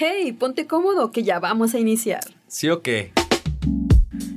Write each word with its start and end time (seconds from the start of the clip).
Hey, 0.00 0.30
ponte 0.30 0.68
cómodo 0.68 1.10
que 1.10 1.24
ya 1.24 1.40
vamos 1.40 1.74
a 1.74 1.80
iniciar. 1.80 2.20
¿Sí 2.46 2.70
o 2.70 2.82
qué? 2.82 3.10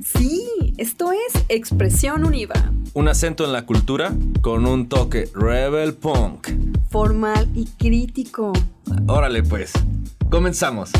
Sí, 0.04 0.74
esto 0.76 1.12
es 1.12 1.44
Expresión 1.48 2.24
Univa. 2.24 2.72
Un 2.94 3.06
acento 3.06 3.44
en 3.44 3.52
la 3.52 3.64
cultura 3.64 4.10
con 4.40 4.66
un 4.66 4.88
toque 4.88 5.28
rebel 5.32 5.94
punk. 5.94 6.48
Formal 6.90 7.48
y 7.54 7.66
crítico. 7.78 8.52
Órale 9.06 9.44
pues, 9.44 9.72
comenzamos. 10.32 10.90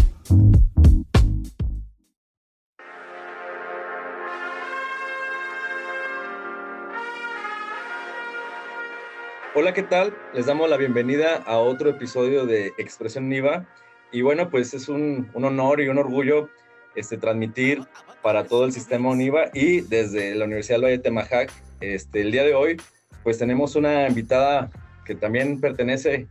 Hola, 9.57 9.75
¿qué 9.75 9.83
tal? 9.83 10.17
Les 10.33 10.47
damos 10.47 10.71
la 10.71 10.77
bienvenida 10.77 11.43
a 11.47 11.59
otro 11.59 11.91
episodio 11.91 12.47
de 12.47 12.69
Expresión 12.79 13.29
Niva. 13.29 13.67
Y 14.13 14.21
bueno, 14.21 14.51
pues 14.51 14.75
es 14.75 14.89
un, 14.89 15.31
un 15.33 15.45
honor 15.45 15.81
y 15.81 15.89
un 15.89 15.99
orgullo 15.99 16.51
este, 16.95 17.17
transmitir 17.17 17.83
para 18.21 18.45
todo 18.45 18.67
el 18.67 18.73
sistema 18.73 19.11
UNIVA 19.11 19.51
y 19.55 19.81
desde 19.81 20.35
la 20.35 20.45
Universidad 20.45 20.77
del 20.77 20.85
Valle 20.85 20.97
de 20.99 21.03
Temajac. 21.03 21.53
Este, 21.81 22.21
el 22.21 22.31
día 22.31 22.45
de 22.45 22.55
hoy, 22.55 22.77
pues 23.25 23.39
tenemos 23.39 23.75
una 23.75 24.07
invitada 24.07 24.71
que 25.05 25.15
también 25.15 25.61
pertenece, 25.61 26.29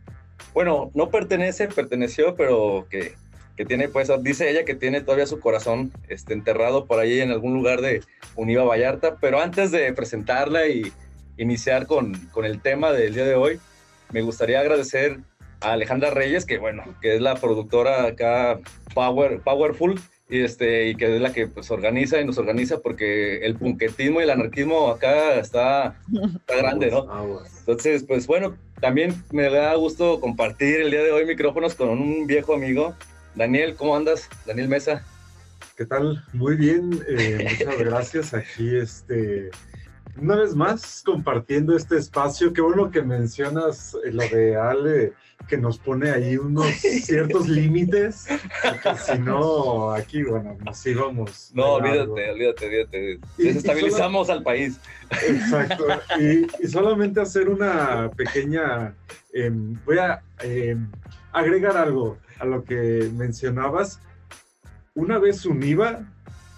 bueno, 0.54 0.90
no 0.94 1.10
pertenece, 1.10 1.68
perteneció, 1.68 2.36
pero 2.36 2.86
que, 2.88 3.14
que 3.56 3.64
tiene, 3.64 3.88
pues, 3.88 4.10
dice 4.22 4.48
ella 4.48 4.64
que 4.64 4.74
tiene 4.74 5.00
todavía 5.00 5.26
su 5.26 5.40
corazón 5.40 5.92
este, 6.08 6.32
enterrado 6.32 6.86
por 6.86 7.00
ahí 7.00 7.20
en 7.20 7.32
algún 7.32 7.52
lugar 7.52 7.80
de 7.80 8.02
Univa 8.36 8.64
Vallarta. 8.64 9.16
Pero 9.20 9.40
antes 9.40 9.72
de 9.72 9.92
presentarla 9.92 10.68
y 10.68 10.92
iniciar 11.36 11.86
con, 11.86 12.14
con 12.28 12.44
el 12.44 12.60
tema 12.62 12.92
del 12.92 13.14
día 13.14 13.24
de 13.24 13.34
hoy, 13.34 13.60
me 14.12 14.22
gustaría 14.22 14.60
agradecer 14.60 15.18
a 15.62 15.72
Alejandra 15.72 16.10
Reyes, 16.10 16.44
que 16.44 16.58
bueno, 16.58 16.84
que 17.00 17.16
es 17.16 17.20
la 17.20 17.34
productora 17.36 18.04
acá 18.06 18.60
Power, 18.94 19.40
Powerful, 19.40 20.00
y, 20.28 20.40
este, 20.40 20.88
y 20.88 20.94
que 20.94 21.16
es 21.16 21.20
la 21.20 21.32
que 21.32 21.46
pues 21.46 21.70
organiza 21.70 22.18
y 22.18 22.24
nos 22.24 22.38
organiza 22.38 22.80
porque 22.80 23.44
el 23.44 23.54
punquetismo 23.56 24.20
y 24.20 24.24
el 24.24 24.30
anarquismo 24.30 24.88
acá 24.88 25.34
está, 25.34 26.00
está 26.10 26.56
grande, 26.56 26.90
¿no? 26.90 27.42
Entonces, 27.60 28.02
pues 28.04 28.26
bueno, 28.26 28.56
también 28.80 29.14
me 29.30 29.50
da 29.50 29.74
gusto 29.74 30.20
compartir 30.20 30.80
el 30.80 30.90
día 30.90 31.02
de 31.02 31.12
hoy 31.12 31.26
micrófonos 31.26 31.74
con 31.74 31.90
un 31.90 32.26
viejo 32.26 32.54
amigo. 32.54 32.94
Daniel, 33.34 33.74
¿cómo 33.76 33.94
andas? 33.94 34.28
Daniel 34.46 34.68
Mesa. 34.68 35.04
¿Qué 35.76 35.84
tal? 35.84 36.24
Muy 36.32 36.56
bien, 36.56 36.98
eh, 37.08 37.46
muchas 37.50 37.78
gracias. 37.78 38.34
Aquí, 38.34 38.74
este, 38.74 39.50
una 40.16 40.36
vez 40.36 40.54
más, 40.54 41.02
compartiendo 41.04 41.76
este 41.76 41.96
espacio. 41.96 42.52
Qué 42.52 42.60
bueno 42.60 42.90
que 42.90 43.02
mencionas 43.02 43.96
lo 44.04 44.22
de 44.28 44.56
Ale, 44.56 45.12
que 45.48 45.56
nos 45.56 45.78
pone 45.78 46.10
ahí 46.10 46.36
unos 46.36 46.66
ciertos 46.76 47.48
límites, 47.48 48.26
porque 48.62 48.98
si 48.98 49.18
no, 49.18 49.92
aquí, 49.92 50.22
bueno, 50.22 50.56
nos 50.64 50.86
íbamos. 50.86 51.50
No, 51.54 51.74
olvídate, 51.74 52.30
olvídate, 52.30 52.66
olvídate. 52.66 53.20
Desestabilizamos 53.38 54.30
al 54.30 54.42
país. 54.42 54.80
Exacto. 55.10 55.86
Y, 56.18 56.66
solamente 56.68 57.20
hacer 57.20 57.48
una 57.48 58.10
pequeña. 58.16 58.94
Em, 59.32 59.74
voy 59.84 59.98
a 59.98 60.22
em, 60.40 60.90
agregar 61.32 61.76
algo 61.76 62.18
a 62.38 62.44
lo 62.44 62.64
que 62.64 63.10
mencionabas. 63.14 64.00
Una 64.94 65.18
vez 65.18 65.46
unida, 65.46 66.06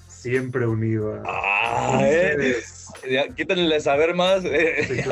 siempre 0.09 0.67
unida. 0.67 1.23
Ah, 1.27 1.99
eh 3.07 3.29
quítenle 3.37 3.81
saber 3.81 4.15
más. 4.15 4.45
Eh, 4.45 5.05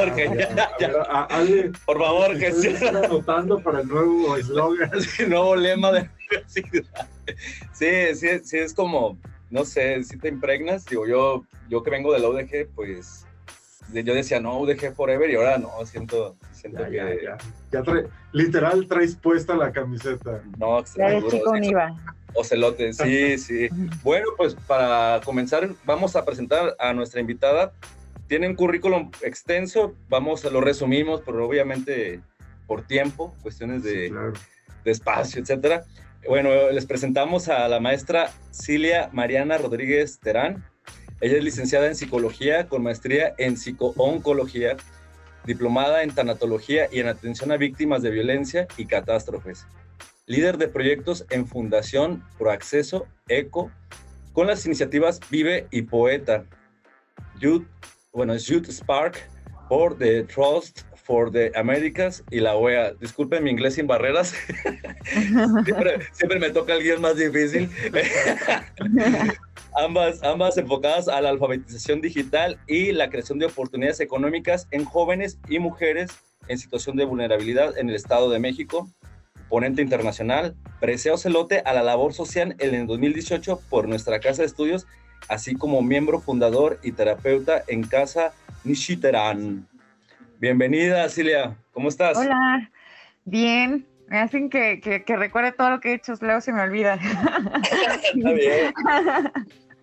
Por 1.84 1.98
favor, 1.98 2.38
que 2.38 2.52
sea. 2.52 2.88
anotando 2.88 3.58
para 3.60 3.80
el 3.80 3.88
nuevo 3.88 4.36
eslogan. 4.36 4.90
el 5.18 5.30
nuevo 5.30 5.56
lema 5.56 5.92
de 5.92 6.10
sí, 6.46 7.86
sí, 8.14 8.28
sí, 8.42 8.58
es 8.58 8.72
como, 8.72 9.18
no 9.50 9.64
sé, 9.64 10.02
si 10.04 10.18
te 10.18 10.28
impregnas. 10.28 10.84
Digo, 10.86 11.06
yo, 11.06 11.44
yo 11.68 11.82
que 11.82 11.90
vengo 11.90 12.12
de 12.12 12.20
la 12.20 12.28
UDG, 12.28 12.68
pues 12.74 13.26
yo 13.92 14.14
decía, 14.14 14.40
no, 14.40 14.58
UDG 14.58 14.94
Forever, 14.94 15.30
y 15.30 15.34
ahora 15.36 15.58
no, 15.58 15.70
siento, 15.84 16.36
siento 16.52 16.84
que. 16.88 17.28
Ya, 17.70 17.82
literal 18.32 18.86
traes 18.86 19.16
puesta 19.16 19.54
la 19.54 19.72
camiseta. 19.72 20.42
No, 20.58 20.82
chico 20.82 21.52
Ocelote, 22.34 22.92
sí, 22.92 23.38
sí. 23.38 23.68
Bueno, 24.02 24.28
pues 24.36 24.54
para 24.54 25.20
comenzar, 25.24 25.68
vamos 25.84 26.16
a 26.16 26.24
presentar 26.24 26.74
a 26.78 26.92
nuestra 26.94 27.20
invitada. 27.20 27.72
Tiene 28.26 28.48
un 28.48 28.54
currículum 28.54 29.10
extenso, 29.22 29.94
vamos, 30.08 30.44
a 30.44 30.50
lo 30.50 30.60
resumimos, 30.60 31.20
pero 31.20 31.46
obviamente 31.46 32.20
por 32.66 32.86
tiempo, 32.86 33.34
cuestiones 33.42 33.82
de, 33.82 34.10
de 34.84 34.90
espacio, 34.90 35.42
etcétera. 35.42 35.84
Bueno, 36.26 36.70
les 36.70 36.86
presentamos 36.86 37.48
a 37.48 37.68
la 37.68 37.80
maestra 37.80 38.30
Cilia 38.50 39.10
Mariana 39.12 39.58
Rodríguez 39.58 40.20
Terán. 40.20 40.64
Ella 41.22 41.38
es 41.38 41.44
licenciada 41.44 41.86
en 41.86 41.94
psicología 41.94 42.68
con 42.68 42.82
maestría 42.82 43.32
en 43.38 43.56
psicooncología, 43.56 44.76
diplomada 45.46 46.02
en 46.02 46.12
tanatología 46.12 46.88
y 46.90 46.98
en 46.98 47.06
atención 47.06 47.52
a 47.52 47.56
víctimas 47.56 48.02
de 48.02 48.10
violencia 48.10 48.66
y 48.76 48.86
catástrofes. 48.86 49.64
Líder 50.26 50.58
de 50.58 50.66
proyectos 50.66 51.24
en 51.30 51.46
Fundación 51.46 52.24
Proacceso 52.38 53.06
ECO, 53.28 53.70
con 54.32 54.48
las 54.48 54.66
iniciativas 54.66 55.20
Vive 55.30 55.68
y 55.70 55.82
Poeta, 55.82 56.44
Youth, 57.38 57.68
bueno, 58.12 58.34
Youth 58.34 58.68
Spark, 58.70 59.16
por 59.68 59.96
The 59.96 60.24
Trust 60.24 60.80
for 61.12 61.30
the 61.30 61.52
Americas 61.56 62.24
y 62.30 62.40
la 62.40 62.56
OEA. 62.56 62.94
Disculpen 62.94 63.44
mi 63.44 63.50
inglés 63.50 63.74
sin 63.74 63.86
barreras. 63.86 64.34
siempre, 66.14 66.40
me 66.40 66.48
toca 66.48 66.72
el 66.72 66.82
guion 66.82 67.02
más 67.02 67.18
difícil. 67.18 67.68
ambas, 69.76 70.22
ambas 70.22 70.56
enfocadas 70.56 71.08
a 71.08 71.20
la 71.20 71.28
alfabetización 71.28 72.00
digital 72.00 72.58
y 72.66 72.92
la 72.92 73.10
creación 73.10 73.38
de 73.38 73.44
oportunidades 73.44 74.00
económicas 74.00 74.68
en 74.70 74.86
jóvenes 74.86 75.38
y 75.50 75.58
mujeres 75.58 76.12
en 76.48 76.56
situación 76.56 76.96
de 76.96 77.04
vulnerabilidad 77.04 77.76
en 77.76 77.90
el 77.90 77.94
Estado 77.94 78.30
de 78.30 78.38
México 78.38 78.88
ponente 79.50 79.82
internacional, 79.82 80.56
preseo 80.80 81.18
celote 81.18 81.60
a 81.66 81.74
la 81.74 81.82
labor 81.82 82.14
social 82.14 82.56
en 82.58 82.74
el 82.74 82.86
2018 82.86 83.60
por 83.68 83.86
nuestra 83.86 84.18
casa 84.18 84.40
de 84.40 84.46
estudios, 84.46 84.86
así 85.28 85.56
como 85.56 85.82
miembro 85.82 86.22
fundador 86.22 86.80
y 86.82 86.92
terapeuta 86.92 87.62
en 87.68 87.82
Casa 87.82 88.32
Nishiteran. 88.64 89.68
Bienvenida, 90.42 91.08
Cilia, 91.08 91.56
¿cómo 91.70 91.88
estás? 91.88 92.18
Hola, 92.18 92.68
bien. 93.24 93.86
Me 94.08 94.18
hacen 94.18 94.50
que, 94.50 94.80
que, 94.80 95.16
recuerde 95.16 95.52
todo 95.52 95.70
lo 95.70 95.78
que 95.78 95.92
he 95.92 95.94
hecho, 95.94 96.14
luego 96.20 96.40
se 96.40 96.52
me 96.52 96.60
olvida. 96.62 96.94
Está 98.12 98.32
bien. 98.32 98.74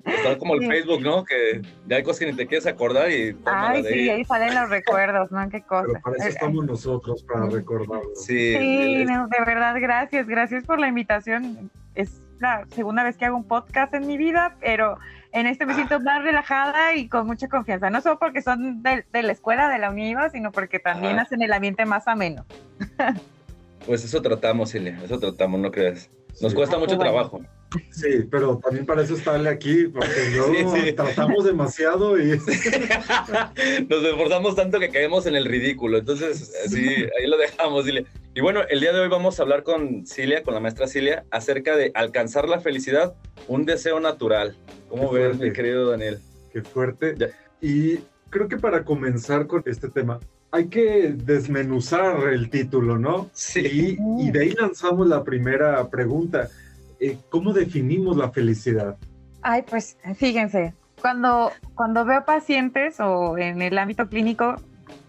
Está 0.04 0.38
como 0.38 0.56
el 0.56 0.68
Facebook, 0.68 1.02
¿no? 1.02 1.24
Que 1.24 1.62
ya 1.88 1.96
hay 1.96 2.04
cosas 2.04 2.20
que 2.20 2.26
ni 2.26 2.34
te 2.34 2.46
quieres 2.46 2.68
acordar 2.68 3.10
y... 3.10 3.38
Ay, 3.46 3.86
sí, 3.86 4.10
ahí 4.10 4.26
salen 4.26 4.54
los 4.54 4.70
recuerdos, 4.70 5.32
¿no? 5.32 5.50
Qué 5.50 5.62
cosa. 5.62 5.88
Pero 5.88 6.02
para 6.02 6.18
eso 6.18 6.28
estamos 6.28 6.66
nosotros, 6.66 7.24
para 7.24 7.46
recordarlo. 7.46 8.14
Sí, 8.16 8.58
sí 8.58 9.06
de 9.06 9.46
verdad, 9.46 9.78
gracias. 9.80 10.28
Gracias 10.28 10.66
por 10.66 10.78
la 10.78 10.90
invitación. 10.90 11.72
Es 11.96 12.22
la 12.40 12.66
segunda 12.76 13.04
vez 13.04 13.16
que 13.16 13.24
hago 13.24 13.38
un 13.38 13.48
podcast 13.48 13.94
en 13.94 14.06
mi 14.06 14.18
vida, 14.18 14.58
pero 14.60 14.98
en 15.32 15.48
este 15.48 15.66
me 15.66 15.76
siento 15.76 16.00
más 16.00 16.24
relajada 16.24 16.96
y 16.96 17.08
con 17.08 17.28
mucha 17.28 17.48
confianza. 17.48 17.90
No 17.90 18.02
solo 18.02 18.20
porque 18.20 18.42
son 18.42 18.82
de, 18.82 19.04
la 19.12 19.32
escuela, 19.32 19.70
de 19.70 19.80
la 19.80 19.90
UNIVA, 19.90 20.30
sino 20.30 20.52
porque 20.52 20.80
también 20.80 21.20
hacen 21.20 21.42
el 21.42 21.54
ambiente 21.54 21.86
más 21.86 22.08
ameno. 22.08 22.46
Pues 23.86 24.04
eso 24.04 24.22
tratamos, 24.22 24.72
Celia, 24.72 25.00
eso 25.04 25.20
tratamos, 25.20 25.60
no 25.60 25.72
creas. 25.72 26.10
Nos 26.42 26.54
cuesta 26.54 26.78
mucho 26.78 26.98
trabajo. 26.98 27.42
Sí, 27.92 28.26
pero 28.30 28.58
también 28.58 28.86
para 28.86 29.04
eso 29.04 29.16
estarle 29.16 29.50
aquí, 29.50 29.86
porque 29.88 30.30
luego 30.36 30.74
tratamos 30.96 31.44
demasiado 31.44 32.20
y... 32.20 32.30
Nos 33.90 34.04
esforzamos 34.04 34.56
tanto 34.56 34.80
que 34.80 34.90
caemos 34.90 35.26
en 35.26 35.36
el 35.36 35.46
ridículo, 35.46 36.00
entonces 36.00 36.52
sí, 36.68 36.88
ahí 36.88 37.28
lo 37.28 37.38
dejamos, 37.38 37.86
Cilia. 37.86 38.06
Y 38.34 38.42
bueno, 38.42 38.62
el 38.70 38.80
día 38.80 38.94
de 38.94 39.00
hoy 39.00 39.10
vamos 39.10 39.40
a 39.40 39.44
hablar 39.44 39.64
con 39.64 40.06
Cilia, 40.06 40.44
con 40.44 40.54
la 40.54 40.60
maestra 40.60 40.88
Cilia, 40.88 41.26
acerca 41.30 41.76
de 41.76 41.92
alcanzar 41.94 42.48
la 42.48 42.60
felicidad, 42.60 43.14
un 43.48 43.66
deseo 43.66 44.00
natural. 44.00 44.56
¿Cómo 44.88 45.12
ves, 45.12 45.38
mi 45.38 45.52
querido 45.52 45.92
Daniel? 45.92 46.20
Qué 46.52 46.64
fuerte. 46.64 47.16
Y 47.62 48.00
creo 48.30 48.48
que 48.48 48.58
para 48.58 48.84
comenzar 48.84 49.46
con 49.46 49.62
este 49.66 49.90
tema, 49.90 50.20
hay 50.52 50.68
que 50.68 51.14
desmenuzar 51.16 52.30
el 52.30 52.50
título, 52.50 52.98
¿no? 52.98 53.30
Sí. 53.34 53.98
Y, 54.00 54.28
y 54.28 54.32
de 54.32 54.40
ahí 54.40 54.52
lanzamos 54.54 55.08
la 55.08 55.24
primera 55.24 55.88
pregunta 55.90 56.50
eh, 57.00 57.18
¿cómo 57.30 57.54
definimos 57.54 58.18
la 58.18 58.32
felicidad? 58.32 58.98
Ay, 59.42 59.64
pues 59.64 59.98
fíjense, 60.16 60.74
cuando, 61.02 61.52
cuando 61.76 62.06
veo 62.06 62.26
pacientes 62.26 63.00
o 63.00 63.38
en 63.38 63.62
el 63.62 63.78
ámbito 63.78 64.08
clínico, 64.08 64.56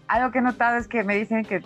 algo 0.07 0.31
que 0.31 0.39
he 0.39 0.41
notado 0.41 0.77
es 0.77 0.87
que 0.87 1.03
me 1.03 1.15
dicen 1.15 1.43
que 1.43 1.61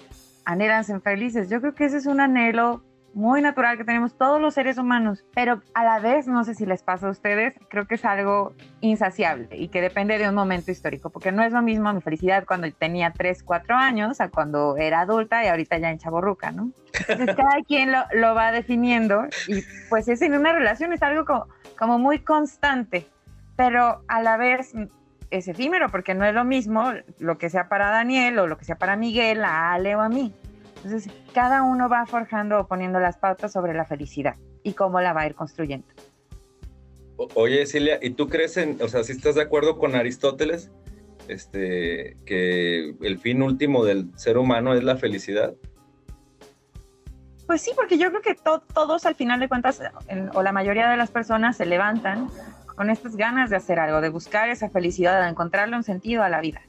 anhelan 0.45 0.83
ser 0.83 1.01
felices. 1.01 1.49
Yo 1.49 1.61
creo 1.61 1.75
que 1.75 1.85
ese 1.85 1.97
es 1.97 2.05
un 2.05 2.19
anhelo 2.19 2.83
muy 3.15 3.41
natural 3.41 3.77
que 3.77 3.85
tenemos 3.85 4.17
todos 4.17 4.41
los 4.41 4.53
seres 4.53 4.77
humanos, 4.77 5.23
pero 5.33 5.61
a 5.73 5.85
la 5.85 5.99
vez, 5.99 6.27
no 6.27 6.43
sé 6.43 6.53
si 6.53 6.65
les 6.65 6.83
pasa 6.83 7.07
a 7.07 7.11
ustedes, 7.11 7.55
creo 7.69 7.87
que 7.87 7.95
es 7.95 8.03
algo 8.03 8.53
insaciable 8.81 9.47
y 9.53 9.69
que 9.69 9.79
depende 9.81 10.17
de 10.17 10.27
un 10.27 10.35
momento 10.35 10.69
histórico, 10.69 11.09
porque 11.09 11.31
no 11.31 11.41
es 11.41 11.53
lo 11.53 11.61
mismo 11.61 11.91
mi 11.93 12.01
felicidad 12.01 12.43
cuando 12.45 12.69
tenía 12.73 13.13
3, 13.13 13.41
4 13.43 13.75
años 13.75 14.19
a 14.19 14.29
cuando 14.29 14.75
era 14.75 14.99
adulta 14.99 15.45
y 15.45 15.47
ahorita 15.47 15.77
ya 15.77 15.91
en 15.91 15.97
chaborruca, 15.97 16.51
¿no? 16.51 16.71
Entonces 17.07 17.35
cada 17.37 17.61
quien 17.65 17.93
lo, 17.93 18.03
lo, 18.13 18.35
va 18.35 18.51
definiendo 18.51 19.25
y 19.47 19.63
pues 19.89 20.09
es 20.09 20.21
en 20.21 20.33
una 20.33 20.51
relación, 20.51 20.91
es 20.91 21.01
algo 21.01 21.23
como, 21.23 21.47
como 21.79 21.97
muy 21.97 22.19
constante, 22.19 23.07
pero 23.55 24.03
a 24.09 24.21
la 24.21 24.35
vez 24.35 24.73
es 25.31 25.47
efímero, 25.47 25.89
porque 25.89 26.15
no 26.15 26.25
es 26.25 26.33
lo 26.33 26.43
mismo 26.43 26.91
lo 27.19 27.37
que 27.37 27.49
sea 27.49 27.69
para 27.69 27.91
Daniel 27.91 28.39
o 28.39 28.47
lo 28.47 28.57
que 28.57 28.65
sea 28.65 28.75
para 28.75 28.97
Miguel, 28.97 29.45
a 29.45 29.71
Ale 29.71 29.95
o 29.95 30.01
a 30.01 30.09
mí. 30.09 30.33
Entonces, 30.85 31.11
cada 31.33 31.63
uno 31.63 31.89
va 31.89 32.05
forjando 32.05 32.59
o 32.59 32.67
poniendo 32.67 32.99
las 32.99 33.17
pautas 33.17 33.51
sobre 33.51 33.73
la 33.73 33.85
felicidad 33.85 34.35
y 34.61 34.73
cómo 34.73 35.01
la 35.01 35.13
va 35.13 35.21
a 35.21 35.25
ir 35.25 35.33
construyendo. 35.33 35.87
oye, 37.33 37.65
Silvia, 37.65 37.97
¿y 38.03 38.11
tú 38.11 38.29
crees 38.29 38.55
en, 38.57 38.79
o 38.79 38.87
sea, 38.87 39.03
si 39.03 39.13
estás 39.13 39.33
de 39.33 39.41
acuerdo 39.41 39.79
con 39.79 39.95
Aristóteles, 39.95 40.69
este, 41.27 42.17
que 42.27 42.95
el 43.01 43.17
fin 43.17 43.41
último 43.41 43.83
del 43.83 44.11
ser 44.15 44.37
humano 44.37 44.75
es 44.75 44.83
la 44.83 44.95
felicidad? 44.95 45.55
Pues 47.47 47.63
sí, 47.63 47.71
porque 47.75 47.97
yo 47.97 48.11
creo 48.11 48.21
que 48.21 48.35
todos 48.35 49.07
al 49.07 49.15
final 49.15 49.39
de 49.39 49.49
cuentas, 49.49 49.81
o 50.35 50.43
la 50.43 50.51
mayoría 50.51 50.87
de 50.87 50.97
las 50.97 51.09
personas 51.09 51.57
se 51.57 51.65
levantan 51.65 52.29
con 52.75 52.91
estas 52.91 53.15
ganas 53.15 53.49
de 53.49 53.55
hacer 53.55 53.79
algo, 53.79 54.01
de 54.01 54.09
buscar 54.09 54.49
esa 54.49 54.69
felicidad, 54.69 55.23
de 55.23 55.29
encontrarle 55.29 55.77
un 55.77 55.83
sentido 55.83 56.21
a 56.21 56.29
la 56.29 56.41
vida. 56.41 56.61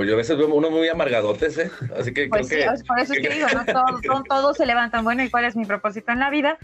Pues 0.00 0.08
yo 0.08 0.14
a 0.14 0.16
veces 0.16 0.38
veo 0.38 0.48
uno 0.48 0.70
muy 0.70 0.88
amargadotes, 0.88 1.58
¿eh? 1.58 1.70
Así 1.94 2.14
que 2.14 2.26
pues 2.26 2.48
creo 2.48 2.74
sí, 2.74 2.84
por 2.84 2.98
eso 2.98 3.12
es 3.12 3.20
que 3.28 3.34
digo, 3.34 3.46
¿no? 3.52 4.22
todos, 4.22 4.56
se 4.56 4.64
levantan, 4.64 5.04
bueno, 5.04 5.22
¿y 5.22 5.28
cuál 5.28 5.44
es 5.44 5.56
mi 5.56 5.66
propósito 5.66 6.10
en 6.10 6.20
la 6.20 6.30
vida? 6.30 6.56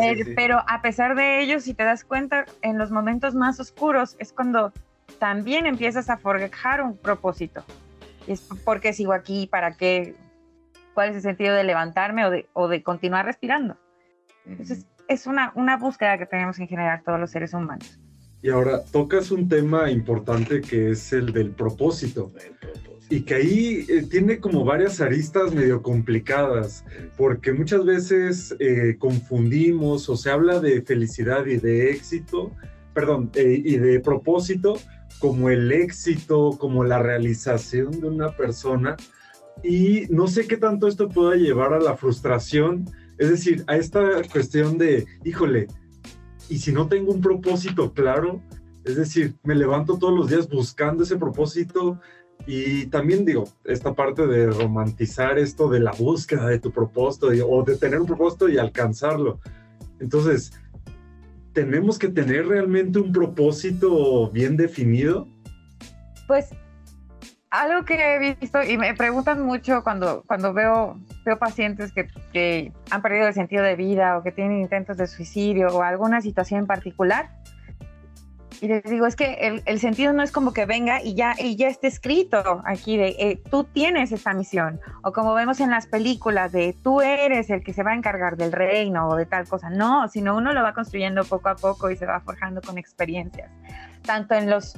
Eh, 0.00 0.32
pero 0.36 0.62
a 0.68 0.80
pesar 0.80 1.16
de 1.16 1.40
ello, 1.40 1.58
si 1.58 1.74
te 1.74 1.82
das 1.82 2.04
cuenta, 2.04 2.44
en 2.62 2.78
los 2.78 2.92
momentos 2.92 3.34
más 3.34 3.58
oscuros 3.58 4.14
es 4.20 4.32
cuando 4.32 4.72
también 5.18 5.66
empiezas 5.66 6.08
a 6.08 6.18
forjar 6.18 6.82
un 6.82 6.96
propósito. 6.96 7.64
Es 8.28 8.46
porque 8.64 8.92
sigo 8.92 9.12
aquí, 9.12 9.48
para 9.48 9.76
qué, 9.76 10.14
cuál 10.94 11.08
es 11.08 11.16
el 11.16 11.22
sentido 11.22 11.52
de 11.52 11.64
levantarme 11.64 12.24
o 12.24 12.30
de, 12.30 12.46
o 12.52 12.68
de 12.68 12.84
continuar 12.84 13.26
respirando. 13.26 13.76
Entonces, 14.46 14.86
es 15.08 15.26
una, 15.26 15.50
una 15.56 15.78
búsqueda 15.78 16.16
que 16.16 16.26
tenemos 16.26 16.60
en 16.60 16.68
general 16.68 17.02
todos 17.04 17.18
los 17.18 17.32
seres 17.32 17.54
humanos. 17.54 17.98
Y 18.44 18.50
ahora 18.50 18.84
tocas 18.84 19.30
un 19.30 19.48
tema 19.48 19.90
importante 19.90 20.60
que 20.60 20.90
es 20.90 21.14
el 21.14 21.32
del 21.32 21.52
propósito. 21.52 22.30
Y 23.08 23.22
que 23.22 23.36
ahí 23.36 23.86
eh, 23.88 24.02
tiene 24.02 24.38
como 24.38 24.66
varias 24.66 25.00
aristas 25.00 25.54
medio 25.54 25.80
complicadas, 25.80 26.84
porque 27.16 27.54
muchas 27.54 27.86
veces 27.86 28.54
eh, 28.58 28.96
confundimos 28.98 30.10
o 30.10 30.16
se 30.18 30.30
habla 30.30 30.60
de 30.60 30.82
felicidad 30.82 31.46
y 31.46 31.56
de 31.56 31.90
éxito, 31.92 32.52
perdón, 32.92 33.30
eh, 33.34 33.62
y 33.64 33.78
de 33.78 33.98
propósito 34.00 34.78
como 35.20 35.48
el 35.48 35.72
éxito, 35.72 36.58
como 36.58 36.84
la 36.84 36.98
realización 36.98 37.98
de 37.98 38.08
una 38.08 38.36
persona. 38.36 38.94
Y 39.62 40.02
no 40.10 40.26
sé 40.26 40.46
qué 40.46 40.58
tanto 40.58 40.86
esto 40.86 41.08
pueda 41.08 41.34
llevar 41.34 41.72
a 41.72 41.80
la 41.80 41.96
frustración 41.96 42.84
es 43.18 43.30
decir, 43.30 43.64
a 43.68 43.76
esta 43.76 44.22
cuestión 44.32 44.76
de, 44.78 45.06
híjole, 45.24 45.68
y 46.48 46.58
si 46.58 46.72
no 46.72 46.88
tengo 46.88 47.12
un 47.12 47.20
propósito 47.20 47.92
claro, 47.92 48.40
es 48.84 48.96
decir, 48.96 49.34
me 49.42 49.54
levanto 49.54 49.98
todos 49.98 50.16
los 50.16 50.28
días 50.28 50.48
buscando 50.48 51.04
ese 51.04 51.16
propósito 51.16 51.98
y 52.46 52.86
también 52.86 53.24
digo, 53.24 53.44
esta 53.64 53.94
parte 53.94 54.26
de 54.26 54.46
romantizar 54.48 55.38
esto 55.38 55.70
de 55.70 55.80
la 55.80 55.92
búsqueda 55.92 56.48
de 56.48 56.58
tu 56.58 56.70
propósito 56.70 57.28
o 57.48 57.62
de 57.62 57.76
tener 57.76 58.00
un 58.00 58.06
propósito 58.06 58.48
y 58.48 58.58
alcanzarlo. 58.58 59.40
Entonces, 60.00 60.52
¿tenemos 61.52 61.98
que 61.98 62.08
tener 62.08 62.46
realmente 62.46 62.98
un 62.98 63.12
propósito 63.12 64.30
bien 64.30 64.56
definido? 64.56 65.26
Pues 66.26 66.50
algo 67.60 67.84
que 67.84 67.94
he 67.94 68.36
visto 68.40 68.62
y 68.62 68.76
me 68.76 68.94
preguntan 68.94 69.42
mucho 69.42 69.84
cuando, 69.84 70.24
cuando 70.26 70.52
veo, 70.52 70.98
veo 71.24 71.38
pacientes 71.38 71.92
que, 71.92 72.08
que, 72.32 72.72
han 72.90 73.00
perdido 73.00 73.28
el 73.28 73.34
sentido 73.34 73.62
de 73.62 73.76
vida 73.76 74.18
o 74.18 74.22
que 74.22 74.32
tienen 74.32 74.60
intentos 74.60 74.96
de 74.96 75.06
suicidio 75.06 75.68
o 75.68 75.82
alguna 75.82 76.20
situación 76.20 76.60
en 76.60 76.66
particular. 76.66 77.30
Y 78.60 78.68
les 78.68 78.82
digo, 78.84 79.06
es 79.06 79.14
que 79.14 79.34
el, 79.34 79.62
el 79.66 79.78
sentido 79.78 80.12
no 80.12 80.22
es 80.22 80.32
como 80.32 80.52
que 80.52 80.64
venga 80.64 81.02
y 81.02 81.14
ya, 81.14 81.34
y 81.38 81.56
ya 81.56 81.68
esté 81.68 81.88
escrito 81.88 82.62
aquí 82.64 82.96
de 82.96 83.08
eh, 83.18 83.42
tú 83.50 83.64
tienes 83.64 84.10
esta 84.10 84.32
misión. 84.32 84.80
O 85.02 85.12
como 85.12 85.34
vemos 85.34 85.60
en 85.60 85.70
las 85.70 85.86
películas 85.86 86.52
de 86.52 86.74
tú 86.82 87.02
eres 87.02 87.50
el 87.50 87.62
que 87.62 87.72
se 87.72 87.82
va 87.82 87.92
a 87.92 87.94
encargar 87.94 88.36
del 88.36 88.52
reino 88.52 89.08
o 89.08 89.16
de 89.16 89.26
tal 89.26 89.46
cosa. 89.46 89.70
No, 89.70 90.08
sino 90.08 90.36
uno 90.36 90.52
lo 90.52 90.62
va 90.62 90.72
construyendo 90.72 91.24
poco 91.24 91.48
a 91.50 91.56
poco 91.56 91.90
y 91.90 91.96
se 91.96 92.06
va 92.06 92.20
forjando 92.20 92.62
con 92.62 92.78
experiencias. 92.78 93.50
Tanto 94.02 94.34
en 94.34 94.48
los 94.48 94.76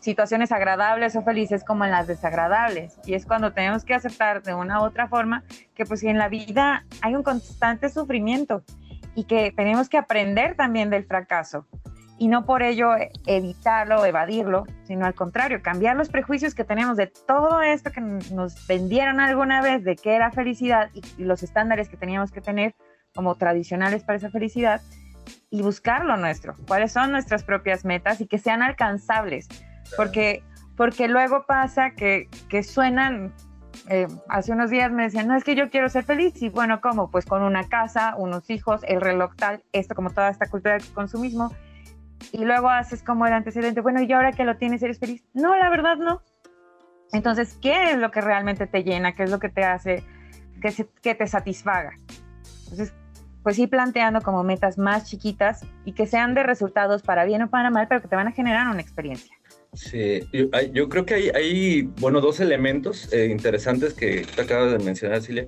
situaciones 0.00 0.52
agradables 0.52 1.16
o 1.16 1.22
felices 1.22 1.64
como 1.64 1.84
en 1.84 1.90
las 1.90 2.06
desagradables. 2.06 2.98
Y 3.04 3.14
es 3.14 3.26
cuando 3.26 3.52
tenemos 3.52 3.84
que 3.84 3.94
aceptar 3.94 4.42
de 4.42 4.54
una 4.54 4.80
u 4.80 4.84
otra 4.84 5.08
forma 5.08 5.44
que 5.74 5.84
pues 5.84 6.02
en 6.02 6.18
la 6.18 6.28
vida 6.28 6.84
hay 7.02 7.14
un 7.14 7.22
constante 7.22 7.88
sufrimiento 7.88 8.62
y 9.14 9.24
que 9.24 9.52
tenemos 9.56 9.88
que 9.88 9.98
aprender 9.98 10.56
también 10.56 10.90
del 10.90 11.04
fracaso 11.04 11.66
y 12.18 12.28
no 12.28 12.44
por 12.44 12.62
ello 12.62 12.90
evitarlo, 13.26 14.04
evadirlo, 14.04 14.64
sino 14.84 15.06
al 15.06 15.14
contrario, 15.14 15.60
cambiar 15.62 15.96
los 15.96 16.08
prejuicios 16.08 16.54
que 16.54 16.64
tenemos 16.64 16.96
de 16.96 17.08
todo 17.08 17.60
esto 17.62 17.90
que 17.90 18.00
nos 18.00 18.66
vendieron 18.66 19.20
alguna 19.20 19.62
vez 19.62 19.84
de 19.84 19.96
qué 19.96 20.14
era 20.14 20.30
felicidad 20.30 20.90
y, 20.94 21.02
los 21.22 21.42
estándares 21.42 21.88
que 21.88 21.96
teníamos 21.96 22.30
que 22.30 22.40
tener 22.40 22.74
como 23.14 23.34
tradicionales 23.36 24.04
para 24.04 24.16
esa 24.16 24.30
felicidad 24.30 24.80
y 25.50 25.62
buscar 25.62 26.04
lo 26.04 26.16
nuestro, 26.16 26.54
cuáles 26.66 26.92
son 26.92 27.12
nuestras 27.12 27.44
propias 27.44 27.84
metas 27.84 28.20
y 28.20 28.26
que 28.26 28.38
sean 28.38 28.62
alcanzables, 28.62 29.48
porque, 29.96 30.42
porque 30.76 31.08
luego 31.08 31.44
pasa 31.46 31.90
que, 31.90 32.28
que 32.48 32.62
suenan, 32.62 33.32
eh, 33.88 34.08
hace 34.28 34.52
unos 34.52 34.70
días 34.70 34.90
me 34.92 35.04
decían, 35.04 35.28
no, 35.28 35.36
es 35.36 35.44
que 35.44 35.54
yo 35.54 35.70
quiero 35.70 35.88
ser 35.88 36.04
feliz, 36.04 36.42
y 36.42 36.48
bueno, 36.48 36.80
¿cómo? 36.80 37.10
Pues 37.10 37.26
con 37.26 37.42
una 37.42 37.68
casa, 37.68 38.14
unos 38.16 38.48
hijos, 38.50 38.82
el 38.86 39.00
reloj 39.00 39.34
tal, 39.36 39.62
esto 39.72 39.94
como 39.94 40.10
toda 40.10 40.30
esta 40.30 40.46
cultura 40.48 40.74
del 40.74 40.86
consumismo, 40.92 41.52
y 42.32 42.44
luego 42.44 42.68
haces 42.68 43.02
como 43.02 43.26
el 43.26 43.32
antecedente, 43.32 43.80
bueno, 43.80 44.00
¿y 44.02 44.12
ahora 44.12 44.32
que 44.32 44.44
lo 44.44 44.56
tienes, 44.56 44.82
eres 44.82 44.98
feliz? 44.98 45.24
No, 45.34 45.56
la 45.56 45.68
verdad 45.70 45.96
no. 45.96 46.22
Entonces, 47.12 47.58
¿qué 47.60 47.92
es 47.92 47.98
lo 47.98 48.10
que 48.10 48.20
realmente 48.20 48.66
te 48.66 48.82
llena? 48.82 49.14
¿Qué 49.14 49.24
es 49.24 49.30
lo 49.30 49.38
que 49.38 49.48
te 49.48 49.64
hace 49.64 50.02
que, 50.60 50.86
que 51.00 51.14
te 51.14 51.26
satisfaga? 51.26 51.92
Entonces, 52.64 52.92
pues 53.44 53.58
ir 53.58 53.68
planteando 53.68 54.22
como 54.22 54.42
metas 54.42 54.78
más 54.78 55.04
chiquitas 55.04 55.60
y 55.84 55.92
que 55.92 56.06
sean 56.06 56.34
de 56.34 56.42
resultados 56.42 57.02
para 57.02 57.26
bien 57.26 57.42
o 57.42 57.50
para 57.50 57.70
mal, 57.70 57.86
pero 57.88 58.00
que 58.00 58.08
te 58.08 58.16
van 58.16 58.26
a 58.26 58.32
generar 58.32 58.66
una 58.68 58.80
experiencia. 58.80 59.36
Sí, 59.74 60.20
yo, 60.72 60.88
creo 60.88 61.04
que 61.04 61.14
hay, 61.14 61.28
hay, 61.28 61.82
bueno, 62.00 62.20
dos 62.20 62.40
elementos 62.40 63.12
eh, 63.12 63.26
interesantes 63.26 63.92
que 63.92 64.24
te 64.34 64.42
acabas 64.42 64.72
de 64.72 64.78
mencionar, 64.78 65.20
Silvia. 65.20 65.46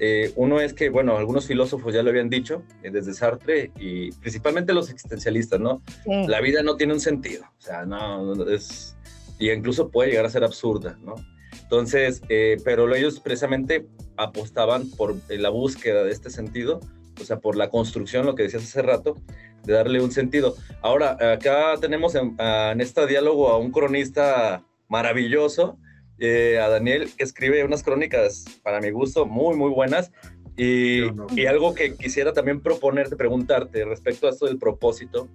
Eh, 0.00 0.32
uno 0.34 0.60
es 0.60 0.74
que, 0.74 0.90
bueno, 0.90 1.16
algunos 1.16 1.46
filósofos 1.46 1.94
ya 1.94 2.02
lo 2.02 2.10
habían 2.10 2.28
dicho, 2.28 2.64
eh, 2.82 2.90
desde 2.90 3.14
Sartre 3.14 3.70
y 3.78 4.10
principalmente 4.12 4.74
los 4.74 4.90
existencialistas, 4.90 5.60
¿no? 5.60 5.80
La 6.26 6.40
vida 6.40 6.62
no 6.62 6.76
tiene 6.76 6.94
un 6.94 7.00
sentido, 7.00 7.44
o 7.44 7.60
sea, 7.60 7.86
no, 7.86 8.44
es, 8.50 8.96
y 9.38 9.50
incluso 9.50 9.90
puede 9.90 10.10
llegar 10.10 10.26
a 10.26 10.30
ser 10.30 10.42
absurda, 10.42 10.98
¿no? 11.02 11.14
Entonces, 11.62 12.22
pero 12.64 12.92
ellos 12.94 13.20
precisamente 13.20 13.86
apostaban 14.16 14.88
por 14.90 15.16
la 15.28 15.48
búsqueda 15.48 16.04
de 16.04 16.12
este 16.12 16.30
sentido 16.30 16.80
o 17.20 17.24
sea, 17.24 17.38
por 17.38 17.56
la 17.56 17.70
construcción, 17.70 18.26
lo 18.26 18.34
que 18.34 18.44
decías 18.44 18.64
hace 18.64 18.82
rato, 18.82 19.16
de 19.64 19.72
darle 19.72 20.00
un 20.00 20.12
sentido. 20.12 20.56
Ahora, 20.82 21.16
acá 21.32 21.74
tenemos 21.80 22.14
en, 22.14 22.36
este 22.80 23.06
diálogo 23.06 23.48
a 23.48 23.58
un 23.58 23.70
cronista 23.70 24.64
maravilloso, 24.88 25.78
eh, 26.18 26.58
a 26.58 26.68
Daniel, 26.68 27.10
que 27.16 27.24
escribe 27.24 27.64
unas 27.64 27.82
crónicas, 27.82 28.44
para 28.62 28.80
mi 28.80 28.90
gusto, 28.90 29.26
muy, 29.26 29.56
muy 29.56 29.70
buenas. 29.70 30.12
Y, 30.56 31.02
y, 31.38 31.46
algo 31.46 31.74
que 31.74 31.96
quisiera 31.96 32.32
también 32.32 32.62
proponerte, 32.62 33.14
preguntarte 33.14 33.84
respecto 33.84 34.26
a 34.26 34.30
esto 34.30 34.46
del 34.46 34.56
propósito, 34.56 35.28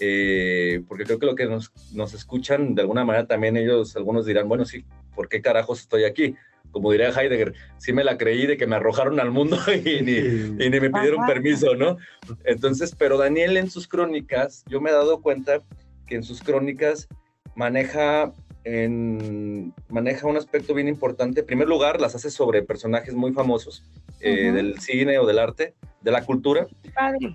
eh, 0.00 0.82
porque 0.86 1.04
creo 1.04 1.18
que 1.18 1.26
lo 1.26 1.34
que 1.34 1.46
nos, 1.46 1.72
nos 1.92 2.14
escuchan, 2.14 2.74
de 2.74 2.82
alguna 2.82 3.04
manera 3.04 3.26
también 3.26 3.56
ellos, 3.56 3.96
algunos 3.96 4.26
dirán, 4.26 4.48
bueno, 4.48 4.64
sí, 4.64 4.84
¿por 5.14 5.28
qué 5.28 5.42
carajos 5.42 5.80
estoy 5.80 6.04
aquí? 6.04 6.36
Como 6.70 6.92
diría 6.92 7.10
Heidegger, 7.10 7.54
sí 7.78 7.92
me 7.92 8.04
la 8.04 8.18
creí 8.18 8.46
de 8.46 8.56
que 8.56 8.66
me 8.66 8.76
arrojaron 8.76 9.20
al 9.20 9.30
mundo 9.30 9.58
y 9.72 10.02
ni, 10.02 10.12
y 10.12 10.70
ni 10.70 10.80
me 10.80 10.90
pidieron 10.90 11.26
permiso, 11.26 11.74
¿no? 11.74 11.96
Entonces, 12.44 12.94
pero 12.96 13.18
Daniel 13.18 13.56
en 13.56 13.70
sus 13.70 13.88
crónicas, 13.88 14.64
yo 14.68 14.80
me 14.80 14.90
he 14.90 14.92
dado 14.92 15.20
cuenta 15.20 15.60
que 16.06 16.16
en 16.16 16.22
sus 16.22 16.42
crónicas 16.42 17.08
maneja, 17.54 18.32
en, 18.64 19.74
maneja 19.88 20.26
un 20.26 20.36
aspecto 20.36 20.74
bien 20.74 20.88
importante. 20.88 21.40
En 21.40 21.46
primer 21.46 21.68
lugar, 21.68 22.00
las 22.00 22.14
hace 22.14 22.30
sobre 22.30 22.62
personajes 22.62 23.14
muy 23.14 23.32
famosos 23.32 23.84
eh, 24.20 24.52
del 24.52 24.80
cine 24.80 25.18
o 25.18 25.26
del 25.26 25.38
arte, 25.38 25.74
de 26.00 26.10
la 26.10 26.24
cultura. 26.24 26.66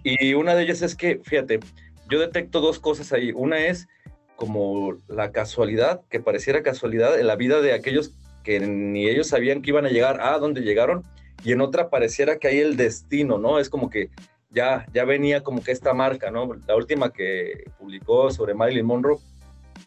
Y 0.04 0.34
una 0.34 0.56
de 0.56 0.64
ellas 0.64 0.82
es 0.82 0.96
que, 0.96 1.20
fíjate, 1.24 1.60
yo 2.10 2.20
detecto 2.20 2.62
dos 2.62 2.80
cosas 2.80 3.14
ahí. 3.14 3.32
Una 3.34 3.66
es 3.66 3.88
como 4.36 4.98
la 5.08 5.32
casualidad, 5.32 6.02
que 6.10 6.20
pareciera 6.20 6.64
casualidad 6.64 7.20
en 7.20 7.28
la 7.28 7.36
vida 7.36 7.62
de 7.62 7.74
aquellos 7.74 8.14
que 8.44 8.60
ni 8.60 9.08
ellos 9.08 9.28
sabían 9.28 9.62
que 9.62 9.72
iban 9.72 9.86
a 9.86 9.90
llegar 9.90 10.22
a 10.22 10.38
donde 10.38 10.62
llegaron 10.62 11.04
y 11.44 11.52
en 11.52 11.62
otra 11.62 11.90
pareciera 11.90 12.38
que 12.38 12.48
hay 12.48 12.60
el 12.60 12.78
destino, 12.78 13.38
¿no? 13.38 13.60
Es 13.60 13.70
como 13.70 13.90
que 13.90 14.10
ya, 14.50 14.86
ya 14.94 15.04
venía 15.04 15.44
como 15.44 15.64
que 15.64 15.72
esta 15.72 15.94
marca, 15.94 16.32
¿no? 16.32 16.50
La 16.68 16.76
última 16.76 17.12
que 17.12 17.66
publicó 17.78 18.32
sobre 18.32 18.54
Marilyn 18.54 18.86
Monroe 18.86 19.18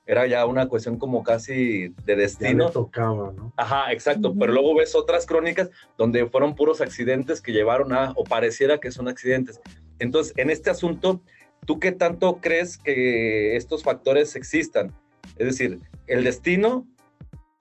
era 0.04 0.26
ya 0.26 0.44
una 0.46 0.68
cuestión 0.68 0.98
como 0.98 1.22
casi 1.22 1.94
de 2.04 2.16
destino. 2.16 2.66
Ya 2.66 2.72
tocaba, 2.72 3.32
¿no? 3.32 3.52
Ajá, 3.56 3.92
exacto, 3.92 4.34
pero 4.38 4.52
luego 4.52 4.74
ves 4.74 4.94
otras 4.94 5.26
crónicas 5.26 5.70
donde 5.96 6.26
fueron 6.26 6.54
puros 6.54 6.80
accidentes 6.80 7.40
que 7.40 7.52
llevaron 7.52 7.92
a, 7.92 8.12
o 8.16 8.24
pareciera 8.24 8.78
que 8.78 8.92
son 8.92 9.08
accidentes. 9.08 9.60
Entonces, 9.98 10.34
en 10.36 10.50
este 10.50 10.70
asunto, 10.70 11.22
¿tú 11.64 11.80
qué 11.80 11.92
tanto 11.92 12.38
crees 12.40 12.78
que 12.78 13.56
estos 13.56 13.82
factores 13.82 14.36
existan? 14.36 14.92
Es 15.38 15.46
decir, 15.46 15.80
el 16.06 16.22
destino 16.22 16.86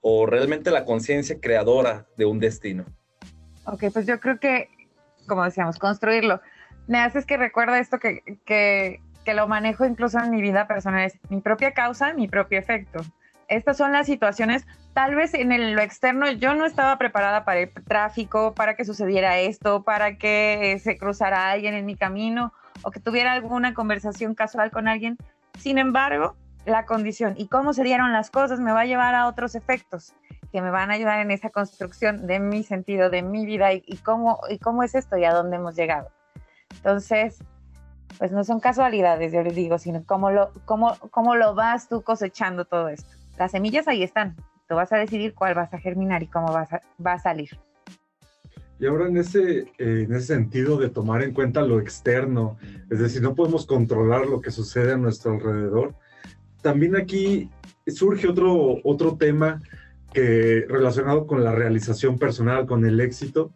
o 0.08 0.24
realmente 0.24 0.70
la 0.70 0.84
conciencia 0.84 1.40
creadora 1.40 2.06
de 2.16 2.26
un 2.26 2.38
destino. 2.38 2.84
Ok, 3.64 3.86
pues 3.92 4.06
yo 4.06 4.20
creo 4.20 4.38
que, 4.38 4.68
como 5.26 5.42
decíamos, 5.42 5.80
construirlo. 5.80 6.40
Me 6.86 7.00
haces 7.00 7.26
que 7.26 7.36
recuerda 7.36 7.80
esto 7.80 7.98
que, 7.98 8.20
que, 8.44 9.00
que 9.24 9.34
lo 9.34 9.48
manejo 9.48 9.84
incluso 9.84 10.20
en 10.20 10.30
mi 10.30 10.40
vida 10.40 10.68
personal, 10.68 11.06
es 11.06 11.18
mi 11.28 11.40
propia 11.40 11.72
causa, 11.72 12.14
mi 12.14 12.28
propio 12.28 12.56
efecto. 12.56 13.00
Estas 13.48 13.78
son 13.78 13.90
las 13.90 14.06
situaciones, 14.06 14.64
tal 14.92 15.16
vez 15.16 15.34
en 15.34 15.50
el, 15.50 15.72
lo 15.72 15.82
externo 15.82 16.30
yo 16.30 16.54
no 16.54 16.66
estaba 16.66 16.98
preparada 16.98 17.44
para 17.44 17.58
el 17.58 17.70
tráfico, 17.72 18.54
para 18.54 18.76
que 18.76 18.84
sucediera 18.84 19.40
esto, 19.40 19.82
para 19.82 20.18
que 20.18 20.80
se 20.84 20.98
cruzara 20.98 21.50
alguien 21.50 21.74
en 21.74 21.84
mi 21.84 21.96
camino 21.96 22.52
o 22.82 22.92
que 22.92 23.00
tuviera 23.00 23.32
alguna 23.32 23.74
conversación 23.74 24.36
casual 24.36 24.70
con 24.70 24.86
alguien. 24.86 25.16
Sin 25.58 25.78
embargo, 25.78 26.36
la 26.66 26.84
condición 26.84 27.34
y 27.36 27.46
cómo 27.46 27.72
se 27.72 27.84
dieron 27.84 28.12
las 28.12 28.30
cosas 28.30 28.60
me 28.60 28.72
va 28.72 28.80
a 28.80 28.86
llevar 28.86 29.14
a 29.14 29.26
otros 29.26 29.54
efectos 29.54 30.14
que 30.52 30.60
me 30.60 30.70
van 30.70 30.90
a 30.90 30.94
ayudar 30.94 31.20
en 31.20 31.30
esa 31.30 31.50
construcción 31.50 32.26
de 32.26 32.40
mi 32.40 32.62
sentido, 32.62 33.08
de 33.08 33.22
mi 33.22 33.46
vida 33.46 33.72
y, 33.72 33.98
cómo, 34.04 34.40
y 34.50 34.58
cómo 34.58 34.82
es 34.82 34.94
esto 34.94 35.16
y 35.16 35.24
a 35.24 35.32
dónde 35.32 35.56
hemos 35.56 35.76
llegado. 35.76 36.10
Entonces, 36.76 37.38
pues 38.18 38.32
no 38.32 38.44
son 38.44 38.60
casualidades, 38.60 39.32
yo 39.32 39.42
les 39.42 39.54
digo, 39.54 39.78
sino 39.78 40.04
cómo 40.04 40.30
lo, 40.30 40.52
cómo, 40.64 40.96
cómo 41.10 41.36
lo 41.36 41.54
vas 41.54 41.88
tú 41.88 42.02
cosechando 42.02 42.64
todo 42.64 42.88
esto. 42.88 43.10
Las 43.38 43.52
semillas 43.52 43.86
ahí 43.88 44.02
están, 44.02 44.36
tú 44.68 44.74
vas 44.74 44.92
a 44.92 44.96
decidir 44.96 45.34
cuál 45.34 45.54
vas 45.54 45.72
a 45.72 45.78
germinar 45.78 46.22
y 46.22 46.26
cómo 46.26 46.52
vas 46.52 46.72
a, 46.72 46.80
va 47.04 47.14
a 47.14 47.18
salir. 47.18 47.50
Y 48.78 48.86
ahora 48.86 49.06
en 49.06 49.16
ese, 49.16 49.60
eh, 49.78 50.04
en 50.06 50.12
ese 50.12 50.34
sentido 50.34 50.76
de 50.76 50.90
tomar 50.90 51.22
en 51.22 51.32
cuenta 51.32 51.62
lo 51.62 51.80
externo, 51.80 52.58
es 52.90 52.98
decir, 52.98 53.22
no 53.22 53.34
podemos 53.34 53.66
controlar 53.66 54.26
lo 54.26 54.40
que 54.40 54.50
sucede 54.50 54.92
a 54.92 54.98
nuestro 54.98 55.32
alrededor, 55.32 55.94
también 56.66 56.96
aquí 56.96 57.48
surge 57.86 58.26
otro, 58.26 58.80
otro 58.82 59.16
tema 59.16 59.62
que 60.12 60.64
relacionado 60.68 61.24
con 61.24 61.44
la 61.44 61.52
realización 61.52 62.18
personal, 62.18 62.66
con 62.66 62.84
el 62.84 62.98
éxito, 63.00 63.52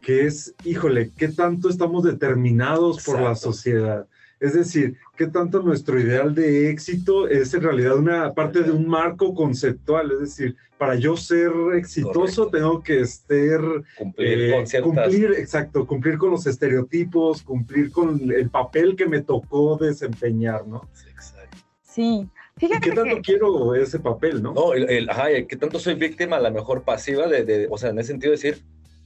que 0.00 0.24
es, 0.24 0.54
híjole, 0.64 1.10
¿qué 1.14 1.28
tanto 1.28 1.68
estamos 1.68 2.04
determinados 2.04 3.04
por 3.04 3.20
la 3.20 3.34
sociedad? 3.34 4.06
Es 4.40 4.54
decir, 4.54 4.96
¿qué 5.14 5.26
tanto 5.26 5.62
nuestro 5.62 6.00
ideal 6.00 6.34
de 6.34 6.70
éxito 6.70 7.28
es 7.28 7.52
en 7.52 7.60
realidad 7.60 7.98
una 7.98 8.32
parte 8.32 8.62
de 8.62 8.70
un 8.70 8.88
marco 8.88 9.34
conceptual? 9.34 10.12
Es 10.12 10.20
decir, 10.20 10.56
para 10.78 10.94
yo 10.94 11.18
ser 11.18 11.52
exitoso 11.74 12.48
tengo 12.48 12.82
que 12.82 13.00
estar... 13.00 13.60
Cumplir 13.98 14.40
eh, 14.40 14.52
con 14.54 14.66
ciertas... 14.66 14.90
Cumplir, 14.90 15.32
exacto, 15.32 15.86
cumplir 15.86 16.16
con 16.16 16.30
los 16.30 16.46
estereotipos, 16.46 17.42
cumplir 17.42 17.92
con 17.92 18.32
el 18.32 18.48
papel 18.48 18.96
que 18.96 19.04
me 19.04 19.20
tocó 19.20 19.76
desempeñar, 19.76 20.66
¿no? 20.66 20.88
Exacto. 21.10 21.58
Sí, 21.82 22.28
Fíjate 22.56 22.90
¿Qué 22.90 22.94
tanto 22.94 23.16
quiero 23.22 23.74
ese 23.74 23.98
papel, 23.98 24.42
no? 24.42 24.54
No, 24.54 24.74
el, 24.74 25.10
ajá, 25.10 25.26
¿qué 25.48 25.56
tanto 25.56 25.78
soy 25.78 25.94
víctima, 25.94 26.36
a 26.36 26.40
la 26.40 26.50
mejor 26.50 26.84
pasiva, 26.84 27.26
de, 27.26 27.44
de, 27.44 27.66
o 27.70 27.76
sea, 27.76 27.90
en 27.90 27.98
ese 27.98 28.08
sentido 28.08 28.30
de 28.30 28.36
decir, 28.36 28.64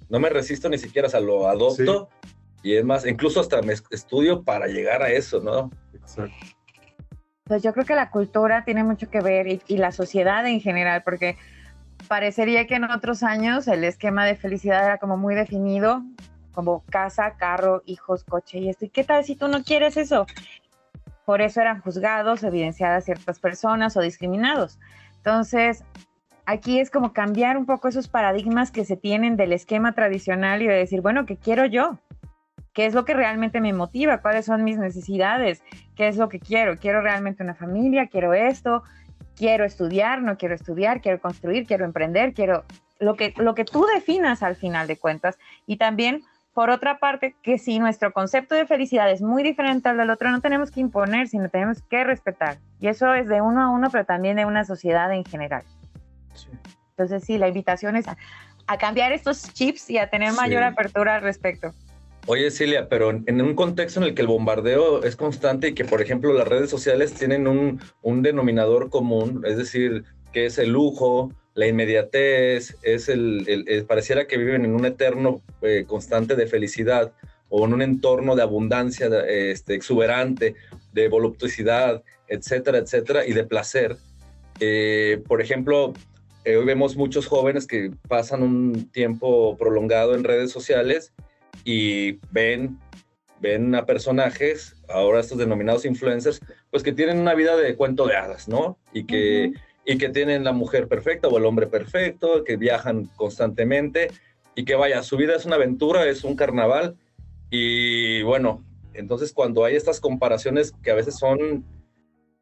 no 0.09 0.21
me 0.21 0.29
resisto 0.29 0.69
ni 0.69 0.79
siquiera, 0.79 1.09
o 1.09 1.11
sea, 1.11 1.21
lo 1.21 1.49
adopto 1.49 2.09
y 2.63 2.75
es 2.75 2.85
más, 2.85 3.07
incluso 3.07 3.41
hasta 3.41 3.63
me 3.63 3.73
estudio 3.73 4.43
para 4.43 4.67
llegar 4.67 5.03
a 5.03 5.11
eso, 5.11 5.41
¿no? 5.41 5.71
Exacto. 5.95 6.35
Pues 7.45 7.63
yo 7.63 7.73
creo 7.73 7.87
que 7.87 7.95
la 7.95 8.11
cultura 8.11 8.65
tiene 8.65 8.85
mucho 8.85 9.09
que 9.09 9.23
ver 9.23 9.47
y, 9.47 9.63
y 9.69 9.79
la 9.79 9.93
sociedad 9.93 10.47
en 10.47 10.61
general, 10.61 11.03
porque 11.03 11.37
parecería 12.07 12.67
que 12.67 12.75
en 12.75 12.85
otros 12.85 13.23
años 13.23 13.67
el 13.69 13.85
esquema 13.85 14.27
de 14.27 14.37
felicidad 14.37 14.85
era 14.85 14.99
como 14.99 15.17
muy 15.17 15.35
definido, 15.35 16.03
como 16.53 16.85
casa, 16.91 17.37
carro, 17.39 17.83
hijos, 17.87 18.25
coche 18.25 18.59
y 18.59 18.69
esto. 18.69 18.85
¿Y 18.85 18.91
qué 18.91 19.05
tal 19.05 19.25
si 19.25 19.37
tú 19.37 19.49
no 19.49 19.63
quieres 19.63 19.97
eso? 19.97 20.27
Por 21.29 21.43
eso 21.43 21.61
eran 21.61 21.83
juzgados, 21.83 22.43
evidenciadas 22.43 23.05
ciertas 23.05 23.39
personas 23.39 23.95
o 23.99 24.01
discriminados. 24.01 24.79
Entonces, 25.19 25.85
aquí 26.47 26.81
es 26.81 26.91
como 26.91 27.13
cambiar 27.13 27.59
un 27.59 27.67
poco 27.67 27.89
esos 27.89 28.09
paradigmas 28.09 28.71
que 28.71 28.87
se 28.87 28.97
tienen 28.97 29.37
del 29.37 29.53
esquema 29.53 29.93
tradicional 29.93 30.63
y 30.63 30.67
de 30.67 30.73
decir, 30.73 31.03
bueno, 31.03 31.27
¿qué 31.27 31.37
quiero 31.37 31.67
yo? 31.67 31.99
¿Qué 32.73 32.87
es 32.87 32.95
lo 32.95 33.05
que 33.05 33.13
realmente 33.13 33.61
me 33.61 33.75
motiva? 33.75 34.23
¿Cuáles 34.23 34.47
son 34.47 34.65
mis 34.65 34.79
necesidades? 34.79 35.63
¿Qué 35.97 36.09
es 36.09 36.17
lo 36.17 36.31
que 36.31 36.41
quiero? 36.41 36.79
¿Quiero 36.79 37.03
realmente 37.03 37.43
una 37.43 37.55
familia? 37.55 38.07
¿Quiero 38.07 38.33
esto? 38.33 38.83
¿Quiero 39.37 39.67
estudiar? 39.67 40.23
¿No 40.23 40.39
quiero 40.39 40.55
estudiar? 40.55 41.03
¿Quiero 41.03 41.21
construir? 41.21 41.67
¿Quiero 41.67 41.85
emprender? 41.85 42.33
¿Quiero 42.33 42.65
lo 43.01 43.17
que, 43.17 43.35
lo 43.37 43.55
que 43.55 43.67
tú 43.67 43.85
definas 43.85 44.43
al 44.43 44.57
final 44.57 44.87
de 44.87 44.97
cuentas? 44.97 45.39
Y 45.67 45.77
también 45.77 46.23
por 46.59 46.71
otra 46.71 46.99
parte, 46.99 47.37
que 47.41 47.57
si 47.57 47.79
nuestro 47.79 48.13
concepto 48.13 48.57
de 48.57 48.67
felicidad 48.67 49.09
es 49.13 49.23
muy 49.23 49.45
diferente 49.45 49.91
al 49.91 49.97
del 49.97 50.11
otro, 50.11 50.29
no 50.33 50.41
tenemos 50.41 50.73
que 50.73 50.81
imponer, 50.81 51.29
sino 51.29 51.49
tenemos 51.49 51.83
que 51.83 52.03
respetar. 52.03 52.59
Y 52.81 52.89
eso 52.89 53.15
es 53.15 53.29
de 53.29 53.41
uno 53.41 53.63
a 53.63 53.71
uno, 53.71 53.91
pero 53.93 54.05
también 54.05 54.35
de 54.35 54.45
una 54.45 54.65
sociedad 54.65 55.15
en 55.15 55.25
general. 55.25 55.63
Entonces, 56.91 57.23
sí, 57.23 57.39
la 57.39 57.47
invitación 57.47 57.95
es 57.95 58.07
a, 58.09 58.77
cambiar 58.77 59.13
estos 59.13 59.55
chips 59.55 59.89
y 59.89 59.99
a 59.99 60.11
tener 60.11 60.33
mayor 60.33 60.65
apertura 60.65 61.15
al 61.15 61.23
respecto. 61.23 61.71
Oye, 62.27 62.51
Cilia, 62.51 62.89
pero 62.89 63.11
en 63.11 63.41
un 63.41 63.55
contexto 63.55 64.01
en 64.01 64.07
el 64.07 64.15
que 64.17 64.23
el 64.23 64.27
bombardeo 64.27 65.05
es 65.05 65.15
constante 65.15 65.69
y 65.69 65.75
que, 65.75 65.85
por 65.85 66.03
ejemplo, 66.03 66.33
las 66.33 66.49
redes 66.49 66.71
sociales 66.71 67.15
tienen 67.15 67.47
un, 67.47 67.81
un 68.03 68.23
denominador 68.23 68.91
común, 68.91 69.45
es 69.47 69.57
decir, 69.59 70.03
que 70.33 70.47
es 70.47 70.59
el 70.59 70.71
lujo, 70.71 71.31
la 71.59 71.67
inmediatez, 71.67 72.77
es 72.83 73.09
el, 73.09 73.85
pareciera 73.89 74.29
que 74.29 74.39
viven 74.39 74.65
en 74.65 74.77
un 74.77 74.87
eterno 74.87 75.43
eh, 75.61 75.87
constante 75.89 76.37
de 76.37 76.47
felicidad 76.47 77.11
o 77.49 77.67
en 77.67 77.75
un 77.75 77.83
entorno 77.83 78.37
de 78.37 78.43
abundancia 78.43 79.09
este, 79.27 79.75
exuberante, 79.75 80.55
de 80.93 81.09
voluptuosidad, 81.09 82.05
etcétera, 82.29 82.79
etcétera, 82.79 83.27
y 83.27 83.33
de 83.33 83.43
placer. 83.43 83.97
Eh, 84.61 85.21
por 85.27 85.43
ejemplo, 85.43 85.95
eh, 86.45 86.57
hoy 86.57 86.65
vemos 86.65 86.97
muchos 86.97 87.27
jóvenes 87.27 87.67
que 87.67 87.91
pasan 88.07 88.45
un 88.45 88.89
tiempo 88.93 89.57
prolongado 89.57 90.15
en 90.15 90.23
redes 90.23 90.53
sociales 90.53 91.13
y 91.65 92.21
ven, 92.31 92.79
ven 93.41 93.75
a 93.75 93.85
personajes, 93.85 94.77
ahora 94.89 95.19
estos 95.19 95.39
denominados 95.39 95.85
influencers, 95.85 96.41
pues 96.71 96.85
que 96.85 96.93
tienen 96.93 97.19
una 97.19 97.35
vida 97.35 97.57
de 97.57 97.75
cuento 97.75 98.07
de 98.07 98.15
hadas, 98.15 98.47
¿no? 98.47 98.79
Y 98.93 99.07
que 99.07 99.55
y 99.89 99.97
que 99.97 100.11
tienen 100.11 100.45
la 100.45 100.53
mujer 100.53 100.87
perfecta 100.87 101.29
o 101.29 101.39
el 101.39 101.47
hombre 101.47 101.67
perfecto, 101.67 102.45
que 102.45 102.59
viajan 102.59 103.07
constantemente 103.17 104.09
y 104.55 104.67
que 104.67 104.75
vaya, 104.75 105.03
su 105.03 105.17
vida 105.17 105.35
es 105.35 105.47
una 105.47 105.57
aventura, 105.57 106.07
es 106.07 106.25
un 106.25 106.37
carnaval 106.37 106.95
y 107.49 108.21
bueno, 108.21 108.63
entonces 108.93 109.33
cuando 109.33 109.65
hay 109.65 109.77
estas 109.77 109.99
comparaciones 109.99 110.73
que 110.83 110.91
a 110.91 110.95
veces 110.95 111.17
son, 111.17 111.65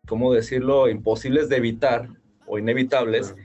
¿cómo 0.08 0.34
decirlo?, 0.34 0.88
imposibles 0.88 1.48
de 1.48 1.58
evitar 1.58 2.08
o 2.48 2.58
inevitables, 2.58 3.36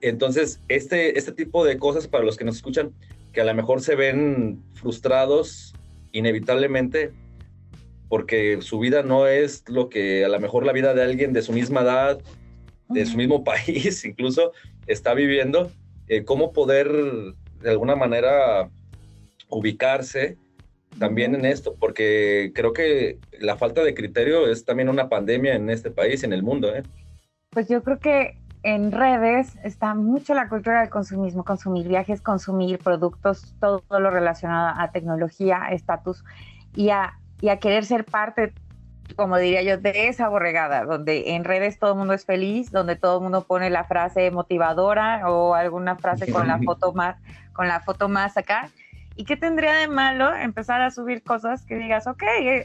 entonces 0.00 0.58
este, 0.68 1.18
este 1.18 1.32
tipo 1.32 1.62
de 1.62 1.76
cosas 1.76 2.08
para 2.08 2.24
los 2.24 2.38
que 2.38 2.46
nos 2.46 2.56
escuchan, 2.56 2.94
que 3.34 3.42
a 3.42 3.44
lo 3.44 3.52
mejor 3.52 3.82
se 3.82 3.94
ven 3.94 4.64
frustrados 4.72 5.74
inevitablemente, 6.12 7.12
porque 8.08 8.62
su 8.62 8.78
vida 8.78 9.02
no 9.02 9.26
es 9.26 9.64
lo 9.68 9.90
que 9.90 10.24
a 10.24 10.30
lo 10.30 10.40
mejor 10.40 10.64
la 10.64 10.72
vida 10.72 10.94
de 10.94 11.02
alguien 11.02 11.34
de 11.34 11.42
su 11.42 11.52
misma 11.52 11.82
edad 11.82 12.22
de 12.90 13.06
su 13.06 13.16
mismo 13.16 13.42
país, 13.44 14.04
incluso 14.04 14.52
está 14.86 15.14
viviendo, 15.14 15.70
eh, 16.08 16.24
cómo 16.24 16.52
poder 16.52 16.90
de 17.62 17.70
alguna 17.70 17.96
manera 17.96 18.68
ubicarse 19.48 20.36
también 20.98 21.34
en 21.34 21.44
esto, 21.44 21.76
porque 21.78 22.52
creo 22.54 22.72
que 22.72 23.18
la 23.38 23.56
falta 23.56 23.82
de 23.82 23.94
criterio 23.94 24.48
es 24.48 24.64
también 24.64 24.88
una 24.88 25.08
pandemia 25.08 25.54
en 25.54 25.70
este 25.70 25.90
país, 25.90 26.24
en 26.24 26.32
el 26.32 26.42
mundo. 26.42 26.74
¿eh? 26.74 26.82
Pues 27.50 27.68
yo 27.68 27.82
creo 27.82 27.98
que 27.98 28.36
en 28.62 28.92
redes 28.92 29.56
está 29.64 29.94
mucho 29.94 30.34
la 30.34 30.48
cultura 30.48 30.80
del 30.80 30.90
consumismo, 30.90 31.44
consumir 31.44 31.88
viajes, 31.88 32.20
consumir 32.20 32.78
productos, 32.78 33.54
todo, 33.60 33.82
lo 33.88 34.10
relacionado 34.10 34.74
a 34.78 34.90
tecnología, 34.90 35.68
estatus 35.70 36.24
y 36.74 36.90
a, 36.90 37.18
y 37.40 37.48
a 37.48 37.58
querer 37.58 37.84
ser 37.84 38.04
parte 38.04 38.52
como 39.16 39.36
diría 39.36 39.62
yo, 39.62 39.78
de 39.78 40.08
esa 40.08 40.28
borregada, 40.28 40.84
donde 40.84 41.34
en 41.34 41.44
redes 41.44 41.78
todo 41.78 41.92
el 41.92 41.98
mundo 41.98 42.14
es 42.14 42.24
feliz, 42.24 42.70
donde 42.70 42.96
todo 42.96 43.18
el 43.18 43.22
mundo 43.22 43.42
pone 43.42 43.70
la 43.70 43.84
frase 43.84 44.30
motivadora 44.30 45.28
o 45.28 45.54
alguna 45.54 45.96
frase 45.96 46.30
con 46.30 46.46
la 46.46 46.58
foto 46.64 46.92
más, 46.92 47.16
con 47.52 47.68
la 47.68 47.80
foto 47.80 48.08
más 48.08 48.36
acá. 48.36 48.68
¿Y 49.16 49.24
qué 49.24 49.36
tendría 49.36 49.74
de 49.74 49.88
malo 49.88 50.34
empezar 50.34 50.80
a 50.80 50.90
subir 50.90 51.22
cosas 51.22 51.64
que 51.66 51.76
digas, 51.76 52.06
ok, 52.06 52.22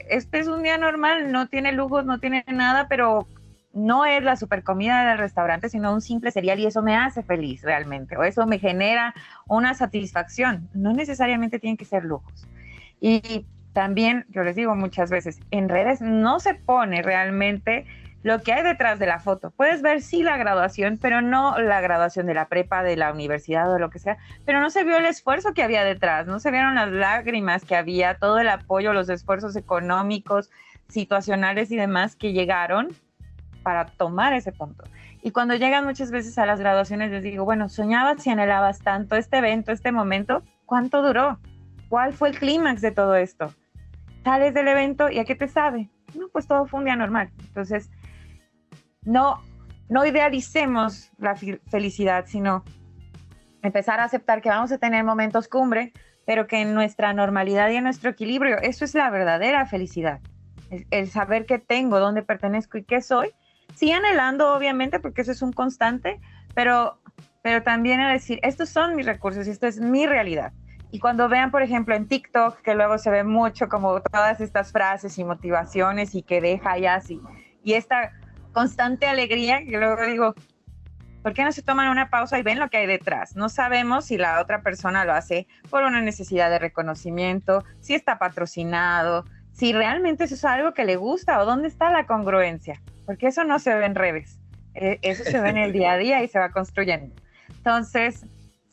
este 0.10 0.40
es 0.40 0.48
un 0.48 0.64
día 0.64 0.78
normal, 0.78 1.32
no 1.32 1.48
tiene 1.48 1.72
lujos, 1.72 2.06
no 2.06 2.20
tiene 2.20 2.46
nada, 2.48 2.88
pero 2.88 3.28
no 3.74 4.06
es 4.06 4.24
la 4.24 4.38
super 4.38 4.64
comida 4.64 5.06
del 5.06 5.18
restaurante, 5.18 5.68
sino 5.68 5.94
un 5.94 6.02
simple 6.02 6.32
cereal 6.32 6.60
y 6.60 6.66
eso 6.66 6.82
me 6.82 6.96
hace 6.96 7.24
feliz 7.24 7.62
realmente, 7.62 8.16
o 8.16 8.24
eso 8.24 8.46
me 8.48 8.58
genera 8.58 9.14
una 9.48 9.74
satisfacción. 9.74 10.70
No 10.74 10.94
necesariamente 10.94 11.60
tienen 11.60 11.76
que 11.76 11.84
ser 11.84 12.06
lujos. 12.06 12.48
Y 13.02 13.46
también, 13.76 14.26
yo 14.30 14.42
les 14.44 14.56
digo 14.56 14.74
muchas 14.74 15.10
veces, 15.10 15.42
en 15.52 15.68
redes 15.68 16.00
no 16.00 16.40
se 16.40 16.54
pone 16.54 17.02
realmente 17.02 17.86
lo 18.24 18.42
que 18.42 18.54
hay 18.54 18.64
detrás 18.64 19.00
de 19.00 19.06
la 19.06 19.20
foto. 19.20 19.52
Puedes 19.52 19.82
ver 19.82 20.02
sí 20.02 20.24
la 20.24 20.38
graduación, 20.38 20.98
pero 21.00 21.22
no 21.22 21.60
la 21.60 21.82
graduación 21.82 22.26
de 22.26 22.34
la 22.34 22.48
prepa, 22.48 22.84
de 22.84 22.96
la 22.96 23.12
universidad 23.12 23.70
o 23.72 23.78
lo 23.78 23.90
que 23.90 24.00
sea, 24.00 24.18
pero 24.46 24.62
no 24.62 24.70
se 24.70 24.86
vio 24.86 24.96
el 24.96 25.06
esfuerzo 25.06 25.54
que 25.54 25.62
había 25.62 25.84
detrás, 25.84 26.26
no 26.26 26.40
se 26.40 26.52
vieron 26.52 26.76
las 26.76 26.90
lágrimas 26.90 27.66
que 27.66 27.76
había, 27.76 28.16
todo 28.16 28.40
el 28.40 28.48
apoyo, 28.48 28.94
los 28.94 29.10
esfuerzos 29.10 29.58
económicos, 29.58 30.50
situacionales 30.88 31.70
y 31.70 31.76
demás 31.76 32.16
que 32.16 32.32
llegaron 32.32 32.96
para 33.62 33.88
tomar 33.88 34.32
ese 34.32 34.54
punto. 34.54 34.86
Y 35.22 35.32
cuando 35.32 35.54
llegan 35.54 35.84
muchas 35.84 36.12
veces 36.12 36.38
a 36.38 36.46
las 36.46 36.62
graduaciones 36.62 37.12
les 37.12 37.24
digo, 37.24 37.44
bueno, 37.44 37.68
soñabas 37.68 38.26
y 38.26 38.30
anhelabas 38.30 38.80
tanto 38.80 39.18
este 39.18 39.40
evento, 39.40 39.74
este 39.74 39.92
momento, 39.92 40.44
¿cuánto 40.66 41.02
duró? 41.02 41.40
¿Cuál 41.90 42.14
fue 42.14 42.30
el 42.30 42.40
clímax 42.40 42.82
de 42.82 42.92
todo 42.92 43.16
esto? 43.16 43.54
Sales 44.26 44.56
del 44.56 44.68
evento 44.68 45.12
y 45.12 45.20
a 45.20 45.24
qué 45.24 45.36
te 45.36 45.48
sabe? 45.48 45.88
No, 46.16 46.30
pues 46.30 46.48
todo 46.48 46.66
fue 46.66 46.80
un 46.80 46.86
día 46.86 46.96
normal. 46.96 47.30
Entonces, 47.42 47.92
no, 49.04 49.40
no 49.88 50.04
idealicemos 50.04 51.12
la 51.20 51.36
felicidad, 51.36 52.26
sino 52.26 52.64
empezar 53.62 54.00
a 54.00 54.06
aceptar 54.06 54.42
que 54.42 54.50
vamos 54.50 54.72
a 54.72 54.80
tener 54.80 55.04
momentos 55.04 55.48
cumbre, 55.48 55.94
pero 56.26 56.48
que 56.48 56.62
en 56.62 56.74
nuestra 56.74 57.14
normalidad 57.14 57.70
y 57.70 57.76
en 57.76 57.84
nuestro 57.84 58.10
equilibrio, 58.10 58.58
eso 58.58 58.84
es 58.84 58.96
la 58.96 59.12
verdadera 59.12 59.68
felicidad. 59.68 60.22
El, 60.90 61.08
saber 61.12 61.46
qué 61.46 61.60
tengo, 61.60 62.00
dónde 62.00 62.24
pertenezco 62.24 62.80
y 62.80 62.84
qué 62.84 63.02
soy. 63.02 63.30
Sí 63.76 63.92
anhelando, 63.92 64.56
obviamente, 64.56 65.00
porque 65.00 65.22
eso 65.22 65.34
es 65.34 65.44
un 65.44 65.54
constante, 65.54 66.20
pero, 66.56 67.00
pero 67.44 67.62
también 67.62 68.00
a 68.00 68.12
decir, 68.12 68.40
estos 68.42 68.70
son 68.70 68.96
mis 68.96 69.06
recursos 69.06 69.46
y 69.46 69.52
esto 69.52 69.68
es 69.68 69.80
mi 69.80 70.08
realidad. 70.08 70.52
Y 70.96 71.00
cuando 71.00 71.28
vean, 71.28 71.52
por 71.52 71.62
ejemplo, 71.62 71.94
en 71.94 72.08
TikTok, 72.08 72.62
que 72.62 72.74
luego 72.74 72.98
se 72.98 73.10
ve 73.10 73.26
mucho 73.26 73.68
como 73.68 74.00
todas 74.00 74.40
estas 74.40 74.72
frases 74.72 75.18
y 75.18 75.26
motivaciones 75.26 76.16
y 76.16 76.22
que 76.22 76.40
deja 76.40 76.78
ya 76.78 76.96
así, 76.96 77.20
y 77.66 77.74
esta 77.74 78.14
constante 78.54 79.06
alegría, 79.06 79.60
que 79.60 79.78
luego 79.78 80.06
digo, 80.06 80.36
¿por 81.22 81.34
qué 81.34 81.44
no 81.44 81.52
se 81.52 81.64
toman 81.64 81.90
una 81.90 82.10
pausa 82.10 82.40
y 82.40 82.44
ven 82.44 82.60
lo 82.60 82.70
que 82.70 82.78
hay 82.78 82.88
detrás? 82.88 83.36
No 83.36 83.50
sabemos 83.50 84.06
si 84.06 84.18
la 84.18 84.40
otra 84.40 84.62
persona 84.62 85.04
lo 85.04 85.12
hace 85.12 85.48
por 85.70 85.84
una 85.84 86.00
necesidad 86.00 86.50
de 86.50 86.60
reconocimiento, 86.60 87.66
si 87.82 87.94
está 87.94 88.18
patrocinado, 88.18 89.26
si 89.52 89.74
realmente 89.74 90.24
eso 90.24 90.36
es 90.36 90.46
algo 90.46 90.74
que 90.74 90.86
le 90.86 90.96
gusta 90.96 91.42
o 91.42 91.46
dónde 91.46 91.68
está 91.68 91.92
la 91.92 92.06
congruencia, 92.06 92.82
porque 93.06 93.28
eso 93.28 93.44
no 93.44 93.60
se 93.60 93.76
ve 93.76 93.86
en 93.86 93.96
redes, 93.96 94.40
eh, 94.76 95.00
eso 95.02 95.26
se 95.26 95.42
ve 95.42 95.50
en 95.50 95.58
el 95.58 95.74
día 95.74 95.92
a 95.92 95.98
día 95.98 96.24
y 96.24 96.30
se 96.30 96.40
va 96.40 96.52
construyendo. 96.52 97.14
Entonces, 97.50 98.26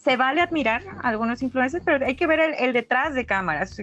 se 0.02 0.16
vale 0.16 0.40
admirar 0.40 0.82
a 1.02 1.08
algunos 1.08 1.42
influencers, 1.42 1.84
pero 1.84 2.04
hay 2.04 2.16
que 2.16 2.26
ver 2.26 2.40
el, 2.58 2.72
detrás 2.72 3.14
de 3.14 3.24
cámaras, 3.24 3.80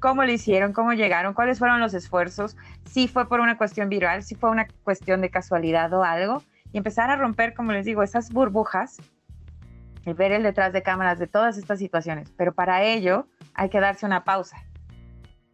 cómo 0.00 0.24
lo 0.24 0.30
hicieron, 0.30 0.72
cómo 0.72 0.92
llegaron, 0.92 1.32
cuáles 1.32 1.58
fueron 1.58 1.80
los 1.80 1.94
esfuerzos, 1.94 2.56
si 2.84 3.08
fue 3.08 3.26
por 3.26 3.40
una 3.40 3.56
cuestión 3.56 3.88
viral, 3.88 4.22
si 4.22 4.34
fue 4.34 4.50
una 4.50 4.66
cuestión 4.84 5.22
de 5.22 5.30
casualidad 5.30 5.92
o 5.94 6.04
algo, 6.04 6.42
y 6.72 6.78
empezar 6.78 7.10
a 7.10 7.16
romper, 7.16 7.54
como 7.54 7.72
les 7.72 7.86
digo, 7.86 8.02
esas 8.02 8.30
burbujas 8.32 8.98
y 10.04 10.12
ver 10.12 10.32
el 10.32 10.42
detrás 10.42 10.72
de 10.72 10.82
cámaras 10.82 11.18
de 11.18 11.26
todas 11.26 11.56
estas 11.56 11.78
situaciones. 11.78 12.32
Pero 12.36 12.52
para 12.52 12.82
ello 12.82 13.26
hay 13.54 13.70
que 13.70 13.80
darse 13.80 14.04
una 14.04 14.24
pausa, 14.24 14.58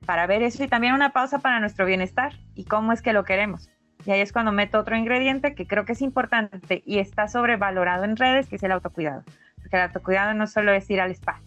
para 0.05 0.27
ver 0.27 0.43
eso 0.43 0.65
y 0.65 0.69
también 0.69 0.95
una 0.95 1.13
pausa 1.13 1.39
para 1.39 1.61
nuestro 1.61 1.87
bienestar 1.87 2.33
y 2.55 2.65
cómo 2.65 2.93
es 2.93 3.03
que 3.03 3.13
lo 3.13 3.25
queremos. 3.25 3.71
Y 4.05 4.11
ahí 4.11 4.21
es 4.21 4.33
cuando 4.33 4.51
meto 4.51 4.79
otro 4.79 4.97
ingrediente 4.97 5.55
que 5.55 5.67
creo 5.67 5.85
que 5.85 5.93
es 5.93 6.03
importante 6.03 6.83
y 6.87 6.99
está 6.99 7.29
sobrevalorado 7.29 8.05
en 8.05 8.17
redes, 8.17 8.49
que 8.49 8.57
es 8.57 8.63
el 8.63 8.73
autocuidado. 8.73 9.23
Porque 9.69 9.77
el 9.77 9.83
autocuidado 9.83 10.33
no 10.33 10.47
solo 10.47 10.73
es 10.73 10.89
ir 10.89 10.99
al 10.99 11.11
spa, 11.11 11.43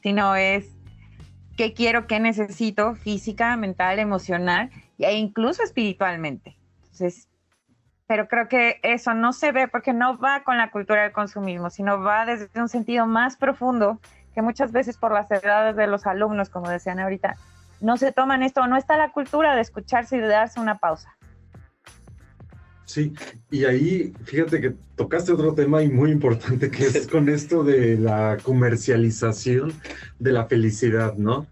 sino 0.00 0.36
es 0.36 0.70
qué 1.56 1.72
quiero, 1.72 2.06
qué 2.06 2.20
necesito 2.20 2.94
física, 2.94 3.56
mental, 3.56 3.98
emocional 3.98 4.70
e 4.98 5.16
incluso 5.16 5.64
espiritualmente. 5.64 6.56
Entonces, 6.82 7.28
pero 8.06 8.28
creo 8.28 8.46
que 8.46 8.78
eso 8.84 9.14
no 9.14 9.32
se 9.32 9.50
ve 9.50 9.66
porque 9.66 9.92
no 9.92 10.16
va 10.16 10.44
con 10.44 10.58
la 10.58 10.70
cultura 10.70 11.02
del 11.02 11.12
consumismo, 11.12 11.68
sino 11.70 12.00
va 12.00 12.24
desde 12.24 12.48
un 12.60 12.68
sentido 12.68 13.06
más 13.08 13.36
profundo 13.36 14.00
que 14.32 14.42
muchas 14.42 14.70
veces 14.70 14.96
por 14.96 15.12
las 15.12 15.28
edades 15.28 15.74
de 15.74 15.88
los 15.88 16.06
alumnos, 16.06 16.48
como 16.48 16.68
decían 16.68 17.00
ahorita, 17.00 17.34
no 17.80 17.96
se 17.96 18.12
toman 18.12 18.44
esto, 18.44 18.64
no 18.68 18.76
está 18.76 18.96
la 18.96 19.10
cultura 19.10 19.56
de 19.56 19.62
escucharse 19.62 20.18
y 20.18 20.20
de 20.20 20.28
darse 20.28 20.60
una 20.60 20.78
pausa. 20.78 21.15
Sí, 22.86 23.12
y 23.50 23.64
ahí 23.64 24.14
fíjate 24.24 24.60
que 24.60 24.74
tocaste 24.94 25.32
otro 25.32 25.52
tema 25.54 25.82
y 25.82 25.88
muy 25.88 26.12
importante 26.12 26.70
que 26.70 26.86
es 26.86 27.06
con 27.10 27.28
esto 27.28 27.64
de 27.64 27.98
la 27.98 28.38
comercialización 28.42 29.72
de 30.20 30.32
la 30.32 30.46
felicidad, 30.46 31.14
¿no? 31.16 31.46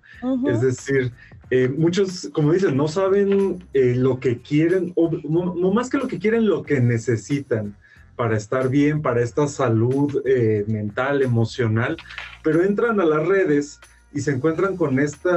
Es 0.47 0.62
decir, 0.62 1.12
eh, 1.51 1.68
muchos, 1.68 2.31
como 2.33 2.53
dicen, 2.53 2.77
no 2.77 2.88
saben 2.88 3.62
eh, 3.75 3.94
lo 3.94 4.20
que 4.20 4.40
quieren, 4.40 4.92
o 4.94 5.11
no, 5.29 5.73
más 5.73 5.90
que 5.90 5.99
lo 5.99 6.09
que 6.09 6.18
quieren, 6.18 6.47
lo 6.47 6.62
que 6.62 6.81
necesitan 6.81 7.77
para 8.16 8.37
estar 8.37 8.70
bien, 8.70 9.03
para 9.03 9.20
esta 9.20 9.47
salud 9.49 10.23
eh, 10.25 10.64
mental, 10.66 11.20
emocional, 11.20 11.97
pero 12.42 12.64
entran 12.64 13.01
a 13.01 13.05
las 13.05 13.27
redes 13.27 13.81
y 14.14 14.20
se 14.20 14.31
encuentran 14.31 14.77
con 14.77 15.00
este 15.00 15.29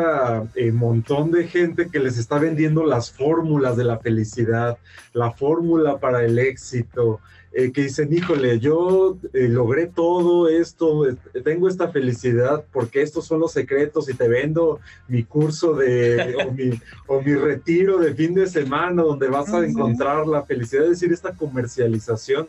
montón 0.72 1.32
de 1.32 1.48
gente 1.48 1.90
que 1.90 2.00
les 2.00 2.18
está 2.18 2.38
vendiendo 2.38 2.86
las 2.86 3.12
fórmulas 3.12 3.76
de 3.76 3.84
la 3.84 3.98
felicidad, 3.98 4.78
la 5.14 5.32
fórmula 5.32 5.98
para 5.98 6.24
el 6.24 6.38
éxito, 6.38 7.20
eh, 7.54 7.72
que 7.72 7.84
dicen, 7.84 8.14
híjole, 8.14 8.60
yo 8.60 9.18
eh, 9.34 9.48
logré 9.48 9.88
todo 9.88 10.48
esto, 10.48 11.06
tengo 11.44 11.68
esta 11.68 11.88
felicidad 11.88 12.64
porque 12.72 13.02
estos 13.02 13.26
son 13.26 13.40
los 13.40 13.52
secretos 13.52 14.08
y 14.10 14.14
te 14.14 14.28
vendo 14.28 14.80
mi 15.08 15.24
curso 15.24 15.74
de, 15.74 16.36
o, 16.48 16.52
mi, 16.52 16.80
o 17.08 17.20
mi 17.20 17.34
retiro 17.34 17.98
de 17.98 18.14
fin 18.14 18.36
de 18.36 18.46
semana 18.46 19.02
donde 19.02 19.28
vas 19.28 19.52
a 19.52 19.66
encontrar 19.66 20.28
la 20.28 20.44
felicidad, 20.44 20.84
es 20.84 20.92
decir, 20.92 21.12
esta 21.12 21.34
comercialización 21.34 22.48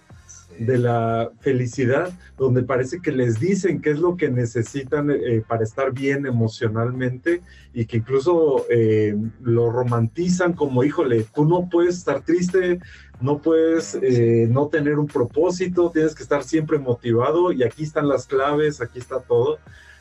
de 0.58 0.78
la 0.78 1.30
felicidad, 1.40 2.12
donde 2.36 2.62
parece 2.62 3.00
que 3.00 3.12
les 3.12 3.38
dicen 3.38 3.80
qué 3.80 3.90
es 3.90 3.98
lo 3.98 4.16
que 4.16 4.28
necesitan 4.30 5.10
eh, 5.10 5.42
para 5.46 5.64
estar 5.64 5.92
bien 5.92 6.26
emocionalmente 6.26 7.42
y 7.72 7.86
que 7.86 7.98
incluso 7.98 8.66
eh, 8.70 9.16
lo 9.40 9.70
romantizan 9.70 10.52
como, 10.52 10.84
híjole, 10.84 11.24
tú 11.34 11.44
no 11.44 11.68
puedes 11.70 11.98
estar 11.98 12.22
triste, 12.22 12.80
no 13.20 13.38
puedes 13.38 13.98
eh, 14.02 14.48
no 14.50 14.68
tener 14.68 14.98
un 14.98 15.06
propósito, 15.06 15.90
tienes 15.90 16.14
que 16.14 16.22
estar 16.22 16.42
siempre 16.42 16.78
motivado 16.78 17.52
y 17.52 17.62
aquí 17.62 17.84
están 17.84 18.08
las 18.08 18.26
claves, 18.26 18.80
aquí 18.80 18.98
está 18.98 19.20
todo. 19.20 19.58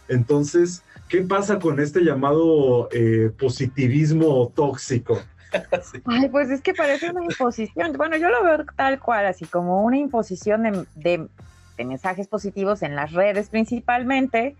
Entonces, 0.07 0.83
¿qué 1.09 1.21
pasa 1.21 1.59
con 1.59 1.79
este 1.79 2.01
llamado 2.01 2.89
positivismo 3.37 4.51
tóxico? 4.55 5.19
Ay, 6.05 6.29
pues 6.29 6.49
es 6.49 6.61
que 6.61 6.73
parece 6.73 7.09
una 7.09 7.23
imposición. 7.23 7.93
Bueno, 7.93 8.17
yo 8.17 8.29
lo 8.29 8.43
veo 8.43 8.65
tal 8.75 8.99
cual, 8.99 9.25
así 9.25 9.45
como 9.45 9.83
una 9.83 9.97
imposición 9.97 10.87
de, 10.95 11.27
mensajes 11.77 12.27
positivos 12.27 12.81
en 12.81 12.95
las 12.95 13.11
redes 13.13 13.49
principalmente, 13.49 14.55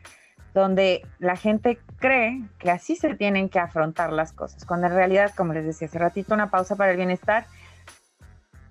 donde 0.54 1.06
la 1.20 1.36
gente 1.36 1.80
cree 2.00 2.44
que 2.60 2.72
así 2.72 2.96
se 2.96 3.16
tienen 3.16 3.50
que 3.50 3.60
afrontar 3.60 4.14
las 4.14 4.32
cosas, 4.34 4.66
cuando 4.66 4.88
en 4.88 4.94
realidad, 4.94 5.34
como 5.36 5.54
les 5.54 5.66
decía 5.66 5.88
hace 5.88 6.00
ratito, 6.00 6.34
una 6.34 6.50
pausa 6.50 6.76
para 6.76 6.92
el 6.92 6.98
bienestar, 6.98 7.48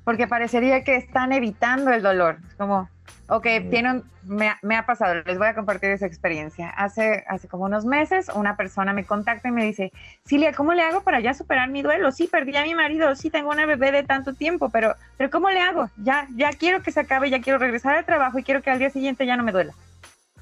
porque 0.05 0.29
parecería 0.29 0.85
que 0.85 0.97
están 0.97 1.33
evitando 1.33 1.93
el 1.93 2.03
dolor. 2.03 2.39
Es 2.49 2.55
como, 2.55 2.89
Ok, 3.29 3.47
tienen, 3.71 4.05
me, 4.23 4.55
me, 4.63 4.77
ha 4.77 4.87
pasado, 4.87 5.15
les 5.25 5.37
voy 5.37 5.49
a 5.49 5.55
compartir 5.55 5.91
esa 5.91 6.07
experiencia. 6.07 6.71
Hace, 6.71 7.25
hace 7.27 7.49
como 7.49 7.65
unos 7.65 7.85
meses 7.85 8.31
una 8.33 8.57
persona 8.57 8.93
me 8.93 9.05
contacta 9.05 9.49
y 9.49 9.51
me 9.53 9.65
dice, 9.65 9.93
Cilia, 10.25 10.53
¿cómo 10.53 10.75
le 10.75 10.83
hago 10.83 11.03
para 11.03 11.19
ya 11.19 11.35
superar 11.35 11.69
mi 11.69 11.83
duelo? 11.83 12.13
Sí, 12.13 12.29
perdí 12.29 12.57
a 12.57 12.63
mi 12.63 12.77
marido, 12.77 13.17
sí, 13.17 13.29
tengo 13.31 13.51
una 13.51 13.67
bebé 13.67 13.91
de 13.91 14.05
tanto 14.05 14.35
tiempo, 14.35 14.69
pero, 14.69 14.95
pero 15.17 15.29
¿cómo 15.31 15.51
le 15.51 15.61
hago? 15.61 15.91
Ya, 15.97 16.29
ya 16.37 16.51
quiero 16.51 16.83
que 16.83 16.93
se 16.93 17.01
acabe, 17.01 17.29
ya 17.29 17.41
quiero 17.41 17.59
regresar 17.59 17.97
al 17.97 18.05
trabajo 18.05 18.39
y 18.39 18.45
quiero 18.45 18.63
que 18.63 18.71
al 18.71 18.79
día 18.79 18.91
siguiente 18.91 19.27
ya 19.27 19.37
no 19.37 19.43
me 19.43 19.51
duela. 19.51 19.75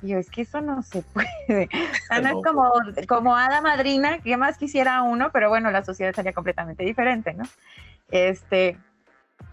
Y 0.02 0.08
yo, 0.08 0.18
es 0.18 0.28
que 0.28 0.42
eso 0.42 0.60
no 0.60 0.82
se 0.82 1.00
puede. 1.00 1.70
no 2.22 2.28
es 2.28 2.44
como, 2.44 2.70
como 3.08 3.34
hada 3.34 3.62
madrina, 3.62 4.18
que 4.18 4.36
más 4.36 4.58
quisiera 4.58 5.02
uno, 5.02 5.30
pero 5.32 5.48
bueno, 5.48 5.70
la 5.70 5.82
sociedad 5.84 6.14
sería 6.14 6.34
completamente 6.34 6.84
diferente, 6.84 7.32
¿no? 7.32 7.44
Este, 8.10 8.76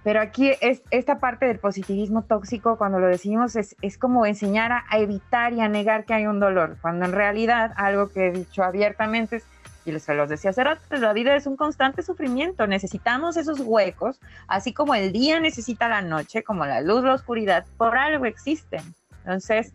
pero 0.03 0.19
aquí 0.19 0.51
es 0.61 0.81
esta 0.89 1.19
parte 1.19 1.45
del 1.45 1.59
positivismo 1.59 2.23
tóxico, 2.23 2.77
cuando 2.77 2.99
lo 2.99 3.07
decimos, 3.07 3.55
es, 3.55 3.75
es 3.81 3.97
como 3.97 4.25
enseñar 4.25 4.71
a, 4.71 4.85
evitar 4.97 5.53
y 5.53 5.61
a 5.61 5.69
negar 5.69 6.05
que 6.05 6.13
hay 6.13 6.25
un 6.25 6.39
dolor, 6.39 6.77
cuando 6.81 7.05
en 7.05 7.11
realidad 7.11 7.71
algo 7.75 8.09
que 8.09 8.27
he 8.27 8.31
dicho 8.31 8.63
abiertamente 8.63 9.43
y 9.85 9.91
les 9.91 10.07
los 10.07 10.29
decía 10.29 10.51
hace 10.51 10.63
rato, 10.63 10.81
la 10.97 11.13
vida 11.13 11.35
es 11.35 11.47
un 11.47 11.55
constante 11.55 12.03
sufrimiento, 12.03 12.67
necesitamos 12.67 13.37
esos 13.37 13.59
huecos, 13.59 14.19
así 14.47 14.73
como 14.73 14.95
el 14.95 15.11
día 15.11 15.39
necesita 15.39 15.87
la 15.87 16.01
noche, 16.01 16.43
como 16.43 16.65
la 16.65 16.81
luz, 16.81 17.03
la 17.03 17.13
oscuridad, 17.13 17.65
por 17.77 17.97
algo 17.97 18.25
existen. 18.25 18.81
Entonces, 19.23 19.73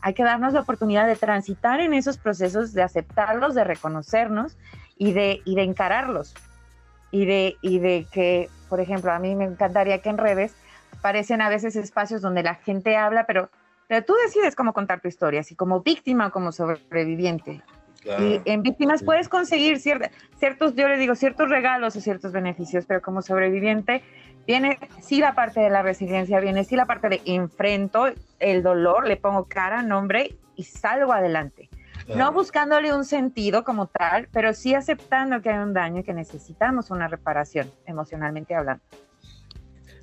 hay 0.00 0.14
que 0.14 0.24
darnos 0.24 0.52
la 0.52 0.60
oportunidad 0.60 1.06
de 1.06 1.16
transitar 1.16 1.80
en 1.80 1.94
esos 1.94 2.18
procesos, 2.18 2.72
de 2.72 2.82
aceptarlos, 2.82 3.54
de 3.54 3.64
reconocernos 3.64 4.56
y 4.96 5.12
de, 5.12 5.42
y 5.44 5.54
de 5.54 5.62
encararlos 5.62 6.34
y 7.16 7.24
de, 7.24 7.56
y 7.62 7.78
de 7.78 8.06
que, 8.12 8.50
por 8.68 8.78
ejemplo, 8.78 9.10
a 9.10 9.18
mí 9.18 9.34
me 9.34 9.46
encantaría 9.46 10.02
que 10.02 10.10
en 10.10 10.18
redes 10.18 10.54
parecen 11.00 11.40
a 11.40 11.48
veces 11.48 11.74
espacios 11.74 12.20
donde 12.20 12.42
la 12.42 12.56
gente 12.56 12.94
habla, 12.98 13.24
pero, 13.24 13.48
pero 13.88 14.04
tú 14.04 14.12
decides 14.22 14.54
cómo 14.54 14.74
contar 14.74 15.00
tu 15.00 15.08
historia, 15.08 15.42
si 15.42 15.54
como 15.54 15.80
víctima 15.80 16.26
o 16.26 16.30
como 16.30 16.52
sobreviviente. 16.52 17.62
Y 18.20 18.40
en 18.44 18.62
víctimas 18.62 19.02
puedes 19.02 19.30
conseguir 19.30 19.80
ciertos, 19.80 20.74
yo 20.76 20.86
le 20.88 20.98
digo, 20.98 21.14
ciertos 21.14 21.48
regalos 21.48 21.96
o 21.96 22.00
ciertos 22.00 22.32
beneficios, 22.32 22.84
pero 22.86 23.00
como 23.00 23.22
sobreviviente 23.22 24.04
viene 24.46 24.78
sí 25.00 25.18
la 25.18 25.34
parte 25.34 25.60
de 25.60 25.70
la 25.70 25.82
resiliencia, 25.82 26.38
viene 26.38 26.64
sí 26.64 26.76
la 26.76 26.84
parte 26.84 27.08
de 27.08 27.22
enfrento 27.24 28.08
el 28.38 28.62
dolor, 28.62 29.08
le 29.08 29.16
pongo 29.16 29.46
cara, 29.46 29.82
nombre 29.82 30.36
y 30.54 30.64
salgo 30.64 31.14
adelante. 31.14 31.70
No 32.14 32.32
buscándole 32.32 32.94
un 32.94 33.04
sentido 33.04 33.64
como 33.64 33.88
tal, 33.88 34.28
pero 34.32 34.54
sí 34.54 34.74
aceptando 34.74 35.42
que 35.42 35.50
hay 35.50 35.58
un 35.58 35.72
daño 35.72 36.00
y 36.00 36.04
que 36.04 36.14
necesitamos 36.14 36.90
una 36.90 37.08
reparación, 37.08 37.70
emocionalmente 37.84 38.54
hablando. 38.54 38.82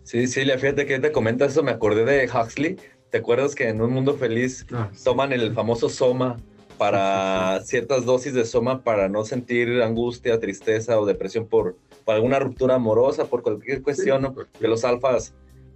Sí, 0.03 0.27
sí, 0.27 0.43
fíjate 0.43 0.85
que 0.85 0.99
te 0.99 1.11
comentas 1.11 1.53
eso, 1.53 1.63
me 1.63 1.71
acordé 1.71 2.03
de 2.03 2.29
Huxley. 2.29 2.77
¿Te 3.09 3.19
acuerdas 3.19 3.55
que 3.55 3.69
en 3.69 3.81
Un 3.81 3.93
Mundo 3.93 4.15
Feliz 4.15 4.65
ah, 4.73 4.89
toman 5.03 5.31
el 5.31 5.53
famoso 5.53 5.87
Soma 5.87 6.37
para 6.77 7.61
ciertas 7.63 8.03
dosis 8.03 8.33
de 8.33 8.43
Soma 8.43 8.83
para 8.83 9.07
no 9.07 9.23
sentir 9.23 9.81
angustia, 9.81 10.39
tristeza 10.39 10.99
o 10.99 11.05
depresión 11.05 11.47
por, 11.47 11.77
alguna 12.07 12.39
ruptura 12.39 12.75
amorosa, 12.75 13.25
por 13.25 13.43
cualquier 13.43 13.81
cuestión, 13.81 14.35
que 14.59 14.67
los 14.67 14.83
alfas 14.83 15.33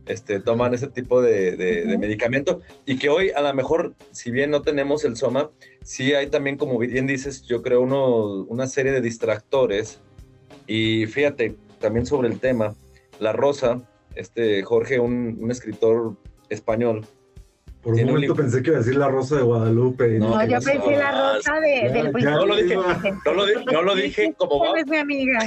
este, 0.07 0.39
toman 0.39 0.73
ese 0.73 0.87
tipo 0.87 1.21
de, 1.21 1.95
medicamento 1.99 2.61
y 2.85 2.97
que 2.97 3.09
hoy 3.09 3.31
a 3.31 3.41
lo 3.41 3.53
mejor, 3.53 3.93
si 4.11 4.31
bien 4.31 4.51
no 4.51 4.61
tenemos 4.61 5.05
el 5.05 5.15
Soma, 5.15 5.49
sí 5.83 6.13
hay 6.13 6.27
también, 6.27 6.57
como 6.57 6.77
bien 6.77 7.07
dices, 7.07 7.43
yo 7.43 7.61
creo 7.61 7.81
uno, 7.81 8.43
una 8.43 8.67
serie 8.67 8.91
de 8.91 9.01
distractores 9.01 9.99
y 10.65 11.05
fíjate, 11.05 11.55
también 11.79 12.05
sobre 12.05 12.29
el 12.29 12.39
tema, 12.39 12.75
La 13.19 13.33
Rosa, 13.33 13.81
este 14.15 14.63
Jorge, 14.63 14.99
un 14.99 15.47
escritor 15.51 16.15
español, 16.49 17.05
por 17.87 17.95
un 17.95 18.05
momento 18.05 18.35
pensé 18.35 18.61
que 18.61 18.71
iba 18.71 18.79
a 18.79 18.81
decir 18.81 18.97
la 18.97 19.07
rosa 19.07 19.37
de 19.37 19.43
Guadalupe. 19.43 20.19
No, 20.19 20.45
yo 20.45 20.59
pensé 20.59 20.97
la 20.97 21.33
rosa 21.35 21.53
de, 21.61 21.89
del 21.89 22.11
No 22.11 22.45
lo 22.45 22.55
dije, 22.57 22.75
no 22.75 23.33
lo, 23.33 23.45
no 23.71 23.81
lo 23.81 23.95
dije 23.95 24.33
como 24.35 24.59
va. 24.59 24.77
Es 24.77 24.87
mi 24.87 24.97
amiga. 24.97 25.39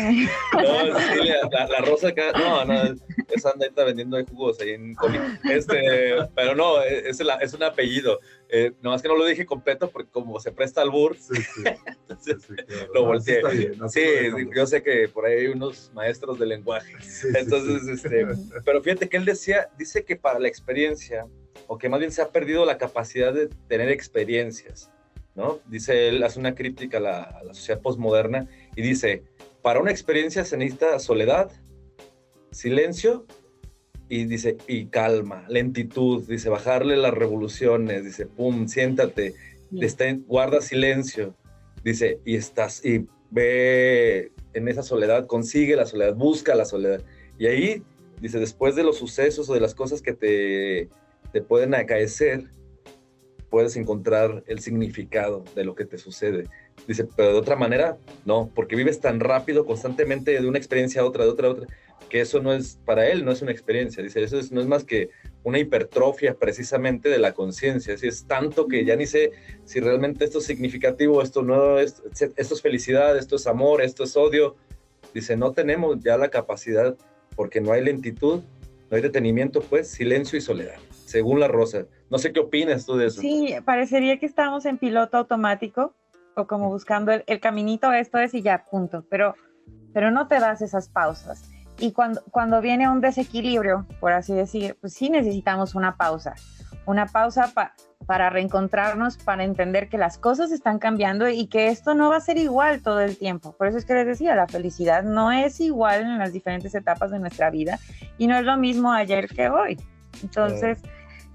No, 0.55 0.99
sí, 0.99 1.29
la, 1.53 1.66
la, 1.66 1.79
rosa 1.85 2.09
acá, 2.09 2.33
no, 2.33 2.64
no, 2.64 2.94
esa 3.35 3.51
anda 3.51 3.85
vendiendo 3.85 4.16
de 4.16 4.25
jugos 4.25 4.61
ahí 4.61 4.71
en 4.71 4.95
Coli. 4.95 5.19
Este, 5.51 6.16
pero 6.35 6.55
no, 6.55 6.83
es, 6.83 7.21
la, 7.21 7.35
es 7.37 7.53
un 7.55 7.62
apellido. 7.62 8.21
Eh, 8.49 8.73
nomás 8.83 9.03
que 9.03 9.09
no 9.09 9.16
lo 9.16 9.25
dije 9.25 9.47
completo 9.47 9.90
porque 9.90 10.11
como 10.11 10.38
se 10.40 10.53
presta 10.53 10.83
al 10.83 10.90
bur, 10.90 11.16
sí, 11.19 11.35
sí. 12.21 12.55
lo 12.95 13.05
volteé. 13.07 13.43
sí, 13.88 14.03
yo 14.55 14.66
sé 14.66 14.83
que 14.83 15.09
por 15.09 15.27
ahí 15.27 15.40
hay 15.40 15.47
unos 15.49 15.90
maestros 15.95 16.38
de 16.38 16.47
lenguaje. 16.47 16.93
Entonces, 17.35 17.87
este, 17.88 18.27
pero 18.64 18.83
fíjate 18.83 19.09
que 19.09 19.16
él 19.16 19.25
decía, 19.25 19.69
dice 19.79 20.05
que 20.05 20.16
para 20.16 20.38
la 20.38 20.49
experiencia 20.49 21.27
o 21.66 21.79
que 21.79 21.88
más 21.88 22.01
bien 22.01 22.12
se 22.12 22.23
ha 22.23 22.29
perdido 22.31 22.64
la 22.64 22.79
capacidad 22.79 23.33
de 23.33 23.49
tener 23.69 23.90
experiencias, 23.90 24.90
¿no? 25.35 25.61
Dice 25.66 26.09
él, 26.09 26.23
hace 26.23 26.38
una 26.38 26.55
crítica 26.55 26.99
a 26.99 27.01
la, 27.01 27.55
sociedad 27.55 27.81
postmoderna 27.81 28.49
y 28.75 28.83
dice, 28.83 29.23
para 29.62 29.81
una 29.81 29.90
experiencia 29.90 30.45
se 30.45 30.57
necesita 30.57 30.99
soledad, 30.99 31.51
silencio 32.50 33.26
y 34.08 34.24
dice, 34.24 34.56
y 34.66 34.86
calma, 34.86 35.44
lentitud, 35.48 36.26
dice, 36.26 36.48
bajarle 36.48 36.96
las 36.96 37.14
revoluciones, 37.14 38.04
dice, 38.04 38.26
pum, 38.26 38.66
siéntate, 38.66 39.34
guarda 40.26 40.60
silencio, 40.60 41.34
dice, 41.84 42.18
y 42.24 42.34
estás, 42.36 42.84
y 42.84 43.06
ve 43.30 44.32
en 44.52 44.66
esa 44.66 44.82
soledad, 44.82 45.26
consigue 45.26 45.76
la 45.76 45.86
soledad, 45.86 46.14
busca 46.14 46.56
la 46.56 46.64
soledad. 46.64 47.02
Y 47.38 47.46
ahí, 47.46 47.82
dice, 48.20 48.40
después 48.40 48.74
de 48.74 48.82
los 48.82 48.98
sucesos 48.98 49.48
o 49.48 49.54
de 49.54 49.60
las 49.60 49.74
cosas 49.74 50.02
que 50.02 50.12
te 50.12 50.88
te 51.32 51.42
pueden 51.42 51.74
acaecer, 51.74 52.44
puedes 53.50 53.76
encontrar 53.76 54.44
el 54.46 54.60
significado 54.60 55.44
de 55.54 55.64
lo 55.64 55.74
que 55.74 55.84
te 55.84 55.98
sucede. 55.98 56.44
Dice, 56.86 57.04
pero 57.16 57.32
de 57.32 57.38
otra 57.38 57.56
manera, 57.56 57.98
no, 58.24 58.50
porque 58.54 58.76
vives 58.76 59.00
tan 59.00 59.20
rápido 59.20 59.66
constantemente 59.66 60.40
de 60.40 60.48
una 60.48 60.58
experiencia 60.58 61.02
a 61.02 61.04
otra, 61.04 61.24
de 61.24 61.30
otra 61.30 61.48
a 61.48 61.50
otra, 61.50 61.66
que 62.11 62.20
eso 62.20 62.40
no 62.40 62.53
es, 62.53 62.79
para 62.85 63.07
él 63.09 63.25
no 63.25 63.33
es 63.33 63.40
una 63.40 63.53
experiencia. 63.53 64.03
Dice, 64.03 64.23
eso 64.23 64.38
no 64.51 64.61
es 64.61 64.66
más 64.66 64.85
que 64.85 65.09
una 65.42 65.59
hipertrofia 65.59 66.35
precisamente 66.35 67.09
de 67.09 67.18
la 67.18 67.33
conciencia. 67.33 67.94
Así 67.94 68.07
es 68.07 68.27
tanto 68.27 68.68
que 68.68 68.85
ya 68.85 68.96
ni 68.96 69.07
sé 69.07 69.33
si 69.64 69.81
realmente 69.81 70.27
esto 70.27 70.38
es 70.38 70.44
significativo, 70.44 71.23
esto 71.23 71.42
no 71.42 71.79
es, 71.79 72.03
esto 72.37 72.55
es 72.55 72.62
felicidad, 72.62 73.16
esto 73.16 73.37
es 73.37 73.46
amor, 73.46 73.81
esto 73.81 74.05
es 74.05 74.14
odio. 74.16 74.57
Dice, 75.14 75.37
no 75.38 75.53
tenemos 75.53 76.01
ya 76.01 76.18
la 76.18 76.29
capacidad 76.29 76.94
porque 77.35 77.62
no 77.62 77.73
hay 77.73 77.83
lentitud, 77.83 78.42
no 78.90 78.96
hay 78.96 79.01
detenimiento, 79.01 79.62
pues 79.62 79.88
silencio 79.88 80.37
y 80.37 80.42
soledad 80.42 80.79
según 81.11 81.40
la 81.40 81.49
Rosa. 81.49 81.87
No 82.09 82.18
sé 82.18 82.33
qué 82.33 82.40
opinas 82.40 82.87
tú 82.87 82.96
de 82.96 83.07
eso. 83.07 83.20
Sí, 83.20 83.55
parecería 83.64 84.18
que 84.18 84.27
estamos 84.27 84.64
en 84.64 84.79
piloto 84.79 85.18
automático 85.18 85.94
o 86.37 86.46
como 86.46 86.68
buscando 86.68 87.12
el, 87.12 87.40
caminito, 87.40 87.92
esto 87.92 88.18
es 88.18 88.33
y 88.33 88.42
ya, 88.42 88.64
punto. 88.64 89.05
Pero, 89.11 89.35
pero 89.92 90.11
no 90.11 90.29
te 90.29 90.38
das 90.38 90.62
esas 90.62 90.88
pausas. 90.88 91.51
Y 91.81 91.93
cuando, 91.93 92.23
cuando 92.31 92.61
viene 92.61 92.88
un 92.88 93.01
desequilibrio, 93.01 93.87
por 94.01 94.12
así 94.12 94.35
decir, 94.35 94.77
pues 94.81 94.93
sí 94.93 95.09
necesitamos 95.09 95.75
una 95.75 95.97
pausa. 95.97 96.35
Una 96.85 97.07
pausa 97.07 97.53
para 98.07 98.29
reencontrarnos, 98.29 99.16
para 99.16 99.45
entender 99.45 99.88
que 99.88 99.97
las 99.97 100.19
cosas 100.19 100.53
están 100.53 100.79
cambiando 100.79 101.29
y 101.29 101.47
que 101.47 101.69
esto 101.69 101.95
no 101.95 102.11
va 102.11 102.16
a 102.16 102.21
ser 102.21 102.37
igual 102.37 102.83
todo 102.83 103.01
el 103.01 103.16
tiempo. 103.16 103.53
Por 103.53 103.66
eso 103.66 103.79
es 103.79 103.85
que 103.85 103.95
les 103.95 104.07
decía, 104.07 104.35
la 104.35 104.47
felicidad 104.47 105.03
no 105.03 105.33
es 105.33 105.61
igual 105.61 106.03
en 106.03 106.19
las 106.19 106.33
diferentes 106.33 106.75
etapas 106.75 107.11
de 107.11 107.19
nuestra 107.19 107.51
vida 107.51 107.79
y 108.19 108.27
no 108.27 108.37
es 108.37 108.45
lo 108.45 108.57
mismo 108.57 108.93
ayer 108.93 109.29
que 109.29 109.49
hoy. 109.49 109.79
Entonces 110.23 110.83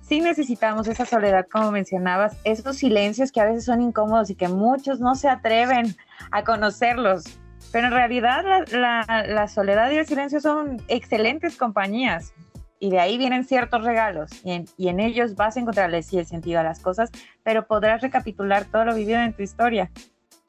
sí 0.01 0.21
necesitamos 0.21 0.87
esa 0.87 1.05
soledad, 1.05 1.47
como 1.51 1.71
mencionabas, 1.71 2.37
esos 2.43 2.77
silencios 2.77 3.31
que 3.31 3.41
a 3.41 3.45
veces 3.45 3.65
son 3.65 3.81
incómodos 3.81 4.29
y 4.29 4.35
que 4.35 4.47
muchos 4.47 4.99
no 4.99 5.15
se 5.15 5.29
atreven 5.29 5.95
a 6.31 6.43
conocerlos. 6.43 7.39
Pero 7.71 7.87
en 7.87 7.93
realidad 7.93 8.65
la, 8.71 9.47
soledad 9.47 9.91
y 9.91 9.97
el 9.97 10.05
silencio 10.05 10.39
son 10.39 10.81
excelentes 10.87 11.57
compañías 11.57 12.33
y 12.79 12.89
de 12.89 12.99
ahí 12.99 13.17
vienen 13.17 13.43
ciertos 13.43 13.83
regalos 13.83 14.31
y 14.43 14.87
en, 14.87 14.99
ellos 14.99 15.35
vas 15.35 15.57
a 15.57 15.59
encontrarle 15.59 16.03
sí 16.03 16.17
el 16.17 16.25
sentido 16.25 16.59
a 16.59 16.63
las 16.63 16.79
cosas, 16.79 17.09
pero 17.43 17.67
podrás 17.67 18.01
recapitular 18.01 18.65
todo 18.65 18.85
lo 18.85 18.95
vivido 18.95 19.19
en 19.19 19.33
tu 19.33 19.43
historia. 19.43 19.91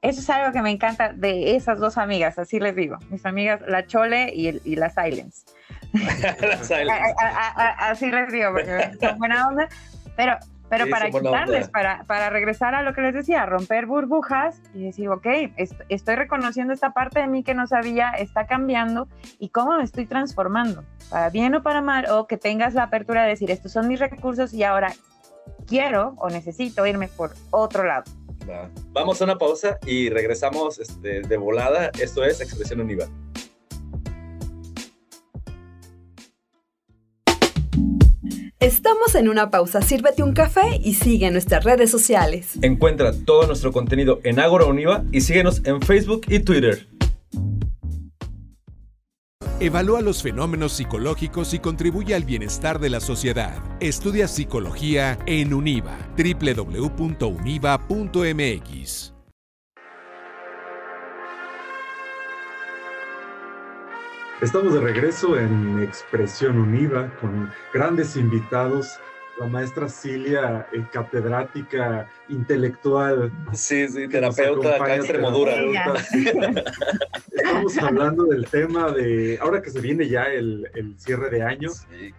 Eso 0.03 0.21
es 0.21 0.31
algo 0.31 0.53
que 0.53 0.63
me 0.63 0.71
encanta 0.71 1.13
de 1.13 1.57
esas 1.57 1.79
dos 1.79 1.99
amigas, 1.99 2.39
así 2.39 2.61
les 2.61 2.77
digo, 2.77 2.99
mis 3.11 3.25
amigas 3.27 3.61
la 3.67 3.87
Chole 3.87 4.33
y, 4.35 4.61
y 4.65 4.77
la 4.77 4.91
Silence. 4.91 5.47
Así 7.79 8.11
les 8.11 8.33
digo, 8.33 8.53
porque 8.53 8.91
son 9.01 9.19
buena 9.19 9.49
onda. 9.49 9.69
Pero, 10.17 10.39
pero 10.69 10.89
para 10.89 11.11
quitarles, 11.11 11.69
para, 11.69 12.05
para 12.05 12.31
regresar 12.31 12.75
a 12.75 12.83
lo 12.83 12.93
que 12.93 13.01
les 13.01 13.15
decía, 13.15 13.47
romper 13.47 13.87
burbujas 13.87 14.61
y 14.75 14.85
decir, 14.85 15.09
ok, 15.09 15.27
estoy 15.89 16.17
reconociendo 16.17 16.73
esta 16.73 16.93
parte 16.93 17.21
de 17.21 17.27
mí 17.27 17.43
que 17.43 17.55
no 17.55 17.67
sabía, 17.67 18.11
está 18.11 18.47
cambiando 18.47 19.09
y 19.39 19.51
cómo 19.51 19.77
me 19.77 19.85
estoy 19.85 20.07
transformando, 20.07 20.85
para 21.11 21.31
bien 21.31 21.55
o 21.55 21.63
para 21.63 21.83
mal, 21.83 22.07
o 22.11 22.27
que 22.27 22.37
tengas 22.37 22.75
la 22.75 22.85
apertura 22.85 23.23
de 23.23 23.31
decir, 23.31 23.51
estos 23.51 23.73
son 23.73 23.89
mis 23.89 24.01
recursos 24.01 24.53
y 24.53 24.65
ahora 24.65 24.93
quiero 25.67 26.15
o 26.19 26.29
necesito 26.29 26.87
irme 26.87 27.09
por 27.09 27.33
otro 27.51 27.85
lado. 27.85 28.05
Vamos 28.93 29.21
a 29.21 29.25
una 29.25 29.39
pausa 29.39 29.79
y 29.87 30.09
regresamos 30.09 30.79
este, 30.79 31.23
de 31.23 31.37
volada. 31.37 31.91
Esto 32.01 32.25
es 32.25 32.41
Expresión 32.41 32.81
Univa. 32.81 33.07
Estamos 38.59 39.15
en 39.15 39.29
una 39.29 39.51
pausa, 39.51 39.83
sírvete 39.83 40.23
un 40.23 40.33
café 40.33 40.81
y 40.83 40.95
sigue 40.95 41.31
nuestras 41.31 41.63
redes 41.63 41.91
sociales. 41.91 42.53
Encuentra 42.63 43.13
todo 43.13 43.47
nuestro 43.47 43.71
contenido 43.71 44.21
en 44.25 44.41
Agora 44.41 44.65
Univa 44.65 45.05
y 45.13 45.21
síguenos 45.21 45.61
en 45.67 45.83
Facebook 45.83 46.23
y 46.29 46.39
Twitter. 46.41 46.89
Evalúa 49.61 50.01
los 50.01 50.23
fenómenos 50.23 50.73
psicológicos 50.73 51.53
y 51.53 51.59
contribuye 51.59 52.15
al 52.15 52.25
bienestar 52.25 52.79
de 52.79 52.89
la 52.89 53.01
sociedad. 53.01 53.63
Estudia 53.81 54.27
psicología 54.27 55.19
en 55.27 55.53
Univa, 55.53 55.99
www.univa.mx. 56.17 56.87
Estamos 64.43 64.75
de 64.75 64.81
regreso 64.81 65.39
en 65.39 65.83
Expresión 65.83 66.59
Univa 66.59 67.11
con 67.23 67.51
grandes 67.73 68.17
invitados. 68.17 68.99
La 69.41 69.47
maestra 69.47 69.89
Cilia, 69.89 70.67
eh, 70.75 70.85
catedrática 70.93 72.07
intelectual. 72.29 73.33
Sí, 73.55 73.89
sí, 73.89 74.07
terapeuta 74.09 74.77
acá 74.77 74.97
Extremodura. 74.97 75.55
Estamos 77.33 77.79
hablando 77.79 78.25
del 78.25 78.47
tema 78.47 78.91
de, 78.91 79.39
ahora 79.41 79.63
que 79.63 79.71
se 79.71 79.81
viene 79.81 80.07
ya 80.07 80.25
el, 80.25 80.95
cierre 80.99 81.31
de 81.31 81.43
año, 81.43 81.71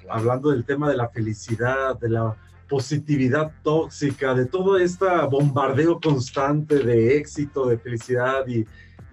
hablando 0.09 0.49
del 0.49 0.65
tema 0.65 0.89
de 0.89 0.97
la 0.97 1.09
felicidad, 1.09 1.99
de 1.99 2.09
la 2.09 2.35
positividad 2.67 3.51
tóxica, 3.63 4.33
de 4.33 4.45
todo 4.45 4.79
este 4.79 5.05
bombardeo 5.29 5.99
constante 5.99 6.79
de 6.79 7.17
éxito, 7.17 7.67
de 7.67 7.77
felicidad 7.77 8.47
y, 8.47 8.65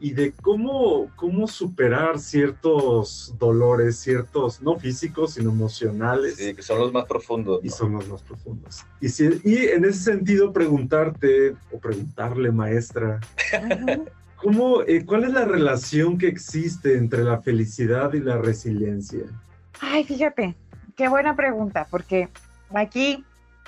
y 0.05 0.13
de 0.13 0.33
cómo, 0.33 1.11
cómo 1.17 1.49
superar 1.49 2.19
ciertos 2.19 3.35
dolores, 3.39 3.97
ciertos, 3.97 4.61
no 4.61 4.79
físicos, 4.79 5.33
sino 5.33 5.49
emocionales. 5.49 6.37
Sí, 6.37 6.55
que 6.55 6.61
son 6.61 6.79
los 6.79 6.93
más 6.93 7.07
profundos. 7.07 7.61
Y 7.65 7.71
son 7.71 7.95
los 7.95 8.07
más 8.07 8.23
profundos. 8.23 8.85
Y, 9.01 9.07
y 9.51 9.69
en 9.69 9.87
ese 9.87 10.01
sentido, 10.01 10.53
preguntarte 10.53 11.57
o 11.73 11.79
preguntarle, 11.79 12.53
maestra, 12.53 13.19
¿cómo, 14.37 14.83
eh, 14.83 15.07
¿cuál 15.07 15.25
es 15.25 15.33
la 15.33 15.47
relación 15.47 16.19
que 16.19 16.29
existe 16.29 16.99
entre 16.99 17.25
la 17.25 17.41
felicidad 17.41 18.13
y 18.13 18.21
la 18.21 18.37
resiliencia? 18.37 19.23
Ay, 19.81 20.05
fíjate, 20.05 20.55
qué 20.97 21.09
buena 21.09 21.35
pregunta, 21.35 21.87
porque 21.91 22.29
aquí 22.75 23.25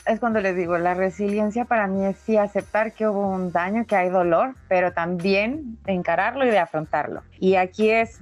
es 0.06 0.20
cuando 0.20 0.40
les 0.40 0.56
digo, 0.56 0.78
la 0.78 0.94
resiliencia 0.94 1.64
para 1.64 1.86
mí 1.86 2.04
es 2.04 2.16
sí 2.18 2.36
aceptar 2.36 2.92
que 2.92 3.08
hubo 3.08 3.28
un 3.28 3.52
daño, 3.52 3.86
que 3.86 3.96
hay 3.96 4.08
dolor, 4.08 4.54
pero 4.68 4.92
también 4.92 5.78
de 5.84 5.92
encararlo 5.92 6.46
y 6.46 6.50
de 6.50 6.58
afrontarlo. 6.58 7.22
Y 7.38 7.56
aquí 7.56 7.90
es, 7.90 8.20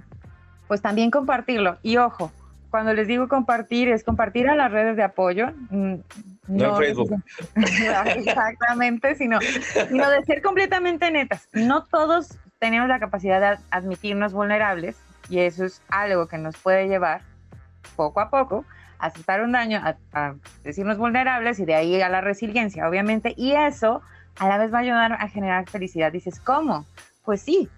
pues 0.66 0.80
también 0.80 1.10
compartirlo. 1.10 1.76
Y 1.82 1.98
ojo, 1.98 2.32
cuando 2.70 2.94
les 2.94 3.06
digo 3.06 3.28
compartir, 3.28 3.88
es 3.88 4.02
compartir 4.02 4.48
a 4.48 4.56
las 4.56 4.72
redes 4.72 4.96
de 4.96 5.02
apoyo. 5.02 5.48
Mm, 5.70 5.94
no, 6.48 6.70
en 6.70 6.76
Facebook. 6.76 7.22
Exactamente, 7.54 9.14
sino, 9.14 9.38
sino 9.88 10.10
de 10.10 10.24
ser 10.24 10.42
completamente 10.42 11.10
netas. 11.10 11.48
No 11.52 11.84
todos 11.84 12.38
tenemos 12.58 12.88
la 12.88 12.98
capacidad 12.98 13.40
de 13.40 13.62
admitirnos 13.70 14.32
vulnerables 14.32 14.96
y 15.28 15.40
eso 15.40 15.64
es 15.64 15.82
algo 15.88 16.28
que 16.28 16.38
nos 16.38 16.56
puede 16.56 16.88
llevar 16.88 17.22
poco 17.96 18.20
a 18.20 18.30
poco 18.30 18.64
aceptar 18.98 19.42
un 19.42 19.52
daño, 19.52 19.80
a, 20.12 20.34
decirnos 20.62 20.98
vulnerables 20.98 21.58
y 21.58 21.64
de 21.64 21.74
ahí 21.74 22.00
a 22.00 22.08
la 22.08 22.20
resiliencia, 22.20 22.88
obviamente, 22.88 23.34
y 23.36 23.52
eso 23.52 24.02
a 24.38 24.48
la 24.48 24.58
vez 24.58 24.72
va 24.72 24.78
a 24.78 24.82
ayudar 24.82 25.12
a 25.12 25.28
generar 25.28 25.68
felicidad. 25.68 26.12
Dices, 26.12 26.40
¿cómo? 26.40 26.86
Pues 27.24 27.42
sí. 27.42 27.68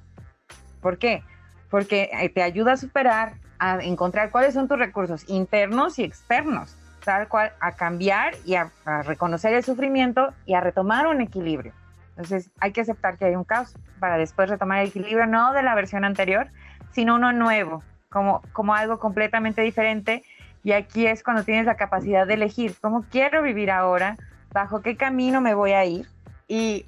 ¿Por 0.81 0.99
qué? 0.99 1.23
Porque 1.71 2.11
eh, 2.13 2.29
te 2.29 2.43
ayuda 2.43 2.73
a 2.73 2.77
superar, 2.77 3.35
a 3.59 3.79
encontrar 3.83 4.31
cuáles 4.31 4.55
son 4.55 4.69
tus 4.69 4.79
recursos 4.79 5.29
internos 5.29 5.99
y 5.99 6.05
externos, 6.05 6.77
tal 7.05 7.29
cual, 7.29 7.53
a 7.61 7.73
cambiar 7.73 8.35
y 8.45 8.55
a, 8.55 8.71
a 8.85 9.03
reconocer 9.03 9.53
el 9.55 9.65
sufrimiento 9.65 10.33
y 10.47 10.55
a 10.55 10.61
retomar 10.61 11.07
un 11.07 11.21
equilibrio. 11.21 11.73
Entonces 12.11 12.51
hay 12.61 12.73
que 12.73 12.81
aceptar 12.81 13.19
que 13.19 13.27
hay 13.27 13.37
un 13.37 13.45
caos 13.45 13.75
para 14.01 14.17
después 14.17 14.49
retomar 14.49 14.81
el 14.81 14.89
equilibrio, 14.89 15.27
no 15.27 15.53
de 15.53 15.63
la 15.63 15.75
versión 15.75 16.05
anterior, 16.05 16.49
sino 16.93 17.17
uno 17.17 17.33
nuevo, 17.33 17.83
como, 18.09 18.41
como 18.53 18.75
algo 18.75 18.99
completamente 18.99 19.61
diferente 19.61 20.25
y 20.67 20.73
aquí 20.73 21.07
es 21.07 21.23
cuando 21.23 21.45
tienes 21.45 21.65
la 21.65 21.77
capacidad 21.77 22.27
de 22.27 22.35
elegir 22.35 22.75
cómo 22.81 23.05
quiero 23.09 23.41
vivir 23.41 23.71
ahora, 23.71 24.17
bajo 24.53 24.83
qué 24.83 24.97
camino 24.97 25.41
me 25.41 25.55
voy 25.55 25.71
a 25.71 25.85
ir. 25.85 26.09
Y 26.49 26.87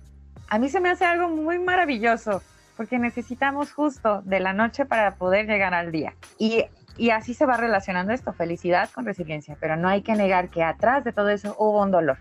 a 0.49 0.59
mí 0.59 0.69
se 0.69 0.81
me 0.81 0.91
hace 0.91 1.05
algo 1.05 1.29
muy 1.29 1.61
maravilloso, 1.61 2.43
porque 2.77 2.99
necesitamos 2.99 3.73
justo 3.73 4.21
de 4.23 4.41
la 4.41 4.53
noche 4.53 4.85
para 4.85 5.15
poder 5.15 5.47
llegar 5.47 5.75
al 5.75 5.93
día. 5.93 6.17
Y, 6.39 6.65
y 6.97 7.11
así 7.11 7.35
se 7.35 7.47
va 7.47 7.57
relacionando 7.57 8.13
esto, 8.13 8.33
felicidad 8.33 8.91
con 8.93 9.07
resiliencia. 9.07 9.57
Pero 9.61 9.77
no 9.77 9.89
hay 9.89 10.03
que 10.03 10.17
negar 10.17 10.49
que 10.49 10.65
atrás 10.65 11.05
de 11.05 11.13
todo 11.13 11.29
eso 11.29 11.55
hubo 11.57 11.81
un 11.81 11.93
dolor, 11.93 12.19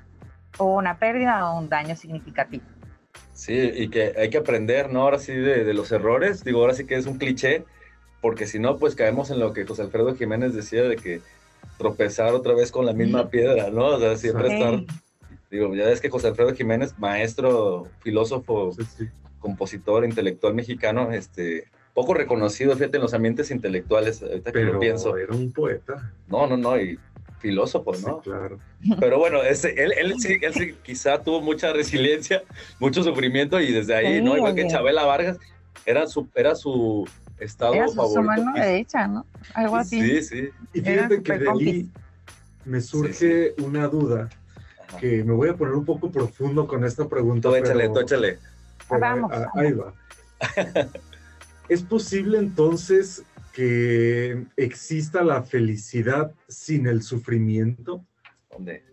hubo 0.59 0.75
una 0.75 0.99
pérdida 0.99 1.49
o 1.49 1.57
un 1.57 1.69
daño 1.69 1.95
significativo. 1.95 2.65
Sí, 3.33 3.71
y 3.73 3.89
que 3.89 4.13
hay 4.15 4.29
que 4.29 4.37
aprender, 4.37 4.93
¿no? 4.93 5.01
Ahora 5.01 5.17
sí 5.17 5.33
de, 5.33 5.63
de 5.63 5.73
los 5.73 5.91
errores, 5.91 6.43
digo, 6.43 6.61
ahora 6.61 6.75
sí 6.75 6.85
que 6.85 6.97
es 6.97 7.07
un 7.07 7.17
cliché, 7.17 7.65
porque 8.21 8.45
si 8.45 8.59
no, 8.59 8.77
pues 8.77 8.93
caemos 8.93 9.31
en 9.31 9.39
lo 9.39 9.53
que 9.53 9.65
José 9.65 9.81
Alfredo 9.81 10.15
Jiménez 10.15 10.53
decía 10.53 10.83
de 10.83 10.97
que 10.97 11.21
tropezar 11.77 12.33
otra 12.33 12.53
vez 12.53 12.71
con 12.71 12.85
la 12.85 12.93
misma 12.93 13.29
piedra, 13.29 13.69
¿no? 13.69 13.87
O 13.87 13.99
sea, 13.99 14.15
siempre 14.17 14.53
estar, 14.53 14.83
digo, 15.51 15.73
ya 15.75 15.85
ves 15.85 16.01
que 16.01 16.09
José 16.09 16.27
Alfredo 16.27 16.53
Jiménez, 16.53 16.97
maestro, 16.97 17.87
filósofo, 17.99 18.71
compositor, 19.39 20.05
intelectual 20.05 20.53
mexicano, 20.53 21.11
este, 21.11 21.65
poco 21.93 22.13
reconocido, 22.13 22.75
fíjate, 22.75 22.97
en 22.97 23.03
los 23.03 23.13
ambientes 23.13 23.51
intelectuales, 23.51 24.21
ahorita 24.21 24.51
que 24.51 24.63
lo 24.63 24.79
pienso. 24.79 25.17
era 25.17 25.33
un 25.33 25.51
poeta. 25.51 26.13
No, 26.27 26.47
no, 26.47 26.57
no, 26.57 26.79
y 26.79 26.99
filósofo, 27.39 27.91
¿no? 28.05 28.19
claro. 28.21 28.59
Pero 28.99 29.19
bueno, 29.19 29.43
ese, 29.43 29.73
él, 29.81 29.93
él, 29.97 30.15
sí, 30.19 30.37
él 30.41 30.53
sí 30.53 30.75
quizá 30.83 31.21
tuvo 31.21 31.41
mucha 31.41 31.71
resiliencia, 31.73 32.43
mucho 32.79 33.03
sufrimiento 33.03 33.59
y 33.59 33.71
desde 33.71 33.95
ahí, 33.95 34.21
¿no? 34.21 34.35
Igual 34.35 34.55
que 34.55 34.67
Chabela 34.67 35.05
Vargas, 35.05 35.37
era 35.85 36.07
su, 36.07 36.27
era 36.35 36.55
su 36.55 37.07
estado 37.39 37.73
Era 37.73 37.87
su 37.87 38.21
mano 38.21 38.53
derecha, 38.53 39.07
¿no? 39.07 39.25
Algo 39.53 39.75
así. 39.75 40.01
Sí, 40.01 40.23
sí. 40.23 40.49
Y 40.73 40.81
fíjate 40.81 41.21
que 41.21 41.37
de 41.37 41.49
ahí 41.49 41.91
me 42.65 42.81
surge 42.81 43.53
una 43.59 43.87
duda 43.87 44.29
que 44.99 45.23
me 45.23 45.33
voy 45.33 45.49
a 45.49 45.55
poner 45.55 45.75
un 45.75 45.85
poco 45.85 46.11
profundo 46.11 46.67
con 46.67 46.83
esta 46.83 47.07
pregunta. 47.07 47.49
Tú 47.49 47.55
échale, 47.55 47.89
tú 47.89 47.99
échale. 47.99 48.39
Vamos. 48.89 49.31
ahí 49.53 49.71
va. 49.73 49.93
¿Es 51.69 51.81
posible 51.83 52.37
entonces 52.37 53.23
que 53.51 54.45
exista 54.55 55.23
la 55.23 55.43
felicidad 55.43 56.33
sin 56.47 56.87
el 56.87 57.01
sufrimiento? 57.01 58.05
¿Dónde? 58.49 58.83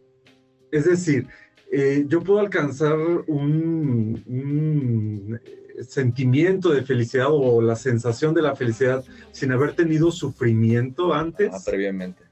Es 0.73 0.87
decir, 0.87 1.29
eh, 1.71 2.05
yo 2.09 2.23
puedo 2.23 2.41
alcanzar 2.41 2.97
un, 3.27 4.23
un 4.27 5.41
sentimiento 5.83 6.71
de 6.71 6.83
felicidad 6.83 7.29
o 7.31 7.61
la 7.61 7.77
sensación 7.77 8.35
de 8.35 8.43
la 8.43 8.55
felicidad 8.55 9.05
sin 9.33 9.53
haber 9.53 9.75
tenido 9.75 10.11
sufrimiento 10.11 11.13
antes. 11.13 11.51
Ah, 11.53 11.59
previamente. 11.65 12.23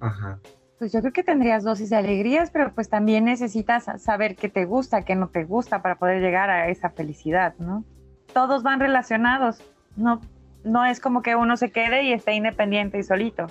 Ajá. 0.00 0.38
Pues 0.78 0.92
yo 0.92 1.00
creo 1.00 1.12
que 1.12 1.22
tendrías 1.22 1.62
dosis 1.62 1.90
de 1.90 1.96
alegrías, 1.96 2.50
pero 2.50 2.72
pues 2.74 2.88
también 2.88 3.26
necesitas 3.26 3.84
saber 4.02 4.34
qué 4.34 4.48
te 4.48 4.64
gusta, 4.64 5.02
qué 5.02 5.14
no 5.14 5.28
te 5.28 5.44
gusta 5.44 5.82
para 5.82 5.96
poder 5.96 6.22
llegar 6.22 6.48
a 6.48 6.68
esa 6.68 6.88
felicidad, 6.88 7.54
¿no? 7.58 7.84
Todos 8.32 8.62
van 8.62 8.80
relacionados, 8.80 9.58
no, 9.96 10.22
no 10.64 10.86
es 10.86 10.98
como 11.00 11.20
que 11.20 11.36
uno 11.36 11.58
se 11.58 11.70
quede 11.70 12.04
y 12.04 12.12
esté 12.12 12.32
independiente 12.32 12.98
y 12.98 13.02
solito. 13.02 13.46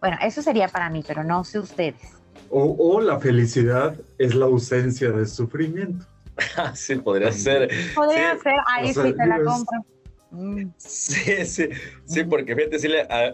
Bueno, 0.00 0.16
eso 0.22 0.42
sería 0.42 0.68
para 0.68 0.88
mí, 0.88 1.04
pero 1.06 1.24
no 1.24 1.44
sé 1.44 1.58
ustedes. 1.58 2.00
O, 2.48 2.74
o 2.78 3.00
la 3.00 3.18
felicidad 3.18 3.96
es 4.16 4.34
la 4.34 4.46
ausencia 4.46 5.10
de 5.10 5.26
sufrimiento. 5.26 6.06
sí, 6.74 6.96
podría 6.96 7.32
ser. 7.32 7.70
Podría 7.94 8.38
ser, 8.38 8.54
ahí 8.66 8.92
sí 8.92 9.12
te 9.12 9.26
la 9.26 9.42
compro. 9.42 9.84
Mm. 10.30 10.70
Sí, 10.76 11.44
sí, 11.44 11.68
sí, 12.04 12.24
porque 12.24 12.54
fíjate, 12.54 12.78
sí, 12.78 12.88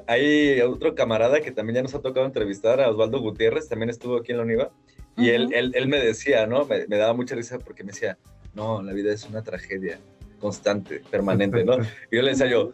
hay 0.07 0.61
otro 0.63 0.95
camarada 0.95 1.41
que 1.41 1.51
también 1.51 1.77
ya 1.77 1.83
nos 1.83 1.95
ha 1.95 2.01
tocado 2.01 2.25
entrevistar, 2.25 2.81
a 2.81 2.89
Osvaldo 2.89 3.21
Gutiérrez, 3.21 3.69
también 3.69 3.91
estuvo 3.91 4.17
aquí 4.17 4.33
en 4.33 4.39
la 4.39 4.45
UNIVA, 4.45 4.71
y 5.17 5.31
él, 5.31 5.53
él, 5.53 5.73
él, 5.75 5.89
me 5.89 5.99
decía, 5.99 6.47
¿no? 6.47 6.65
Me, 6.65 6.87
me, 6.87 6.97
daba 6.97 7.13
mucha 7.13 7.35
risa 7.35 7.59
porque 7.59 7.85
me 7.85 7.93
decía, 7.93 8.19
no, 8.55 8.83
la 8.83 8.93
vida 8.93 9.13
es 9.13 9.25
una 9.25 9.43
tragedia 9.43 9.99
constante, 10.41 11.03
permanente, 11.11 11.65
¿no? 11.65 11.77
Y 12.11 12.17
yo 12.17 12.23
le 12.23 12.31
decía 12.31 12.47
yo, 12.47 12.73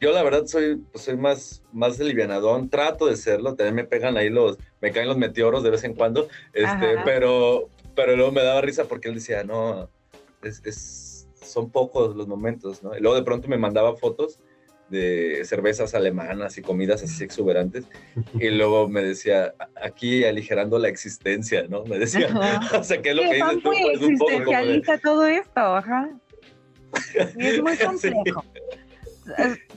yo 0.00 0.12
la 0.12 0.22
verdad 0.22 0.46
soy, 0.46 0.76
pues 0.92 1.04
soy 1.04 1.16
más, 1.16 1.62
más 1.72 2.00
alivianadón, 2.00 2.70
trato 2.70 3.06
de 3.06 3.16
serlo, 3.16 3.54
también 3.54 3.74
me 3.74 3.84
pegan 3.84 4.16
ahí 4.16 4.30
los, 4.30 4.58
me 4.80 4.92
caen 4.92 5.08
los 5.08 5.18
meteoros 5.18 5.62
de 5.62 5.70
vez 5.70 5.84
en 5.84 5.94
cuando, 5.94 6.28
este, 6.54 6.96
pero, 7.04 7.68
pero 7.94 8.16
luego 8.16 8.32
me 8.32 8.42
daba 8.42 8.60
risa 8.60 8.84
porque 8.84 9.08
él 9.08 9.14
decía, 9.16 9.44
no, 9.44 9.88
es, 10.42 11.28
son 11.42 11.70
pocos 11.70 12.16
los 12.16 12.28
momentos, 12.28 12.82
¿no? 12.82 12.96
Y 12.96 13.00
luego 13.00 13.16
de 13.16 13.22
pronto 13.22 13.48
me 13.48 13.58
mandaba 13.58 13.96
fotos 13.96 14.38
de 14.88 15.42
cervezas 15.44 15.94
alemanas 15.94 16.58
y 16.58 16.62
comidas 16.62 17.02
así 17.02 17.22
exuberantes. 17.24 17.86
Y 18.34 18.50
luego 18.50 18.88
me 18.88 19.02
decía, 19.02 19.54
aquí 19.80 20.24
aligerando 20.24 20.78
la 20.78 20.88
existencia, 20.88 21.66
¿no? 21.68 21.84
Me 21.84 21.98
decía, 21.98 22.28
o 22.78 22.84
sea, 22.84 23.00
¿qué 23.00 23.10
es 23.10 23.16
lo 23.16 23.22
que 23.22 23.34
dices 23.34 23.62
tú? 23.62 23.72
Es 23.72 24.00
un 24.00 24.18
poco 24.18 24.44
como 24.44 24.98
todo 25.02 25.26
esto, 25.26 25.60
ajá. 25.60 26.10
Y 27.36 27.46
es 27.46 27.62
muy 27.62 27.76
complejo. 27.78 28.44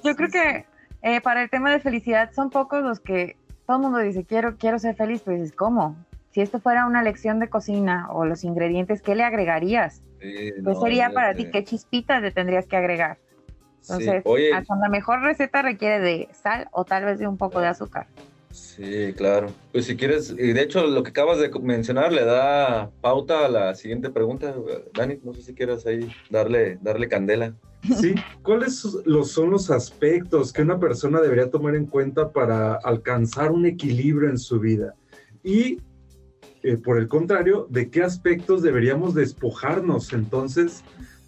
Yo 0.04 0.16
creo 0.16 0.30
que 0.30 0.66
eh, 1.04 1.22
para 1.22 1.44
el 1.44 1.50
tema 1.50 1.72
de 1.72 1.80
felicidad 1.80 2.32
son 2.34 2.50
pocos 2.50 2.82
los 2.84 3.00
que 3.00 3.38
todo 3.68 3.78
el 3.78 3.84
mundo 3.84 4.00
dice, 4.00 4.26
quiero, 4.26 4.58
quiero 4.58 4.80
ser 4.80 4.96
feliz, 4.96 5.22
pero 5.24 5.38
dices, 5.38 5.56
¿cómo? 5.56 5.96
Si 6.34 6.42
esto 6.42 6.60
fuera 6.60 6.88
una 6.88 7.04
lección 7.04 7.40
de 7.40 7.48
cocina 7.48 8.08
o 8.12 8.26
los 8.26 8.44
ingredientes, 8.44 9.04
¿qué 9.04 9.14
le 9.14 9.24
agregarías? 9.24 10.02
¿Qué 10.20 10.54
sería 10.82 11.12
para 11.12 11.36
ti? 11.36 11.52
¿Qué 11.52 11.64
chispitas 11.64 12.22
le 12.24 12.32
tendrías 12.32 12.66
que 12.66 12.76
agregar? 12.76 13.20
Entonces, 13.82 14.24
hasta 14.54 14.76
la 14.76 14.90
mejor 14.90 15.22
receta 15.22 15.62
requiere 15.62 16.00
de 16.00 16.30
sal 16.32 16.70
o 16.72 16.86
tal 16.86 17.06
vez 17.06 17.20
de 17.20 17.28
un 17.28 17.38
poco 17.38 17.60
de 17.60 17.68
azúcar. 17.68 18.08
Sí, 18.50 19.14
claro. 19.16 19.54
Pues 19.72 19.86
si 19.86 19.96
quieres, 19.96 20.32
y 20.32 20.54
de 20.54 20.62
hecho 20.62 20.88
lo 20.88 21.04
que 21.04 21.10
acabas 21.10 21.40
de 21.40 21.52
mencionar 21.60 22.12
le 22.12 22.24
da 22.26 22.90
pauta 23.02 23.46
a 23.46 23.50
la 23.50 23.76
siguiente 23.76 24.10
pregunta, 24.10 24.56
Dani, 24.94 25.20
no 25.24 25.34
sé 25.34 25.44
si 25.44 25.54
quieres 25.54 25.86
ahí 25.86 26.08
darle, 26.32 26.80
darle 26.82 27.08
candela. 27.08 27.54
Sí, 28.00 28.16
¿cuáles 28.42 28.80
son 28.80 29.52
los 29.52 29.70
aspectos 29.70 30.54
que 30.54 30.62
una 30.62 30.80
persona 30.80 31.20
debería 31.20 31.52
tomar 31.52 31.76
en 31.76 31.86
cuenta 31.86 32.32
para 32.32 32.76
alcanzar 32.76 33.52
un 33.52 33.66
equilibrio 33.66 34.30
en 34.30 34.38
su 34.38 34.60
vida? 34.60 34.96
Y 35.44 35.78
eh, 36.64 36.78
por 36.78 36.98
el 36.98 37.10
contrario, 37.10 37.68
¿de 37.70 37.90
qué 37.90 38.04
aspectos 38.04 38.62
deberíamos 38.62 39.14
despojarnos 39.14 40.14
entonces 40.14 40.82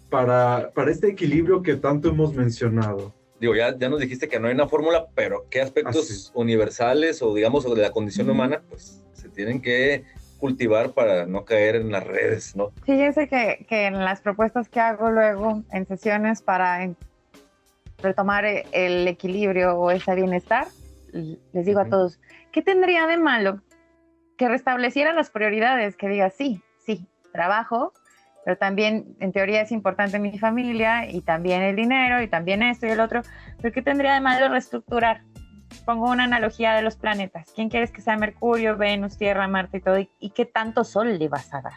para, 0.08 0.70
para 0.74 0.90
este 0.90 1.08
equilibrio 1.08 1.62
que 1.62 1.76
tanto 1.76 2.08
hemos 2.08 2.34
mencionado? 2.34 3.14
Digo, 3.38 3.54
ya, 3.54 3.76
ya 3.76 3.90
nos 3.90 4.00
dijiste 4.00 4.28
que 4.28 4.40
no 4.40 4.48
hay 4.48 4.54
una 4.54 4.66
fórmula, 4.66 5.08
pero 5.14 5.44
¿qué 5.50 5.60
aspectos 5.60 6.32
universales 6.34 7.20
o 7.20 7.34
digamos 7.34 7.64
de 7.64 7.82
la 7.82 7.90
condición 7.90 8.30
humana 8.30 8.62
pues 8.70 9.02
se 9.12 9.28
tienen 9.28 9.60
que 9.60 10.04
cultivar 10.38 10.92
para 10.92 11.26
no 11.26 11.44
caer 11.44 11.76
en 11.76 11.92
las 11.92 12.04
redes, 12.04 12.56
¿no? 12.56 12.72
Fíjense 12.84 13.28
que, 13.28 13.66
que 13.68 13.86
en 13.86 14.04
las 14.04 14.22
propuestas 14.22 14.70
que 14.70 14.80
hago 14.80 15.10
luego 15.10 15.62
en 15.70 15.86
sesiones 15.86 16.40
para 16.40 16.90
retomar 17.98 18.46
eh, 18.46 18.64
el 18.72 19.06
equilibrio 19.06 19.78
o 19.78 19.90
ese 19.90 20.14
bienestar, 20.14 20.66
les 21.12 21.66
digo 21.66 21.80
a 21.80 21.88
todos, 21.88 22.18
¿qué 22.52 22.62
tendría 22.62 23.06
de 23.06 23.18
malo 23.18 23.60
que 24.36 24.48
restableciera 24.48 25.12
las 25.12 25.30
prioridades? 25.30 25.96
Que 25.96 26.08
diga, 26.08 26.30
sí, 26.30 26.62
sí, 26.84 27.06
trabajo, 27.32 27.92
pero 28.44 28.56
también 28.58 29.16
en 29.18 29.32
teoría 29.32 29.60
es 29.60 29.72
importante 29.72 30.20
mi 30.20 30.38
familia 30.38 31.10
y 31.10 31.20
también 31.20 31.62
el 31.62 31.74
dinero 31.74 32.22
y 32.22 32.28
también 32.28 32.62
esto 32.62 32.86
y 32.86 32.90
el 32.90 33.00
otro, 33.00 33.22
pero 33.60 33.74
¿qué 33.74 33.82
tendría 33.82 34.14
de 34.14 34.20
malo 34.20 34.48
reestructurar? 34.48 35.22
Pongo 35.84 36.10
una 36.10 36.24
analogía 36.24 36.74
de 36.74 36.82
los 36.82 36.96
planetas. 36.96 37.50
¿Quién 37.54 37.68
quieres 37.68 37.90
que 37.90 38.00
sea 38.00 38.16
Mercurio, 38.16 38.76
Venus, 38.76 39.18
Tierra, 39.18 39.48
Marte 39.48 39.78
y 39.78 39.80
todo? 39.80 39.98
¿Y, 39.98 40.30
qué 40.30 40.46
tanto 40.46 40.84
sol 40.84 41.18
le 41.18 41.28
vas 41.28 41.52
a 41.52 41.60
dar? 41.60 41.72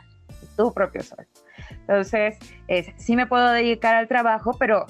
Tu 0.55 0.71
propio 0.71 1.01
sol. 1.01 1.27
Entonces, 1.71 2.37
sí 2.97 3.15
me 3.15 3.25
puedo 3.25 3.49
dedicar 3.49 3.95
al 3.95 4.07
trabajo, 4.07 4.55
pero 4.59 4.85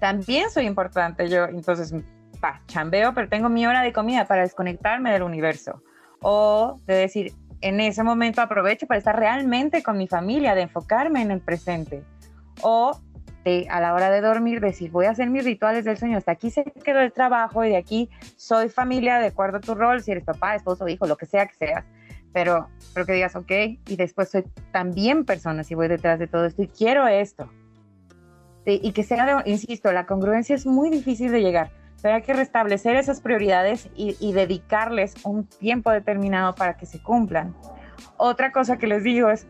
también 0.00 0.50
soy 0.50 0.66
importante 0.66 1.30
yo. 1.30 1.46
Entonces, 1.46 1.94
pa, 2.40 2.60
chambeo, 2.66 3.14
pero 3.14 3.30
tengo 3.30 3.48
mi 3.48 3.66
hora 3.66 3.80
de 3.80 3.94
comida 3.94 4.26
para 4.26 4.42
desconectarme 4.42 5.10
del 5.10 5.22
universo. 5.22 5.82
O 6.22 6.78
de 6.86 6.94
decir, 6.94 7.32
en 7.60 7.80
ese 7.80 8.02
momento 8.02 8.40
aprovecho 8.40 8.86
para 8.86 8.98
estar 8.98 9.16
realmente 9.16 9.82
con 9.82 9.96
mi 9.96 10.08
familia, 10.08 10.54
de 10.54 10.62
enfocarme 10.62 11.22
en 11.22 11.30
el 11.30 11.40
presente. 11.40 12.02
O 12.60 12.98
de, 13.44 13.66
a 13.70 13.80
la 13.80 13.94
hora 13.94 14.10
de 14.10 14.20
dormir, 14.20 14.60
decir, 14.60 14.90
voy 14.90 15.06
a 15.06 15.10
hacer 15.10 15.30
mis 15.30 15.44
rituales 15.44 15.84
del 15.84 15.96
sueño, 15.96 16.18
hasta 16.18 16.32
aquí 16.32 16.50
se 16.50 16.64
quedó 16.84 17.00
el 17.00 17.12
trabajo 17.12 17.64
y 17.64 17.70
de 17.70 17.76
aquí 17.76 18.10
soy 18.36 18.68
familia 18.68 19.18
de 19.18 19.28
acuerdo 19.28 19.58
a 19.58 19.60
tu 19.60 19.74
rol, 19.74 20.02
si 20.02 20.12
eres 20.12 20.24
papá, 20.24 20.54
esposo, 20.54 20.86
hijo, 20.88 21.06
lo 21.06 21.16
que 21.16 21.26
sea 21.26 21.46
que 21.46 21.54
seas. 21.54 21.84
Pero, 22.32 22.68
pero 22.94 23.04
que 23.04 23.12
digas, 23.12 23.36
ok, 23.36 23.50
y 23.50 23.96
después 23.96 24.30
soy 24.30 24.44
también 24.70 25.24
persona 25.24 25.64
si 25.64 25.74
voy 25.74 25.88
detrás 25.88 26.18
de 26.18 26.26
todo 26.26 26.46
esto 26.46 26.62
y 26.62 26.68
quiero 26.68 27.06
esto. 27.06 27.50
y 28.64 28.92
que 28.92 29.02
sea, 29.02 29.42
insisto, 29.44 29.92
la 29.92 30.06
congruencia 30.06 30.54
es 30.54 30.64
muy 30.64 30.88
difícil 30.88 31.30
de 31.30 31.42
llegar 31.42 31.81
pero 32.02 32.16
hay 32.16 32.22
que 32.22 32.34
restablecer 32.34 32.96
esas 32.96 33.20
prioridades 33.20 33.88
y, 33.94 34.32
dedicarles 34.32 35.14
un 35.24 35.46
tiempo 35.46 35.90
determinado 35.90 36.54
para 36.54 36.76
que 36.76 36.84
se 36.84 37.00
cumplan. 37.00 37.54
Otra 38.16 38.50
cosa 38.50 38.76
que 38.76 38.88
les 38.88 39.04
digo 39.04 39.30
es, 39.30 39.46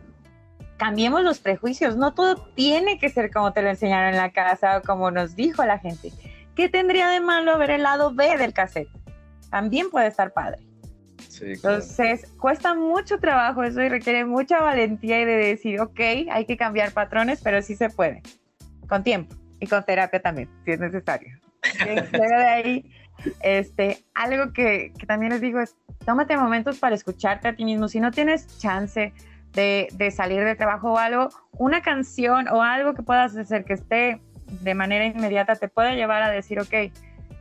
cambiemos 0.77 1.23
los 1.23 1.39
prejuicios, 1.39 1.97
no 1.97 2.13
todo 2.13 2.37
tiene 2.55 2.99
que 2.99 3.09
ser 3.09 3.31
como 3.31 3.55
te 3.55 3.63
lo 3.63 3.71
enseñaron 3.71 4.11
en 4.11 4.17
la 4.19 4.33
casa 4.33 4.79
o 4.79 4.83
como 4.83 5.11
nos 5.11 5.35
dijo 5.35 5.65
la 5.65 5.79
gente. 5.79 6.13
¿Qué 6.55 6.69
tendría 6.69 7.09
de 7.09 7.21
malo 7.21 7.57
ver 7.57 7.71
el 7.71 7.85
lado 7.85 8.15
B 8.15 8.37
del 8.37 8.53
cassette? 8.53 8.91
También 9.51 9.89
puede 9.91 10.09
estar 10.09 10.33
padre. 10.35 10.59
Entonces, 11.41 12.31
cuesta 12.39 12.75
mucho 12.75 13.19
trabajo 13.19 13.63
eso 13.63 13.81
y 13.81 13.89
requiere 13.89 14.27
mucha 14.27 14.61
valentía 14.61 15.23
y 15.23 15.25
de 15.25 15.37
decir, 15.37 15.81
ok, 15.81 16.01
hay 16.31 16.45
que 16.45 16.59
cambiar 16.59 16.93
patrones, 16.93 17.41
pero 17.43 17.63
sí 17.63 17.75
se 17.75 17.89
puede, 17.89 18.23
con 18.89 19.03
tiempo 19.03 19.35
y 19.59 19.67
con 19.67 19.83
terapia 19.85 20.21
también, 20.21 20.51
si 20.65 20.73
es 20.73 20.81
necesario 20.81 21.42
luego 22.13 22.37
de 22.37 22.49
ahí, 22.49 22.91
este, 23.41 24.05
algo 24.15 24.53
que, 24.53 24.93
que, 24.99 25.07
también 25.07 25.33
les 25.33 25.41
digo 25.41 25.61
es, 25.61 25.77
tómate 26.05 26.37
momentos 26.37 26.79
para 26.79 26.95
escucharte 26.95 27.49
a 27.49 27.57
ti 27.57 27.65
mismo. 27.65 27.89
Si 27.89 28.01
no 28.01 28.11
tienes 28.11 28.59
chance 28.59 29.13
de, 29.53 29.89
de, 29.93 30.11
salir 30.11 30.45
de 30.45 30.55
trabajo 30.55 30.93
o 30.93 30.99
algo, 30.99 31.29
una 31.59 31.83
canción 31.83 32.49
o 32.49 32.63
algo 32.63 32.95
que 32.95 33.03
puedas 33.03 33.37
hacer 33.37 33.65
que 33.65 33.75
esté 33.75 34.21
de 34.47 34.75
manera 34.75 35.07
inmediata 35.07 35.57
te 35.57 35.69
puede 35.69 35.95
llevar 35.97 36.23
a 36.23 36.31
decir, 36.31 36.61
ok, 36.61 36.93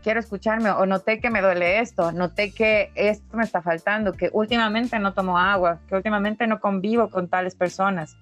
quiero 0.03 0.19
escucharme 0.19 0.69
o 0.71 0.85
noté 0.85 1.19
que 1.19 1.29
me 1.29 1.41
duele 1.41 1.79
esto, 1.79 2.11
noté 2.11 2.53
que 2.53 2.91
esto 2.95 3.37
me 3.37 3.43
está 3.43 3.61
faltando, 3.61 4.13
que 4.13 4.29
últimamente 4.33 4.97
no 4.99 5.13
tomo 5.13 5.37
agua, 5.37 5.79
que 5.87 5.95
últimamente 5.95 6.47
no 6.47 6.59
convivo 6.59 7.09
con 7.09 7.27
tales 7.27 7.55
personas 7.55 8.17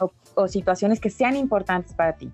o, 0.00 0.12
o 0.34 0.48
situaciones 0.48 1.00
que 1.00 1.10
sean 1.10 1.36
importantes 1.36 1.94
para 1.94 2.14
ti 2.14 2.32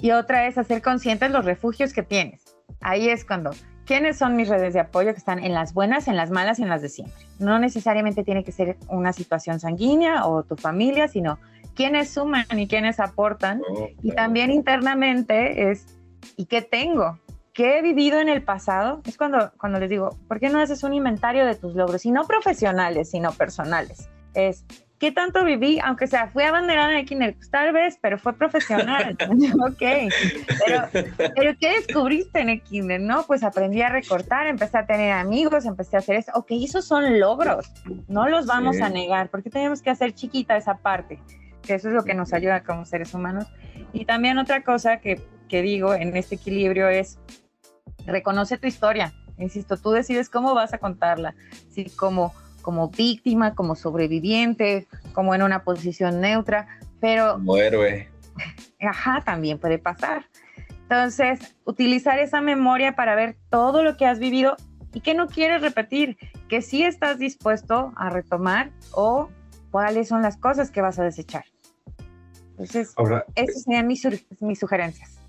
y 0.00 0.12
otra 0.12 0.46
es 0.46 0.58
hacer 0.58 0.82
conscientes 0.82 1.30
los 1.30 1.44
refugios 1.44 1.92
que 1.92 2.02
tienes. 2.02 2.56
Ahí 2.80 3.08
es 3.08 3.24
cuando, 3.24 3.50
¿quiénes 3.84 4.16
son 4.18 4.36
mis 4.36 4.48
redes 4.48 4.74
de 4.74 4.80
apoyo 4.80 5.12
que 5.12 5.18
están 5.18 5.38
en 5.38 5.52
las 5.52 5.74
buenas, 5.74 6.08
en 6.08 6.16
las 6.16 6.30
malas 6.30 6.58
y 6.58 6.62
en 6.62 6.68
las 6.68 6.82
de 6.82 6.88
siempre? 6.88 7.26
No 7.38 7.58
necesariamente 7.58 8.24
tiene 8.24 8.44
que 8.44 8.52
ser 8.52 8.76
una 8.88 9.12
situación 9.12 9.60
sanguínea 9.60 10.26
o 10.26 10.42
tu 10.42 10.56
familia, 10.56 11.08
sino 11.08 11.38
quiénes 11.74 12.10
suman 12.10 12.46
y 12.56 12.68
quiénes 12.68 13.00
aportan. 13.00 13.62
Oh, 13.68 13.88
y 14.02 14.12
también 14.12 14.50
internamente 14.50 15.70
es, 15.70 15.98
¿y 16.36 16.46
qué 16.46 16.62
tengo? 16.62 17.18
¿Qué 17.52 17.78
he 17.78 17.82
vivido 17.82 18.20
en 18.20 18.28
el 18.28 18.42
pasado? 18.42 19.02
Es 19.04 19.16
cuando, 19.16 19.52
cuando 19.58 19.80
les 19.80 19.90
digo, 19.90 20.16
¿por 20.28 20.40
qué 20.40 20.48
no 20.48 20.60
haces 20.60 20.82
un 20.84 20.94
inventario 20.94 21.44
de 21.44 21.56
tus 21.56 21.74
logros? 21.74 22.06
Y 22.06 22.12
no 22.12 22.24
profesionales, 22.24 23.10
sino 23.10 23.32
personales. 23.32 24.08
Es, 24.34 24.64
¿Qué 25.00 25.12
tanto 25.12 25.44
viví? 25.44 25.80
Aunque 25.82 26.06
sea, 26.06 26.28
fui 26.28 26.42
abanderada 26.42 26.92
en 26.92 26.98
el 26.98 27.06
kinder, 27.06 27.34
pues, 27.34 27.50
tal 27.50 27.72
vez, 27.72 27.98
pero 28.02 28.18
fue 28.18 28.34
profesional. 28.34 29.16
ok. 29.66 30.12
Pero, 30.66 30.88
pero, 31.16 31.56
¿qué 31.58 31.70
descubriste 31.80 32.38
en 32.40 32.50
el 32.50 32.60
kinder? 32.60 33.00
No, 33.00 33.22
pues 33.22 33.42
aprendí 33.42 33.80
a 33.80 33.88
recortar, 33.88 34.46
empecé 34.46 34.76
a 34.76 34.84
tener 34.84 35.12
amigos, 35.12 35.64
empecé 35.64 35.96
a 35.96 36.00
hacer 36.00 36.16
eso. 36.16 36.32
Ok, 36.34 36.48
esos 36.50 36.84
son 36.84 37.18
logros. 37.18 37.72
No 38.08 38.28
los 38.28 38.44
vamos 38.44 38.78
a 38.82 38.90
negar, 38.90 39.30
porque 39.30 39.48
tenemos 39.48 39.80
que 39.80 39.88
hacer 39.88 40.12
chiquita 40.12 40.58
esa 40.58 40.76
parte, 40.76 41.18
que 41.62 41.76
eso 41.76 41.88
es 41.88 41.94
lo 41.94 42.04
que 42.04 42.12
nos 42.12 42.34
ayuda 42.34 42.62
como 42.62 42.84
seres 42.84 43.14
humanos. 43.14 43.46
Y 43.94 44.04
también 44.04 44.36
otra 44.36 44.62
cosa 44.64 44.98
que, 44.98 45.18
que 45.48 45.62
digo 45.62 45.94
en 45.94 46.14
este 46.14 46.34
equilibrio 46.34 46.90
es, 46.90 47.18
reconoce 48.04 48.58
tu 48.58 48.66
historia. 48.66 49.14
Insisto, 49.38 49.78
tú 49.78 49.92
decides 49.92 50.28
cómo 50.28 50.54
vas 50.54 50.74
a 50.74 50.78
contarla. 50.78 51.34
Si 51.70 51.86
como 51.88 52.34
como 52.62 52.88
víctima, 52.88 53.54
como 53.54 53.74
sobreviviente, 53.74 54.86
como 55.12 55.34
en 55.34 55.42
una 55.42 55.64
posición 55.64 56.20
neutra, 56.20 56.66
pero... 57.00 57.34
Como 57.34 57.56
héroe. 57.56 58.08
Ajá, 58.80 59.22
también 59.24 59.58
puede 59.58 59.78
pasar. 59.78 60.24
Entonces, 60.82 61.56
utilizar 61.64 62.18
esa 62.18 62.40
memoria 62.40 62.96
para 62.96 63.14
ver 63.14 63.36
todo 63.48 63.82
lo 63.82 63.96
que 63.96 64.06
has 64.06 64.18
vivido 64.18 64.56
y 64.92 65.00
que 65.00 65.14
no 65.14 65.28
quieres 65.28 65.62
repetir, 65.62 66.16
que 66.48 66.62
sí 66.62 66.82
estás 66.82 67.18
dispuesto 67.18 67.92
a 67.96 68.10
retomar 68.10 68.72
o 68.92 69.28
cuáles 69.70 70.08
son 70.08 70.22
las 70.22 70.36
cosas 70.36 70.70
que 70.70 70.80
vas 70.80 70.98
a 70.98 71.04
desechar. 71.04 71.44
Entonces, 72.50 72.92
Ahora, 72.96 73.24
esas 73.36 73.62
serían 73.62 73.86
mis, 73.86 74.06
mis 74.40 74.58
sugerencias. 74.58 75.19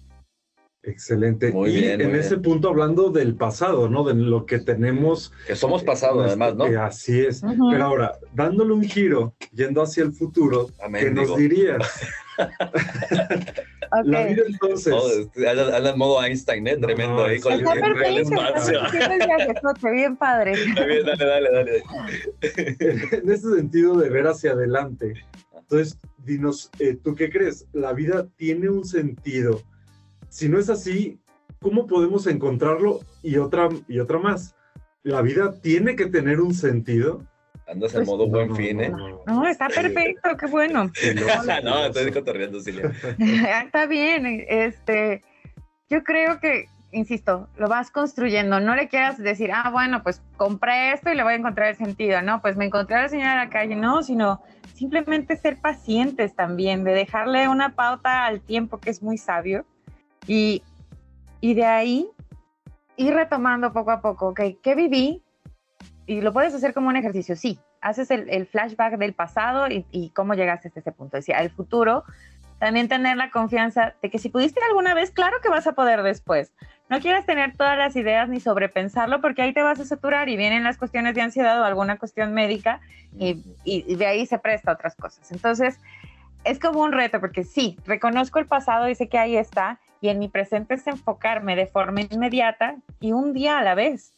Excelente. 0.84 1.52
Muy 1.52 1.70
y 1.70 1.82
bien. 1.82 2.02
En 2.02 2.16
ese 2.16 2.38
punto, 2.38 2.70
hablando 2.70 3.12
del 3.12 3.36
pasado, 3.36 3.88
¿no? 3.88 4.04
De 4.04 4.16
lo 4.16 4.46
que 4.48 4.60
tenemos. 4.60 5.32
Que 5.46 5.56
somos 5.56 5.84
pasado, 5.84 6.22
además, 6.22 6.56
¿no? 6.56 6.66
así 6.82 7.20
es. 7.20 7.42
Pero 7.42 7.84
ahora, 7.84 8.18
dándole 8.34 8.74
un 8.74 8.84
giro, 8.84 9.36
yendo 9.54 9.84
hacia 9.84 10.04
el 10.04 10.12
futuro, 10.12 10.70
¿qué 11.00 11.12
nos 11.12 11.38
dirías? 11.38 11.78
La 14.06 14.26
vida 14.26 14.44
entonces. 14.48 14.94
anda, 15.36 15.90
en 15.92 15.98
modo 15.98 16.24
Einstein, 16.24 16.66
¿eh? 16.66 16.78
Tremendo 16.78 17.26
ahí 17.26 17.40
con 17.40 17.54
el, 17.54 17.60
el 17.60 18.18
espacio. 18.20 18.80
bien 19.92 20.16
padre. 20.16 20.54
Bien, 20.54 21.06
dale, 21.06 21.26
dale, 21.26 21.52
dale. 21.52 21.84
en 23.22 23.30
ese 23.30 23.56
sentido 23.56 23.98
de 23.98 24.10
ver 24.10 24.28
hacia 24.28 24.54
adelante. 24.54 25.14
Entonces, 25.60 25.98
dinos, 26.26 26.72
eh, 26.80 26.98
¿tú 27.04 27.16
qué 27.16 27.30
crees? 27.30 27.68
¿La 27.74 27.94
vida 27.94 28.28
tiene 28.38 28.70
un 28.70 28.86
sentido? 28.86 29.62
Si 30.32 30.48
no 30.48 30.58
es 30.58 30.70
así, 30.70 31.20
¿cómo 31.60 31.86
podemos 31.88 32.26
encontrarlo? 32.26 33.02
Y 33.22 33.36
otra, 33.36 33.68
y 33.90 34.00
otra 34.00 34.18
más, 34.18 34.56
¿la 35.04 35.22
vida 35.22 35.60
tiene 35.60 35.98
que 35.98 36.06
tener 36.06 36.40
un 36.40 36.54
sentido? 36.54 37.22
Andas 37.68 37.94
en 37.94 38.00
pues, 38.00 38.08
modo 38.08 38.28
buen 38.30 38.56
fin, 38.56 38.80
¿eh? 38.80 38.94
No, 39.28 39.46
está 39.46 39.68
perfecto, 39.68 40.38
qué 40.40 40.46
bueno. 40.48 40.90
no, 41.66 41.86
estoy 41.86 42.12
cotorreando, 42.14 42.62
Silvia. 42.62 42.94
está 43.66 43.88
bien, 43.88 44.46
este, 44.48 45.22
yo 45.90 46.02
creo 46.02 46.40
que, 46.40 46.70
insisto, 46.94 47.50
lo 47.58 47.68
vas 47.68 47.92
construyendo, 47.92 48.62
no 48.62 48.74
le 48.74 48.88
quieras 48.88 49.18
decir, 49.18 49.52
ah, 49.54 49.70
bueno, 49.70 50.02
pues 50.02 50.22
compré 50.38 50.94
esto 50.94 51.12
y 51.12 51.16
le 51.16 51.24
voy 51.24 51.34
a 51.34 51.38
encontrar 51.38 51.68
el 51.68 51.76
sentido, 51.76 52.22
no, 52.22 52.42
pues 52.42 52.56
me 52.56 52.64
encontré 52.64 52.96
a 52.96 53.02
la 53.02 53.10
señora 53.10 53.34
en 53.34 53.40
la 53.40 53.50
calle, 53.50 53.76
no, 53.76 54.02
sino 54.02 54.42
simplemente 54.76 55.36
ser 55.36 55.58
pacientes 55.58 56.34
también, 56.38 56.86
de 56.86 56.94
dejarle 56.94 57.50
una 57.50 57.76
pauta 57.76 58.26
al 58.26 58.40
tiempo 58.40 58.80
que 58.80 58.92
es 58.92 59.04
muy 59.04 59.18
sabio 59.18 59.66
y, 60.28 60.64
y 61.40 61.54
de 61.54 61.66
ahí 61.66 62.10
ir 62.98 63.14
retomando 63.14 63.74
poco 63.74 63.92
a 63.92 64.02
poco, 64.02 64.30
ok, 64.30 64.42
¿qué 64.62 64.76
viví? 64.76 65.24
Y 66.06 66.22
lo 66.22 66.34
puedes 66.34 66.54
hacer 66.54 66.74
como 66.74 66.90
un 66.90 66.98
ejercicio, 66.98 67.36
sí, 67.36 67.60
haces 67.82 68.12
el, 68.12 68.48
flashback 68.48 68.98
del 68.98 69.14
pasado 69.14 69.68
y, 69.70 70.12
cómo 70.12 70.34
llegaste 70.36 70.68
hasta 70.68 70.80
ese 70.80 70.92
punto. 70.92 71.18
Decía, 71.18 71.38
el 71.38 71.50
futuro, 71.50 72.04
también 72.60 72.88
tener 72.88 73.18
la 73.18 73.32
confianza 73.32 73.96
de 74.02 74.10
que 74.10 74.20
si 74.20 74.30
pudiste 74.30 74.60
alguna 74.68 74.94
vez, 74.94 75.12
claro 75.12 75.38
que 75.42 75.50
vas 75.50 75.66
a 75.66 75.74
poder 75.74 76.04
después. 76.04 76.54
No 76.90 77.00
quieras 77.00 77.26
tener 77.26 77.56
todas 77.56 77.78
las 77.78 77.96
ideas 77.96 78.30
ni 78.30 78.40
sobrepensarlo 78.40 79.22
porque 79.22 79.42
ahí 79.42 79.54
te 79.54 79.64
vas 79.64 79.80
a 79.80 79.86
saturar 79.86 80.30
y 80.30 80.38
vienen 80.38 80.64
las 80.64 80.78
cuestiones 80.78 81.16
de 81.16 81.22
ansiedad 81.22 81.60
o 81.60 81.64
alguna 81.64 81.98
cuestión 81.98 82.34
médica 82.34 82.82
y, 83.18 83.44
y 83.64 83.96
de 83.96 84.06
ahí 84.06 84.26
se 84.26 84.38
presta 84.38 84.72
a 84.72 84.74
otras 84.76 84.96
cosas. 84.96 85.32
Entonces, 85.32 85.80
es 86.44 86.60
como 86.60 86.82
un 86.82 86.92
reto 86.92 87.20
porque 87.20 87.44
sí, 87.44 87.78
reconozco 87.86 88.38
el 88.40 88.46
pasado 88.46 88.90
y 88.90 88.96
sé 88.96 89.10
que 89.10 89.18
ahí 89.18 89.38
está 89.38 89.80
y 90.02 90.10
en 90.10 90.20
mi 90.20 90.28
presente 90.28 90.74
es 90.74 90.88
enfocarme 90.88 91.56
de 91.56 91.68
forma 91.68 92.02
inmediata 92.02 92.76
y 93.00 93.12
un 93.12 93.34
día 93.34 93.60
a 93.60 93.64
la 93.64 93.76
vez. 93.76 94.14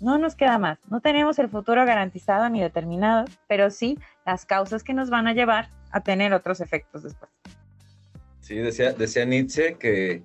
No 0.00 0.18
nos 0.18 0.34
queda 0.34 0.58
más. 0.58 0.78
No 0.90 1.00
tenemos 1.00 1.38
el 1.38 1.48
futuro 1.48 1.84
garantizado 1.86 2.48
ni 2.48 2.60
determinado, 2.60 3.24
pero 3.46 3.70
sí 3.70 3.98
las 4.26 4.44
causas 4.44 4.82
que 4.82 4.94
nos 4.94 5.10
van 5.10 5.26
a 5.26 5.34
llevar 5.34 5.70
a 5.90 6.02
tener 6.02 6.34
otros 6.34 6.60
efectos 6.60 7.04
después. 7.04 7.30
Sí, 8.40 8.56
decía, 8.56 8.92
decía 8.92 9.24
Nietzsche 9.24 9.74
que, 9.74 10.22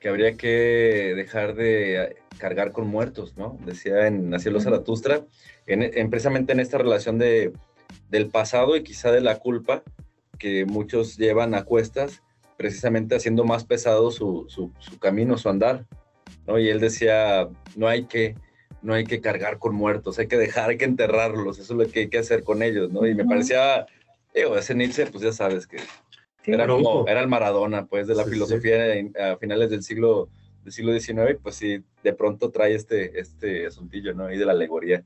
que 0.00 0.08
habría 0.08 0.36
que 0.36 1.14
dejar 1.16 1.54
de 1.54 2.16
cargar 2.38 2.72
con 2.72 2.86
muertos, 2.86 3.36
¿no? 3.36 3.58
Decía 3.64 4.06
en 4.06 4.30
Nacielo 4.30 4.60
Zaratustra, 4.60 5.22
en, 5.66 5.82
en, 5.82 6.10
precisamente 6.10 6.52
en 6.52 6.60
esta 6.60 6.78
relación 6.78 7.18
de, 7.18 7.52
del 8.08 8.28
pasado 8.28 8.76
y 8.76 8.82
quizá 8.82 9.10
de 9.10 9.20
la 9.20 9.38
culpa 9.38 9.82
que 10.38 10.64
muchos 10.64 11.16
llevan 11.16 11.54
a 11.54 11.64
cuestas, 11.64 12.22
precisamente 12.56 13.16
haciendo 13.16 13.44
más 13.44 13.64
pesado 13.64 14.10
su, 14.10 14.46
su, 14.48 14.72
su 14.78 14.98
camino, 14.98 15.38
su 15.38 15.48
andar, 15.48 15.86
¿no? 16.46 16.58
Y 16.58 16.68
él 16.68 16.80
decía, 16.80 17.48
no 17.76 17.88
hay 17.88 18.04
que 18.04 18.34
no 18.82 18.94
hay 18.94 19.04
que 19.04 19.20
cargar 19.20 19.58
con 19.58 19.74
muertos, 19.74 20.18
hay 20.18 20.28
que 20.28 20.36
dejar, 20.36 20.70
hay 20.70 20.78
que 20.78 20.84
enterrarlos, 20.84 21.58
eso 21.58 21.72
es 21.72 21.86
lo 21.86 21.92
que 21.92 22.00
hay 22.00 22.08
que 22.08 22.18
hacer 22.18 22.44
con 22.44 22.62
ellos, 22.62 22.92
¿no? 22.92 23.06
Y 23.06 23.14
me 23.14 23.24
parecía, 23.24 23.86
digo, 24.32 24.56
ese 24.56 24.74
Nietzsche, 24.76 25.06
pues 25.06 25.24
ya 25.24 25.32
sabes 25.32 25.66
que 25.66 25.78
era 26.44 26.66
como, 26.68 27.06
era 27.08 27.20
el 27.20 27.28
Maradona, 27.28 27.86
pues, 27.86 28.06
de 28.06 28.14
la 28.14 28.24
filosofía 28.24 28.94
a 29.20 29.36
finales 29.38 29.70
del 29.70 29.82
siglo, 29.82 30.28
del 30.62 30.72
siglo 30.72 30.98
XIX, 30.98 31.36
pues 31.42 31.56
sí, 31.56 31.82
de 32.04 32.12
pronto 32.12 32.50
trae 32.50 32.74
este, 32.74 33.18
este 33.18 33.66
asuntillo, 33.66 34.14
¿no? 34.14 34.32
Y 34.32 34.38
de 34.38 34.46
la 34.46 34.52
alegoría. 34.52 35.04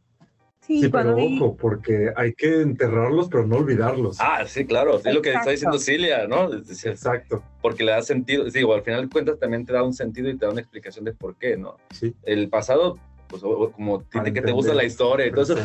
Sí, 0.60 0.88
pero 0.88 1.16
ojo, 1.16 1.56
porque 1.56 2.12
hay 2.16 2.34
que 2.34 2.60
enterrarlos, 2.60 3.28
pero 3.28 3.46
no 3.46 3.56
olvidarlos. 3.56 4.18
Ah, 4.20 4.44
sí, 4.46 4.66
claro, 4.66 4.98
es 5.02 5.14
lo 5.14 5.22
que 5.22 5.32
está 5.32 5.50
diciendo 5.50 5.78
Cilia, 5.78 6.26
¿no? 6.28 6.52
Exacto. 6.52 7.42
Porque 7.62 7.82
le 7.82 7.92
da 7.92 8.02
sentido, 8.02 8.44
digo, 8.44 8.74
al 8.74 8.82
final 8.82 9.02
de 9.02 9.08
cuentas 9.08 9.38
también 9.38 9.64
te 9.64 9.72
da 9.72 9.82
un 9.82 9.94
sentido 9.94 10.28
y 10.28 10.36
te 10.36 10.44
da 10.44 10.52
una 10.52 10.60
explicación 10.60 11.04
de 11.04 11.12
por 11.12 11.36
qué, 11.36 11.56
¿no? 11.56 11.76
Sí. 11.90 12.14
El 12.24 12.48
pasado 12.48 12.98
pues 13.30 13.42
como 13.42 14.02
tiene 14.02 14.32
que 14.32 14.42
te 14.42 14.50
gusta 14.50 14.74
la 14.74 14.84
historia 14.84 15.26
eso, 15.26 15.56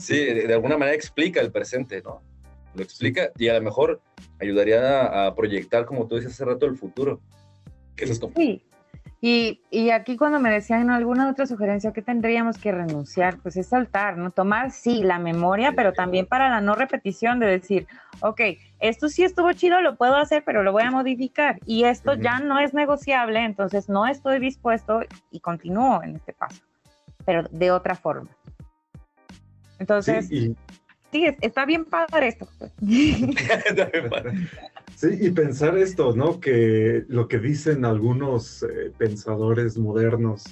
sí, 0.00 0.16
de, 0.16 0.54
alguna 0.54 0.78
manera 0.78 0.96
explica 0.96 1.40
el 1.40 1.52
presente, 1.52 2.00
¿no? 2.02 2.22
Lo 2.74 2.82
explica 2.82 3.30
y 3.36 3.48
a 3.48 3.54
lo 3.54 3.62
mejor 3.62 4.00
ayudaría 4.40 5.26
a, 5.26 5.34
proyectar, 5.34 5.84
como 5.84 6.06
tú 6.06 6.16
dices 6.16 6.32
hace 6.32 6.44
rato, 6.44 6.66
el 6.66 6.76
futuro. 6.76 7.20
Que 7.94 8.04
eso 8.04 8.14
es 8.14 8.20
como... 8.20 8.32
Sí. 8.36 8.62
Y, 9.22 9.60
y, 9.70 9.90
aquí 9.90 10.16
cuando 10.16 10.40
me 10.40 10.50
decían 10.50 10.88
alguna 10.88 11.28
otra 11.28 11.46
sugerencia 11.46 11.92
que 11.92 12.00
tendríamos 12.00 12.56
que 12.56 12.72
renunciar, 12.72 13.36
pues 13.38 13.56
es 13.58 13.66
saltar, 13.66 14.16
¿no? 14.16 14.30
Tomar, 14.30 14.70
sí, 14.70 15.02
la 15.02 15.18
memoria, 15.18 15.72
pero 15.76 15.92
también 15.92 16.24
para 16.24 16.48
la 16.48 16.62
no 16.62 16.74
repetición 16.74 17.38
de 17.38 17.46
decir, 17.46 17.86
ok, 18.20 18.40
esto 18.78 19.10
sí 19.10 19.22
estuvo 19.22 19.52
chido, 19.52 19.82
lo 19.82 19.96
puedo 19.96 20.16
hacer, 20.16 20.42
pero 20.44 20.62
lo 20.62 20.72
voy 20.72 20.84
a 20.84 20.90
modificar. 20.90 21.58
Y 21.66 21.84
esto 21.84 22.14
ya 22.14 22.40
no 22.40 22.58
es 22.58 22.72
negociable, 22.72 23.44
entonces 23.44 23.90
no 23.90 24.06
estoy 24.06 24.38
dispuesto 24.38 25.02
y 25.30 25.40
continúo 25.40 26.02
en 26.02 26.16
este 26.16 26.32
paso 26.32 26.62
pero 27.24 27.44
de 27.50 27.70
otra 27.70 27.94
forma. 27.94 28.30
Entonces, 29.78 30.28
sí, 30.28 30.56
está 31.12 31.64
bien 31.66 31.84
padre 31.84 32.28
esto. 32.28 32.48
sí, 34.96 35.08
y 35.20 35.30
pensar 35.30 35.76
esto, 35.78 36.14
¿no? 36.14 36.40
Que 36.40 37.04
lo 37.08 37.28
que 37.28 37.38
dicen 37.38 37.84
algunos 37.84 38.62
eh, 38.62 38.92
pensadores 38.96 39.76
modernos, 39.78 40.44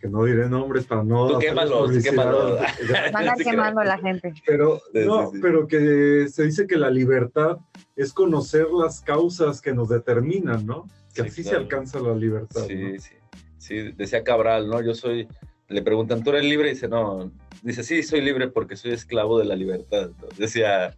que 0.00 0.08
no 0.08 0.24
diré 0.24 0.48
nombres 0.48 0.84
para 0.84 1.04
no... 1.04 1.28
Tú 1.28 1.38
quémalos, 1.38 2.02
quémalos. 2.02 2.60
Van 3.12 3.28
a 3.28 3.34
quemando 3.36 3.80
a 3.80 3.84
la 3.84 3.98
gente. 3.98 4.34
Pero, 4.44 4.80
no, 4.92 5.30
pero 5.40 5.68
que 5.68 6.26
se 6.28 6.44
dice 6.44 6.66
que 6.66 6.76
la 6.76 6.90
libertad 6.90 7.58
es 7.94 8.12
conocer 8.12 8.66
las 8.70 9.00
causas 9.00 9.60
que 9.60 9.72
nos 9.72 9.88
determinan, 9.88 10.66
¿no? 10.66 10.88
Que 11.14 11.22
así 11.22 11.44
se 11.44 11.54
alcanza 11.54 12.00
la 12.00 12.14
libertad. 12.14 12.62
Sí, 12.66 12.98
sí. 12.98 13.14
Sí, 13.58 13.92
decía 13.92 14.24
Cabral, 14.24 14.68
¿no? 14.68 14.82
Yo 14.82 14.92
soy 14.92 15.28
le 15.72 15.82
preguntan, 15.82 16.22
¿tú 16.22 16.30
eres 16.30 16.44
libre? 16.44 16.68
Y 16.68 16.74
dice, 16.74 16.88
no, 16.88 17.30
dice, 17.62 17.82
sí, 17.82 18.02
soy 18.02 18.20
libre 18.20 18.48
porque 18.48 18.76
soy 18.76 18.92
esclavo 18.92 19.38
de 19.38 19.44
la 19.44 19.56
libertad. 19.56 20.10
Decía, 20.36 20.96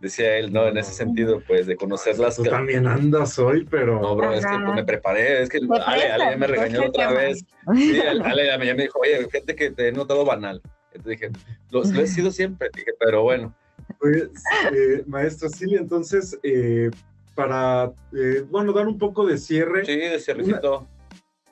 decía 0.00 0.36
él, 0.38 0.52
¿no? 0.52 0.66
En 0.66 0.78
ese 0.78 0.92
sentido, 0.92 1.42
pues, 1.46 1.66
de 1.66 1.76
conocer 1.76 2.18
las... 2.18 2.36
Tú 2.36 2.44
también 2.44 2.86
andas 2.86 3.38
hoy, 3.38 3.66
pero... 3.70 4.00
No, 4.00 4.16
bro, 4.16 4.32
es 4.32 4.44
que 4.44 4.58
me 4.58 4.84
preparé, 4.84 5.42
es 5.42 5.48
que 5.48 5.60
Ale, 5.84 6.12
Ale 6.12 6.36
me 6.36 6.46
regañó 6.46 6.86
otra 6.86 7.12
vez. 7.12 7.44
Sí, 7.74 8.00
Ale, 8.00 8.50
Ale 8.50 8.74
me 8.74 8.82
dijo, 8.82 8.98
oye, 9.00 9.28
gente 9.30 9.54
que 9.54 9.70
te 9.70 9.88
he 9.88 9.92
notado 9.92 10.24
banal. 10.24 10.60
Entonces 10.92 11.20
dije, 11.20 11.32
lo, 11.70 11.82
he 11.82 12.06
sido 12.06 12.30
siempre, 12.30 12.68
dije, 12.74 12.92
pero 12.98 13.22
bueno. 13.22 13.54
Pues, 13.98 14.28
eh, 14.74 15.04
maestra 15.06 15.48
Silvia, 15.48 15.80
entonces, 15.80 16.38
eh, 16.42 16.90
para, 17.34 17.92
eh, 18.16 18.44
bueno, 18.50 18.72
dar 18.72 18.86
un 18.86 18.98
poco 18.98 19.26
de 19.26 19.38
cierre. 19.38 19.84
Sí, 19.84 19.96
de 19.96 20.18
cierrecito. 20.18 20.88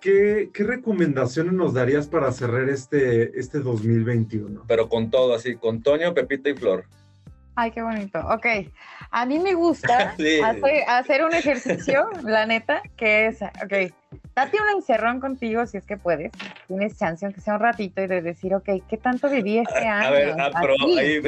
¿Qué, 0.00 0.50
recomendaciones 0.54 1.52
nos 1.52 1.74
darías 1.74 2.06
para 2.06 2.30
cerrar 2.32 2.68
este, 2.68 3.38
este 3.38 3.58
2021? 3.58 4.64
Pero 4.66 4.88
con 4.88 5.10
todo, 5.10 5.34
así, 5.34 5.56
con 5.56 5.82
Toño, 5.82 6.14
Pepita 6.14 6.50
y 6.50 6.54
Flor. 6.54 6.84
Ay, 7.56 7.72
qué 7.72 7.82
bonito. 7.82 8.20
Ok. 8.20 8.46
A 9.10 9.26
mí 9.26 9.40
me 9.40 9.54
gusta 9.54 10.14
hacer, 10.88 11.24
un 11.24 11.34
ejercicio, 11.34 12.08
la 12.22 12.46
neta, 12.46 12.82
que 12.96 13.26
es, 13.26 13.42
ok, 13.42 13.92
date 14.36 14.58
un 14.60 14.76
encerrón 14.76 15.18
contigo 15.18 15.66
si 15.66 15.78
es 15.78 15.84
que 15.84 15.96
puedes. 15.96 16.30
Tienes 16.68 16.96
chance, 16.96 17.26
aunque 17.26 17.40
sea 17.40 17.54
un 17.54 17.60
ratito, 17.60 18.00
y 18.00 18.06
de 18.06 18.22
decir, 18.22 18.54
ok, 18.54 18.68
¿qué 18.88 18.96
tanto 18.96 19.28
viví 19.28 19.58
este 19.58 19.88
año? 19.88 20.06
A 20.06 20.10
ver, 20.10 20.36
ah, 20.38 20.50
pero 20.60 20.74
ahí 20.96 21.20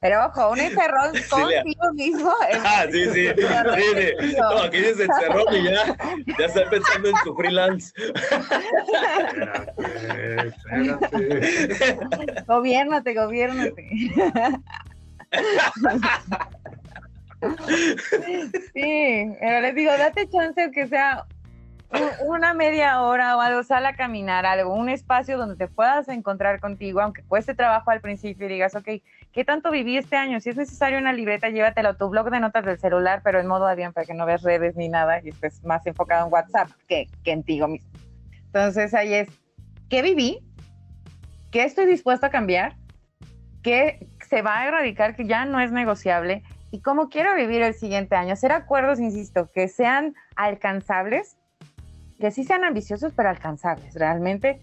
pero 0.00 0.26
ojo, 0.26 0.50
un 0.50 0.60
encerrón 0.60 1.12
contigo 1.28 1.92
mismo. 1.94 2.32
Ah, 2.64 2.84
sí, 2.90 3.04
sí. 3.06 3.28
sí, 3.28 3.34
No, 4.38 4.62
aquí 4.62 4.78
dice 4.78 5.04
encerrón 5.04 5.54
y 5.54 5.64
ya, 5.64 5.96
ya 6.38 6.46
está 6.46 6.70
pensando 6.70 7.08
en 7.08 7.16
su 7.24 7.34
freelance. 7.34 7.92
Gobiérnate, 12.46 13.14
gobiérnate. 13.14 13.88
Sí, 18.74 19.32
pero 19.38 19.60
les 19.60 19.72
digo, 19.76 19.92
date 19.96 20.28
chance 20.28 20.72
que 20.72 20.88
sea 20.88 21.24
una 22.26 22.52
media 22.52 23.00
hora 23.02 23.36
o 23.36 23.40
algo, 23.40 23.62
sal 23.62 23.86
a 23.86 23.94
caminar, 23.94 24.44
algo, 24.44 24.74
un 24.74 24.88
espacio 24.88 25.38
donde 25.38 25.56
te 25.56 25.68
puedas 25.68 26.08
encontrar 26.08 26.60
contigo, 26.60 27.00
aunque 27.00 27.22
cueste 27.22 27.54
trabajo 27.54 27.90
al 27.90 28.00
principio 28.00 28.46
y 28.46 28.54
digas, 28.54 28.74
ok, 28.74 28.88
¿qué 29.32 29.44
tanto 29.44 29.70
viví 29.70 29.96
este 29.96 30.16
año? 30.16 30.40
Si 30.40 30.50
es 30.50 30.56
necesario 30.56 30.98
una 30.98 31.12
libreta, 31.12 31.48
llévatelo 31.48 31.90
a 31.90 31.96
tu 31.96 32.08
blog 32.08 32.30
de 32.30 32.40
notas 32.40 32.64
del 32.64 32.78
celular, 32.78 33.20
pero 33.22 33.40
en 33.40 33.46
modo 33.46 33.66
avión 33.66 33.92
para 33.92 34.06
que 34.06 34.14
no 34.14 34.26
veas 34.26 34.42
redes 34.42 34.76
ni 34.76 34.88
nada 34.88 35.20
y 35.22 35.28
estés 35.28 35.62
más 35.64 35.86
enfocado 35.86 36.26
en 36.26 36.32
WhatsApp 36.32 36.70
que, 36.88 37.06
que 37.24 37.32
en 37.32 37.42
ti 37.42 37.60
mismo. 37.66 37.90
Entonces 38.46 38.94
ahí 38.94 39.14
es, 39.14 39.28
¿qué 39.88 40.02
viví? 40.02 40.40
¿Qué 41.50 41.64
estoy 41.64 41.86
dispuesto 41.86 42.26
a 42.26 42.30
cambiar? 42.30 42.76
¿Qué 43.62 44.08
se 44.28 44.42
va 44.42 44.60
a 44.60 44.68
erradicar 44.68 45.16
que 45.16 45.26
ya 45.26 45.44
no 45.44 45.60
es 45.60 45.72
negociable? 45.72 46.42
¿Y 46.70 46.80
cómo 46.80 47.08
quiero 47.08 47.34
vivir 47.34 47.62
el 47.62 47.74
siguiente 47.74 48.14
año? 48.16 48.34
Hacer 48.34 48.52
acuerdos, 48.52 49.00
insisto, 49.00 49.50
que 49.52 49.68
sean 49.68 50.14
alcanzables 50.36 51.38
que 52.18 52.30
sí 52.30 52.44
sean 52.44 52.64
ambiciosos, 52.64 53.12
pero 53.14 53.28
alcanzables 53.28 53.94
realmente. 53.94 54.60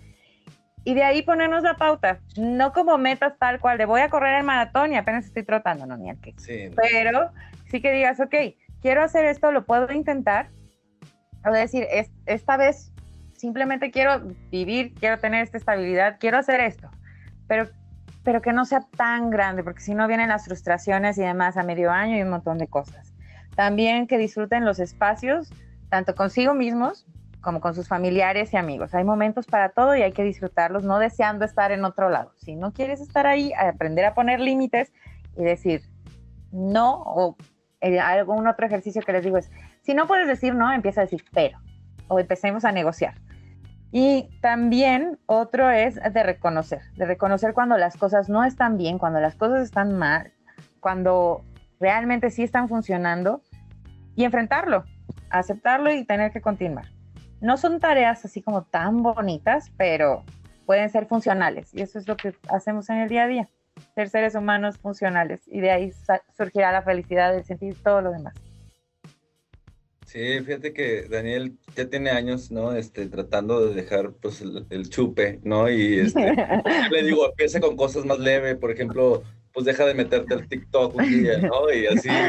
Y 0.88 0.94
de 0.94 1.04
ahí 1.04 1.24
ponernos 1.24 1.64
la 1.64 1.78
pauta, 1.78 2.20
no 2.38 2.72
como 2.72 3.00
metas 3.00 3.34
tal 3.40 3.60
cual 3.60 3.80
de 3.80 3.86
voy 3.86 4.02
a 4.02 4.10
correr 4.10 4.38
el 4.38 4.46
maratón 4.46 4.94
y 4.94 4.98
apenas 4.98 5.26
estoy 5.26 5.44
trotando, 5.44 5.88
no, 5.88 5.98
ni 5.98 6.12
al 6.12 6.22
que. 6.22 6.36
Pero 6.76 7.32
sí 7.72 7.82
que 7.82 7.92
digas, 7.92 8.20
ok, 8.20 8.36
quiero 8.82 9.02
hacer 9.02 9.26
esto, 9.26 9.52
lo 9.52 9.66
puedo 9.66 9.92
intentar. 9.92 10.50
O 11.44 11.52
decir, 11.52 11.88
esta 12.28 12.58
vez 12.58 12.92
simplemente 13.34 13.90
quiero 13.90 14.22
vivir, 14.52 14.94
quiero 14.94 15.18
tener 15.18 15.44
esta 15.44 15.58
estabilidad, 15.58 16.18
quiero 16.20 16.38
hacer 16.38 16.60
esto. 16.60 16.90
Pero, 17.48 17.68
pero 18.24 18.42
que 18.44 18.54
no 18.54 18.66
sea 18.66 18.82
tan 18.96 19.32
grande, 19.32 19.64
porque 19.64 19.82
si 19.82 19.96
no 19.96 20.08
vienen 20.08 20.30
las 20.30 20.46
frustraciones 20.46 21.18
y 21.18 21.22
demás 21.22 21.58
a 21.58 21.64
medio 21.64 21.92
año 21.92 22.16
y 22.16 22.22
un 22.22 22.30
montón 22.30 22.60
de 22.60 22.68
cosas. 22.68 23.12
También 23.56 24.06
que 24.06 24.20
disfruten 24.20 24.66
los 24.66 24.80
espacios, 24.80 25.52
tanto 25.90 26.14
consigo 26.14 26.54
mismos 26.54 27.08
como 27.46 27.62
con 27.62 27.76
sus 27.76 27.88
familiares 27.88 28.52
y 28.54 28.58
amigos. 28.58 28.96
Hay 28.96 29.04
momentos 29.04 29.46
para 29.46 29.70
todo 29.70 29.96
y 29.96 30.02
hay 30.02 30.14
que 30.14 30.24
disfrutarlos, 30.24 30.84
no 30.84 30.98
deseando 30.98 31.46
estar 31.46 31.72
en 31.72 31.86
otro 31.86 32.10
lado. 32.10 32.32
Si 32.38 32.56
no 32.56 32.74
quieres 32.74 33.02
estar 33.02 33.28
ahí, 33.28 33.54
aprender 33.54 34.04
a 34.04 34.16
poner 34.16 34.40
límites 34.40 34.92
y 35.38 35.44
decir 35.44 35.84
no 36.52 37.04
o 37.06 37.38
eh, 37.82 38.00
algún 38.00 38.48
otro 38.48 38.66
ejercicio 38.66 39.04
que 39.04 39.12
les 39.12 39.24
digo 39.24 39.38
es, 39.38 39.52
si 39.84 39.94
no 39.94 40.08
puedes 40.08 40.28
decir 40.28 40.56
no, 40.56 40.74
empieza 40.74 41.02
a 41.02 41.04
decir 41.04 41.24
pero 41.34 41.60
o 42.08 42.18
empecemos 42.18 42.66
a 42.66 42.72
negociar. 42.72 43.14
Y 43.92 44.28
también 44.42 45.20
otro 45.28 45.70
es 45.70 46.02
de 46.02 46.24
reconocer, 46.24 46.82
de 46.96 47.06
reconocer 47.06 47.54
cuando 47.54 47.78
las 47.78 47.96
cosas 47.96 48.28
no 48.28 48.44
están 48.44 48.76
bien, 48.76 48.98
cuando 48.98 49.20
las 49.20 49.36
cosas 49.36 49.62
están 49.62 49.96
mal, 49.96 50.34
cuando 50.80 51.46
realmente 51.80 52.32
sí 52.32 52.42
están 52.42 52.70
funcionando 52.70 53.44
y 54.16 54.24
enfrentarlo, 54.24 54.84
aceptarlo 55.30 55.94
y 55.94 56.04
tener 56.06 56.32
que 56.32 56.42
continuar. 56.42 56.95
No 57.42 57.58
son 57.58 57.80
tareas 57.80 58.26
así 58.26 58.42
como 58.42 58.64
tan 58.64 59.04
bonitas, 59.04 59.72
pero 59.78 60.24
pueden 60.66 60.90
ser 60.90 61.06
funcionales 61.06 61.74
y 61.74 61.82
eso 61.82 62.00
es 62.00 62.08
lo 62.08 62.18
que 62.18 62.34
hacemos 62.50 62.90
en 62.90 62.98
el 62.98 63.10
día 63.10 63.24
a 63.24 63.28
día, 63.28 63.50
ser 63.94 64.10
seres 64.10 64.36
humanos 64.36 64.78
funcionales 64.78 65.42
y 65.48 65.62
de 65.62 65.72
ahí 65.72 65.94
surgirá 66.36 66.72
la 66.72 66.82
felicidad, 66.82 67.36
el 67.36 67.44
sentir 67.44 67.76
todo 67.84 68.02
lo 68.02 68.12
demás. 68.12 68.34
Sí, 70.06 70.40
fíjate 70.40 70.72
que 70.72 71.08
Daniel 71.10 71.58
ya 71.76 71.90
tiene 71.90 72.12
años, 72.12 72.52
¿no? 72.52 72.74
Este, 72.74 73.08
tratando 73.08 73.68
de 73.68 73.74
dejar 73.74 74.14
pues 74.14 74.42
el, 74.42 74.90
chupe, 74.90 75.40
¿no? 75.44 75.70
Y 75.70 76.00
este, 76.00 76.32
le 76.92 77.04
digo, 77.04 77.28
empieza 77.28 77.60
con 77.60 77.76
cosas 77.76 78.06
más 78.06 78.20
leves, 78.20 78.56
por 78.56 78.72
ejemplo, 78.72 79.24
pues 79.56 79.66
deja 79.66 79.86
de 79.86 79.94
meterte 79.94 80.34
al 80.34 80.48
TikTok 80.50 80.96
un 80.96 81.08
día, 81.08 81.38
¿no? 81.40 81.72
Y 81.72 81.88
así. 81.88 82.10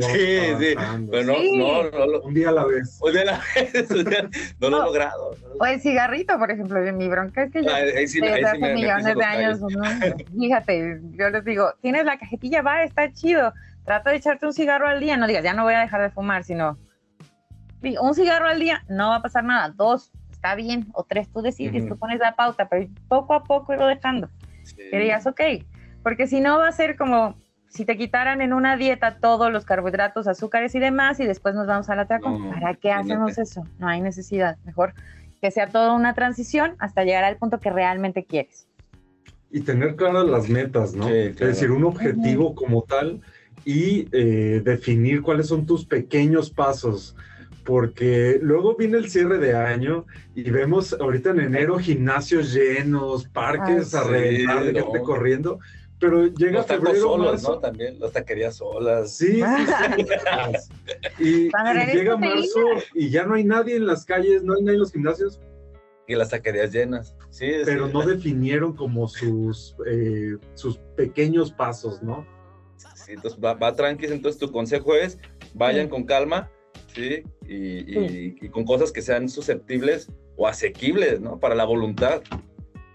Sí, 0.00 0.38
sí. 0.58 0.74
Pero 1.10 1.24
no, 1.24 1.34
Sí. 1.34 1.58
no, 1.58 1.90
no, 1.90 2.06
lo- 2.06 2.22
Un 2.22 2.32
día 2.34 2.48
a 2.50 2.52
la 2.52 2.64
vez. 2.64 2.98
un 3.02 3.12
día 3.12 3.22
a 3.22 3.24
la 3.24 3.40
vez, 3.54 3.88
día- 3.88 4.30
no 4.60 4.70
lo 4.70 4.76
he 4.76 4.80
No. 4.80 4.84
logrado. 4.86 5.34
¿no? 5.42 5.48
O 5.60 5.66
el 5.66 5.80
cigarrito, 5.80 6.38
por 6.38 6.50
ejemplo, 6.50 6.80
mi 6.92 7.08
bronca 7.08 7.42
es 7.42 7.52
que 7.52 7.64
yo 7.64 7.70
Ah, 7.70 7.76
ahí 7.78 8.06
sí, 8.06 8.20
desde 8.20 8.36
sí 8.38 8.44
hace 8.44 8.58
me- 8.58 8.68
me 8.68 8.74
millones 8.74 9.04
piso 9.06 9.18
de 9.18 9.24
años. 9.24 9.60
¿no? 9.60 9.68
fíjate, 10.40 11.00
yo 11.10 11.30
les 11.30 11.44
digo, 11.44 11.72
tienes 11.82 12.04
la 12.04 12.18
cajetilla, 12.18 12.62
va, 12.62 12.84
está 12.84 13.12
chido, 13.12 13.52
trata 13.84 14.10
de 14.10 14.16
echarte 14.16 14.46
un 14.46 14.52
cigarro 14.52 14.86
al 14.86 15.00
día, 15.00 15.16
no 15.16 15.26
digas, 15.26 15.42
ya 15.42 15.54
no 15.54 15.64
voy 15.64 15.74
a 15.74 15.80
dejar 15.80 16.02
de 16.02 16.10
fumar, 16.10 16.44
sino, 16.44 16.78
un 18.00 18.14
cigarro 18.14 18.46
al 18.46 18.60
día, 18.60 18.84
no 18.88 19.08
va 19.10 19.16
a 19.16 19.22
pasar 19.22 19.42
nada, 19.44 19.70
dos, 19.76 20.12
está 20.30 20.54
bien, 20.54 20.86
o 20.92 21.02
tres, 21.04 21.28
tú 21.32 21.42
decides, 21.42 21.82
Ujú. 21.82 21.94
tú 21.94 21.98
pones 21.98 22.18
la 22.20 22.36
pauta, 22.36 22.68
pero 22.68 22.86
poco 23.08 23.34
a 23.34 23.42
poco 23.44 23.72
irlo 23.72 23.86
dejando, 23.88 24.28
Sí. 24.62 24.76
que 24.90 24.98
digas, 24.98 25.26
ok, 25.26 25.40
porque 26.06 26.28
si 26.28 26.40
no 26.40 26.58
va 26.58 26.68
a 26.68 26.72
ser 26.72 26.96
como 26.96 27.34
si 27.66 27.84
te 27.84 27.96
quitaran 27.96 28.40
en 28.40 28.52
una 28.52 28.76
dieta 28.76 29.18
todos 29.18 29.50
los 29.50 29.64
carbohidratos, 29.64 30.28
azúcares 30.28 30.72
y 30.76 30.78
demás, 30.78 31.18
y 31.18 31.26
después 31.26 31.56
nos 31.56 31.66
vamos 31.66 31.90
al 31.90 31.98
atraco, 31.98 32.30
No, 32.30 32.48
¿para 32.52 32.74
qué 32.74 32.92
hacemos 32.92 33.36
eso? 33.38 33.66
No 33.80 33.88
hay 33.88 34.00
necesidad, 34.00 34.56
mejor 34.64 34.94
que 35.40 35.50
sea 35.50 35.66
toda 35.66 35.94
una 35.94 36.14
transición 36.14 36.76
hasta 36.78 37.02
llegar 37.02 37.24
al 37.24 37.38
punto 37.38 37.58
que 37.58 37.70
realmente 37.70 38.24
quieres. 38.24 38.68
Y 39.50 39.62
tener 39.62 39.96
claras 39.96 40.26
las 40.26 40.48
metas, 40.48 40.94
¿no? 40.94 41.08
Sí, 41.08 41.12
Es 41.12 41.38
decir, 41.38 41.72
un 41.72 41.82
objetivo 41.82 42.54
como 42.54 42.82
tal 42.82 43.20
y 43.64 44.06
eh, 44.12 44.62
definir 44.64 45.22
cuáles 45.22 45.48
son 45.48 45.66
tus 45.66 45.84
pequeños 45.84 46.50
pasos. 46.52 47.16
Porque 47.64 48.38
luego 48.40 48.76
viene 48.76 48.98
el 48.98 49.10
cierre 49.10 49.38
de 49.38 49.56
año 49.56 50.06
y 50.36 50.50
vemos 50.50 50.92
ahorita 50.92 51.30
en 51.30 51.40
enero 51.40 51.78
gimnasios 51.80 52.54
llenos, 52.54 53.26
parques 53.26 53.92
Ay, 53.92 54.44
a 54.46 54.62
sí, 54.62 54.72
no. 54.72 55.02
corriendo, 55.02 55.58
pero 55.98 56.26
llega 56.26 56.52
Los 56.58 56.66
tacos 56.66 56.84
febrero, 56.86 57.06
solos, 57.08 57.26
marzo. 57.32 57.52
¿no? 57.54 57.58
También, 57.60 57.98
las 57.98 58.12
taquerías 58.12 58.56
solas. 58.56 59.16
Sí, 59.16 59.36
sí, 59.36 59.42
sí. 59.98 60.06
y, 61.18 61.46
y 61.46 61.94
llega 61.94 62.16
marzo 62.16 62.60
y 62.94 63.08
ya 63.10 63.24
no 63.24 63.34
hay 63.34 63.44
nadie 63.44 63.76
en 63.76 63.86
las 63.86 64.04
calles, 64.04 64.42
no 64.42 64.54
hay 64.54 64.62
nadie 64.62 64.74
en 64.74 64.80
los 64.80 64.92
gimnasios, 64.92 65.40
Y 66.08 66.14
las 66.14 66.30
taquerías 66.30 66.72
llenas. 66.72 67.14
Sí, 67.30 67.46
sí. 67.50 67.62
pero 67.64 67.88
no 67.88 68.06
definieron 68.06 68.74
como 68.76 69.08
sus, 69.08 69.74
eh, 69.86 70.36
sus 70.54 70.78
pequeños 70.96 71.50
pasos, 71.52 72.02
¿no? 72.02 72.26
Sí, 72.94 73.12
entonces 73.12 73.40
va, 73.42 73.54
va 73.54 73.74
tranqui, 73.74 74.06
entonces 74.06 74.38
tu 74.38 74.50
consejo 74.52 74.94
es 74.94 75.18
vayan 75.54 75.86
Sí. 75.86 75.90
con 75.90 76.04
calma, 76.04 76.50
¿sí? 76.94 77.22
Y, 77.46 77.54
y- 77.98 78.36
y 78.40 78.48
con 78.50 78.64
cosas 78.64 78.92
que 78.92 79.00
sean 79.02 79.28
susceptibles 79.28 80.10
o 80.36 80.46
asequibles, 80.46 81.20
¿no? 81.20 81.38
Para 81.40 81.54
la 81.54 81.64
voluntad, 81.64 82.20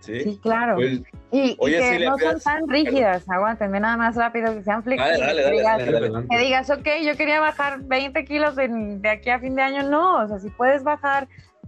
¿sí? 0.02 0.20
Sí, 0.22 0.40
claro. 0.42 0.76
Pues, 0.76 1.02
Y, 1.32 1.52
y 1.52 1.58
que 1.58 2.06
no 2.06 2.18
son 2.18 2.40
tan 2.42 2.68
rígidas, 2.68 3.24
aguántenme 3.30 3.80
nada 3.80 3.96
más 3.96 4.16
rápido, 4.18 4.54
que 4.54 4.64
sean 4.64 4.84
flexibles. 4.84 5.20
dale, 5.20 5.42
dale, 5.44 5.58
que, 5.58 5.64
dale, 5.64 5.86
digas, 5.86 6.26
que 6.30 6.38
digas, 6.38 6.70
ok, 6.70 6.88
yo 7.06 7.16
quería 7.16 7.40
bajar 7.40 7.80
20 7.84 8.26
kilos 8.26 8.56
de 8.58 9.10
aquí 9.10 9.30
a 9.30 9.40
fin 9.40 9.56
de 9.56 9.62
año, 9.62 9.84
no, 9.84 10.24
o 10.24 10.28
sea, 10.28 10.40
si 10.40 10.50
puedes 10.50 10.84
bajar 10.84 11.28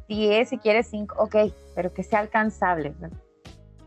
10, 0.09 0.49
si 0.49 0.57
quieres 0.57 0.87
5, 0.89 1.15
ok, 1.17 1.35
pero 1.75 1.93
que 1.93 2.03
sea 2.03 2.19
alcanzable. 2.19 2.93
¿no? 2.99 3.09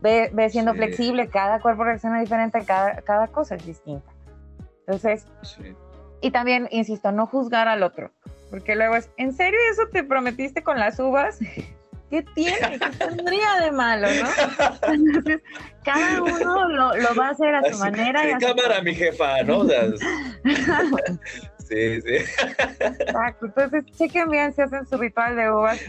Ve, 0.01 0.29
ve 0.33 0.49
siendo 0.49 0.71
Sí. 0.71 0.77
flexible, 0.79 1.27
cada 1.27 1.59
cuerpo 1.59 1.83
reacciona 1.83 2.19
diferente, 2.19 2.63
cada, 2.65 3.01
cada 3.01 3.27
cosa 3.27 3.55
es 3.55 3.65
distinta. 3.65 4.11
Entonces, 4.79 5.25
sí. 5.43 5.75
y 6.21 6.31
también, 6.31 6.67
insisto, 6.71 7.11
no 7.11 7.27
juzgar 7.27 7.67
al 7.67 7.83
otro, 7.83 8.11
porque 8.49 8.75
luego 8.75 8.95
es, 8.95 9.09
¿en 9.17 9.33
serio 9.33 9.59
eso 9.71 9.83
te 9.91 10.03
prometiste 10.03 10.63
con 10.63 10.79
las 10.79 10.99
uvas? 10.99 11.37
¿Qué 12.09 12.23
tiene? 12.35 12.79
¿Qué 12.79 12.89
tendría 12.97 13.59
de 13.61 13.71
malo, 13.71 14.07
no? 14.07 14.93
Entonces, 14.93 15.41
cada 15.83 16.21
uno 16.23 16.69
lo, 16.69 16.95
lo 16.95 17.15
va 17.15 17.27
a 17.27 17.31
hacer 17.31 17.53
a 17.53 17.61
su 17.61 17.67
Así, 17.67 17.79
manera. 17.79 18.23
y 18.23 18.27
sí, 18.27 18.33
a 18.33 18.39
su 18.39 18.55
cámara, 18.55 18.81
mi 18.81 18.95
jefa, 18.95 19.43
¿no? 19.43 19.59
O 19.59 19.67
sea, 19.67 19.87
sí, 21.67 22.01
sí. 22.01 22.15
Exacto. 22.79 23.45
Entonces, 23.47 23.85
chequen 23.97 24.29
bien 24.29 24.53
si 24.53 24.61
hacen 24.61 24.85
su 24.85 24.97
ritual 24.97 25.35
de 25.35 25.51
uvas. 25.51 25.79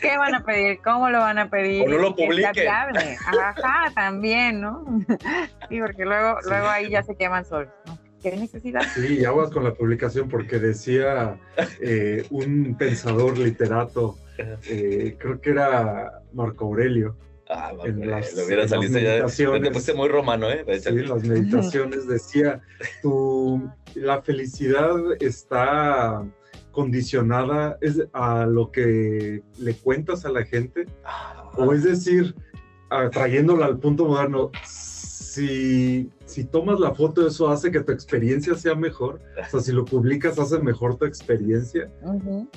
¿Qué 0.00 0.16
van 0.16 0.34
a 0.34 0.44
pedir? 0.44 0.80
¿Cómo 0.82 1.08
lo 1.10 1.18
van 1.20 1.38
a 1.38 1.48
pedir? 1.50 1.84
O 1.84 1.88
no 1.88 1.98
lo 1.98 2.16
publiquen. 2.16 2.68
Ajá, 2.68 3.92
también, 3.94 4.60
¿no? 4.60 4.84
Sí, 5.68 5.80
porque 5.80 6.04
luego, 6.04 6.38
luego 6.48 6.66
ahí 6.68 6.88
ya 6.88 7.02
se 7.02 7.14
queman 7.14 7.44
solos, 7.44 7.68
¿no? 7.86 7.98
¿Qué 8.22 8.34
necesidad? 8.36 8.82
Sí, 8.94 9.24
aguas 9.24 9.50
con 9.50 9.62
la 9.64 9.74
publicación 9.74 10.28
porque 10.28 10.58
decía 10.58 11.36
eh, 11.80 12.26
un 12.30 12.74
pensador 12.76 13.38
literato, 13.38 14.16
eh, 14.68 15.16
creo 15.18 15.40
que 15.40 15.50
era 15.50 16.22
Marco 16.32 16.64
Aurelio, 16.66 17.16
Ah, 17.50 17.72
En 17.82 18.10
las- 18.10 18.34
lo 18.36 18.44
hubiera 18.44 18.64
en 18.64 18.68
salido 18.68 18.92
las 18.92 19.02
ya. 19.02 19.08
meditaciones. 19.08 19.62
Te 19.62 19.70
pusiste 19.70 19.94
muy 19.94 20.08
romano, 20.10 20.50
¿eh? 20.50 20.66
sí, 20.80 20.88
en 20.90 21.08
las 21.08 21.24
meditaciones 21.24 22.06
decía, 22.06 22.60
tu, 23.00 23.70
la 23.94 24.20
felicidad 24.20 24.94
está 25.20 26.26
condicionada 26.72 27.78
es 27.80 28.02
a 28.12 28.44
lo 28.44 28.70
que 28.70 29.42
le 29.58 29.74
cuentas 29.76 30.26
a 30.26 30.28
la 30.30 30.44
gente, 30.44 30.84
Ah, 31.04 31.50
o 31.56 31.72
es 31.72 31.84
decir, 31.84 32.34
trayéndola 33.12 33.64
al 33.64 33.78
punto 33.78 34.04
moderno, 34.04 34.50
si, 34.66 36.10
si 36.26 36.44
tomas 36.44 36.78
la 36.80 36.94
foto, 36.94 37.26
eso 37.26 37.48
hace 37.48 37.70
que 37.70 37.80
tu 37.80 37.92
experiencia 37.92 38.54
sea 38.56 38.74
mejor. 38.74 39.20
O 39.46 39.50
sea, 39.50 39.60
si 39.60 39.72
lo 39.72 39.84
publicas, 39.84 40.38
hace 40.38 40.58
mejor 40.58 40.96
tu 40.96 41.04
experiencia. 41.06 41.90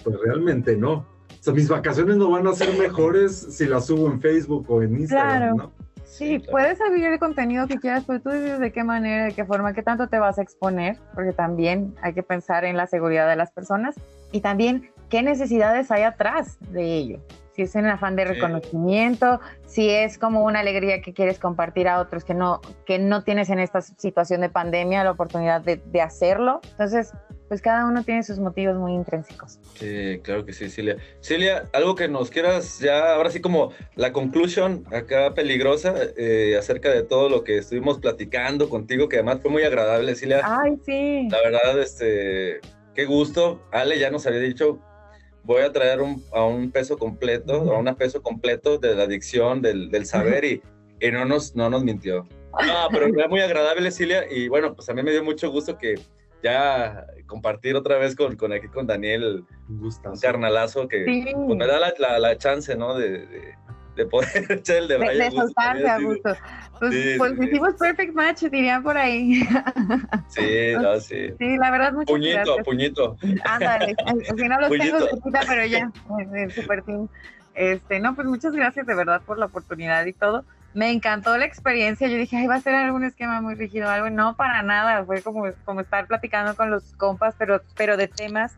Pues 0.04 0.18
realmente 0.20 0.76
no. 0.76 1.06
O 1.42 1.44
sea, 1.44 1.54
mis 1.54 1.68
vacaciones 1.68 2.18
no 2.18 2.30
van 2.30 2.46
a 2.46 2.54
ser 2.54 2.78
mejores 2.78 3.36
si 3.36 3.66
las 3.66 3.88
subo 3.88 4.06
en 4.12 4.22
Facebook 4.22 4.64
o 4.70 4.84
en 4.84 5.00
Instagram, 5.00 5.38
Claro. 5.40 5.56
¿no? 5.56 5.72
Sí, 6.04 6.38
claro. 6.38 6.52
puedes 6.52 6.78
subir 6.78 7.04
el 7.06 7.18
contenido 7.18 7.66
que 7.68 7.78
quieras, 7.80 8.04
pero 8.06 8.22
tú 8.22 8.30
decides 8.30 8.60
de 8.60 8.72
qué 8.72 8.84
manera, 8.84 9.26
de 9.26 9.32
qué 9.32 9.44
forma, 9.44 9.74
qué 9.74 9.82
tanto 9.82 10.08
te 10.08 10.20
vas 10.20 10.38
a 10.38 10.44
exponer, 10.44 10.98
porque 11.16 11.32
también 11.32 11.96
hay 12.04 12.14
que 12.14 12.22
pensar 12.22 12.64
en 12.64 12.78
la 12.78 12.86
seguridad 12.86 13.28
de 13.28 13.36
las 13.38 13.50
personas 13.52 13.96
y 14.32 14.42
también 14.42 14.92
qué 15.10 15.24
necesidades 15.24 15.90
hay 15.90 16.04
atrás 16.04 16.60
de 16.72 16.96
ello. 16.96 17.20
Si 17.56 17.64
es 17.64 17.76
en 17.76 17.86
afán 17.88 18.16
de 18.16 18.24
Sí. 18.26 18.34
reconocimiento, 18.34 19.40
si 19.66 19.90
es 19.90 20.18
como 20.18 20.44
una 20.44 20.60
alegría 20.62 21.02
que 21.02 21.14
quieres 21.14 21.38
compartir 21.40 21.88
a 21.88 22.00
otros 22.00 22.24
que 22.24 22.34
no, 22.34 22.62
que 22.86 22.98
no 23.00 23.24
tienes 23.24 23.50
en 23.50 23.60
esta 23.60 23.82
situación 23.82 24.42
de 24.42 24.50
pandemia 24.50 25.04
la 25.04 25.12
oportunidad 25.12 25.62
de, 25.62 25.82
de 25.86 26.02
hacerlo. 26.02 26.62
Entonces, 26.72 27.12
pues 27.50 27.62
cada 27.62 27.86
uno 27.86 28.04
tiene 28.06 28.24
sus 28.24 28.40
motivos 28.40 28.78
muy 28.78 28.94
intrínsecos. 28.94 29.60
Sí, 29.76 30.22
claro 30.24 30.46
que 30.46 30.54
sí, 30.54 30.70
Cilia. 30.70 30.96
Cilia, 31.20 31.64
algo 31.74 31.96
que 31.96 32.08
nos 32.08 32.30
quieras 32.30 32.80
ya, 32.80 33.16
ahora 33.16 33.30
sí 33.30 33.42
como 33.42 33.74
la 33.96 34.14
conclusión 34.14 34.86
acá 34.94 35.34
peligrosa 35.34 35.94
eh, 36.18 36.56
acerca 36.58 36.90
de 36.90 37.04
todo 37.04 37.28
lo 37.28 37.44
que 37.44 37.58
estuvimos 37.58 38.00
platicando 38.00 38.70
contigo, 38.70 39.10
que 39.10 39.18
además 39.18 39.40
fue 39.42 39.52
muy 39.52 39.64
agradable, 39.64 40.16
Cilia. 40.16 40.40
Ay, 40.46 40.78
sí. 40.86 41.28
La 41.30 41.40
verdad, 41.44 41.78
este, 41.82 42.62
qué 42.96 43.04
gusto. 43.04 43.62
Ale 43.74 44.00
ya 44.00 44.10
nos 44.12 44.26
había 44.26 44.40
dicho, 44.40 44.80
voy 45.44 45.62
a 45.62 45.72
traer 45.72 46.02
un, 46.02 46.24
a 46.34 46.44
un 46.44 46.72
peso 46.72 46.98
completo, 46.98 47.74
a 47.74 47.78
un 47.80 47.94
peso 47.96 48.22
completo 48.22 48.78
de 48.78 48.96
la 48.96 49.04
adicción, 49.04 49.62
del, 49.62 49.90
del 49.90 50.06
saber 50.06 50.44
y, 50.46 50.62
y 51.00 51.12
no, 51.12 51.26
nos, 51.26 51.56
no 51.56 51.70
nos 51.70 51.84
mintió. 51.84 52.28
No, 52.54 52.88
pero 52.92 53.08
fue 53.14 53.28
muy 53.28 53.40
agradable, 53.40 53.92
Cilia, 53.92 54.26
y 54.30 54.48
bueno, 54.50 54.76
pues 54.76 54.90
a 54.90 54.94
mí 54.94 55.02
me 55.02 55.12
dio 55.12 55.24
mucho 55.24 55.50
gusto 55.50 55.78
que 55.78 55.96
ya 56.44 57.06
compartir 57.28 57.76
otra 57.76 57.98
vez 57.98 58.16
con, 58.16 58.36
con 58.36 58.52
aquí 58.52 58.68
con 58.68 58.88
Daniel 58.88 59.46
un 59.70 59.90
carnalazo 60.22 60.88
que 60.88 61.06
Sí. 61.06 61.26
pues, 61.34 61.58
me 61.58 61.66
da 61.68 61.80
la, 61.80 61.94
la, 61.98 62.20
la 62.20 62.38
chance, 62.38 62.76
¿no? 62.76 62.98
De, 62.98 63.26
de, 63.26 63.56
de 63.96 64.06
poder 64.06 64.30
echar 64.52 64.78
el 64.78 64.88
de 64.88 64.98
de, 64.98 65.06
raya 65.06 65.24
de 65.26 65.30
gusto 65.30 65.42
soltarse 65.42 65.90
a 65.90 66.00
gusto. 66.00 66.36
Pues, 66.80 66.94
Sí, 66.94 67.14
pues 67.18 67.32
sí, 67.34 67.38
sí. 67.38 67.46
hicimos 67.46 67.74
perfect 67.76 68.14
match, 68.16 68.42
dirían 68.46 68.82
por 68.82 68.98
ahí. 68.98 69.36
Sí, 69.36 69.46
sí, 70.30 70.74
no, 70.82 71.00
sí. 71.00 71.28
Sí, 71.38 71.58
la 71.58 71.70
verdad, 71.70 71.94
muchas 71.94 72.12
Puñito, 72.12 72.38
gracias. 72.38 72.66
puñito. 72.66 73.18
Ándale, 73.46 73.96
si 74.38 74.48
no 74.48 74.60
los 74.60 74.70
tengo 74.72 74.98
Puñito. 74.98 75.08
cerquita, 75.10 75.40
pero 75.48 75.66
ya, 75.66 75.92
en 76.20 76.36
el 76.36 76.52
super 76.52 76.82
team. 76.84 77.08
Este, 77.54 78.00
no, 78.00 78.16
pues 78.16 78.28
muchas 78.28 78.54
gracias 78.54 78.88
de 78.88 78.96
verdad 78.96 79.22
por 79.26 79.38
la 79.38 79.46
oportunidad 79.46 80.06
y 80.06 80.14
todo. 80.14 80.44
Me 80.74 80.90
encantó 80.90 81.38
la 81.38 81.46
experiencia. 81.46 82.08
Yo 82.08 82.16
dije, 82.16 82.38
ay, 82.38 82.48
va 82.48 82.56
a 82.56 82.62
ser 82.62 82.74
algún 82.74 83.04
esquema 83.04 83.42
muy 83.42 83.56
rígido, 83.56 83.90
algo. 83.90 84.10
No, 84.10 84.36
para 84.38 84.64
nada. 84.64 85.04
Fue 85.06 85.22
como, 85.22 85.44
como 85.66 85.82
estar 85.82 86.08
platicando 86.08 86.56
con 86.56 86.72
los 86.72 86.94
compas, 86.96 87.36
pero, 87.38 87.62
pero 87.76 87.98
de 87.98 88.08
temas 88.08 88.58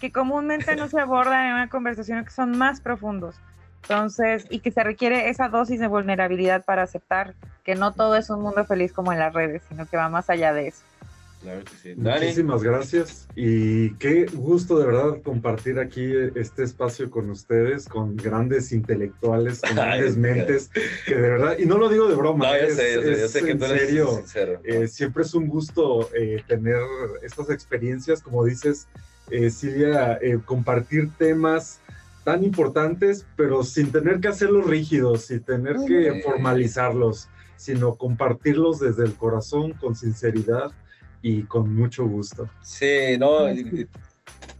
que 0.00 0.12
comúnmente 0.12 0.76
no 0.76 0.86
se 0.88 1.00
abordan 1.00 1.46
en 1.46 1.52
una 1.54 1.68
conversación 1.70 2.22
que 2.24 2.30
son 2.30 2.56
más 2.58 2.80
profundos. 2.82 3.40
Entonces, 3.88 4.46
y 4.50 4.58
que 4.58 4.72
se 4.72 4.82
requiere 4.82 5.28
esa 5.28 5.48
dosis 5.48 5.78
de 5.78 5.86
vulnerabilidad 5.86 6.64
para 6.64 6.82
aceptar 6.82 7.34
que 7.64 7.76
no 7.76 7.92
todo 7.92 8.16
es 8.16 8.30
un 8.30 8.40
mundo 8.42 8.64
feliz 8.64 8.92
como 8.92 9.12
en 9.12 9.20
las 9.20 9.32
redes, 9.32 9.62
sino 9.68 9.86
que 9.86 9.96
va 9.96 10.08
más 10.08 10.28
allá 10.28 10.52
de 10.52 10.68
eso. 10.68 10.82
Claro 11.42 11.62
que 11.64 11.76
sí. 11.76 11.94
Muchísimas 11.96 12.62
gracias 12.64 13.28
y 13.36 13.90
qué 13.96 14.26
gusto 14.32 14.78
de 14.80 14.86
verdad 14.86 15.22
compartir 15.22 15.78
aquí 15.78 16.10
este 16.34 16.64
espacio 16.64 17.08
con 17.10 17.30
ustedes, 17.30 17.86
con 17.86 18.16
grandes 18.16 18.72
intelectuales, 18.72 19.60
con 19.60 19.76
grandes 19.76 20.16
mentes, 20.16 20.70
que 21.06 21.14
de 21.14 21.20
verdad, 21.20 21.56
y 21.58 21.66
no 21.66 21.78
lo 21.78 21.88
digo 21.88 22.08
de 22.08 22.16
broma, 22.16 22.46
no, 22.46 22.58
yo 22.58 22.64
es, 22.66 22.74
sé, 22.74 22.94
yo 22.94 23.02
sé, 23.02 23.06
yo 23.06 23.24
es 23.26 23.30
sé 23.30 23.44
que 23.44 23.50
en 23.52 23.58
tú 23.60 23.64
eres 23.66 23.80
serio, 23.82 24.08
sincero. 24.16 24.60
eh, 24.64 24.88
siempre 24.88 25.22
es 25.22 25.34
un 25.34 25.46
gusto 25.46 26.08
eh, 26.14 26.42
tener 26.48 26.80
estas 27.22 27.50
experiencias, 27.50 28.20
como 28.22 28.44
dices, 28.44 28.88
eh, 29.30 29.50
Silvia, 29.50 30.18
eh, 30.22 30.38
compartir 30.44 31.10
temas 31.18 31.80
tan 32.26 32.42
importantes, 32.42 33.24
pero 33.36 33.62
sin 33.62 33.92
tener 33.92 34.18
que 34.18 34.26
hacerlos 34.26 34.66
rígidos, 34.66 35.26
sin 35.26 35.44
tener 35.44 35.76
que 35.86 36.22
formalizarlos. 36.24 37.28
sino 37.56 37.94
compartirlos 37.94 38.80
desde 38.80 39.04
el 39.04 39.14
corazón, 39.14 39.72
con 39.72 39.94
sinceridad 39.94 40.72
y 41.22 41.44
con 41.44 41.74
mucho 41.74 42.04
gusto. 42.04 42.50
Sí, 42.62 43.16
no, 43.18 43.46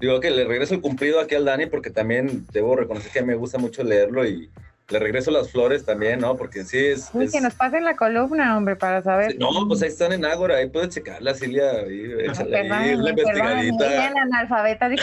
digo 0.01 0.21
que 0.21 0.31
le 0.31 0.45
regreso 0.45 0.75
el 0.75 0.81
cumplido 0.81 1.21
aquí 1.21 1.35
al 1.35 1.45
Dani 1.45 1.67
porque 1.67 1.91
también 1.91 2.47
debo 2.53 2.75
reconocer 2.75 3.13
que 3.13 3.23
me 3.23 3.35
gusta 3.35 3.59
mucho 3.59 3.83
leerlo 3.83 4.25
y 4.27 4.49
le 4.89 4.99
regreso 5.01 5.31
las 5.31 5.51
flores 5.51 5.85
también, 5.85 6.21
¿no? 6.21 6.37
Porque 6.37 6.65
sí 6.65 6.79
es... 6.79 7.11
Uy, 7.13 7.29
que 7.29 7.41
nos 7.41 7.55
pasen 7.55 7.85
la 7.85 7.97
columna, 7.97 8.57
hombre, 8.57 8.77
para 8.77 9.03
saber. 9.03 9.37
no, 9.39 9.51
pues 9.67 9.83
ahí 9.83 9.89
están 9.89 10.13
en 10.13 10.25
Ágora, 10.25 10.57
ahí 10.57 10.69
puedes 10.69 10.91
checarla, 10.91 11.35
Silvia, 11.35 11.71
ahí, 11.71 12.13
échale 12.21 12.57
ahí, 12.57 12.95
una 12.95 13.11
investigadita. 13.11 14.07
analfabeta, 14.09 14.87
ahí 14.87 15.01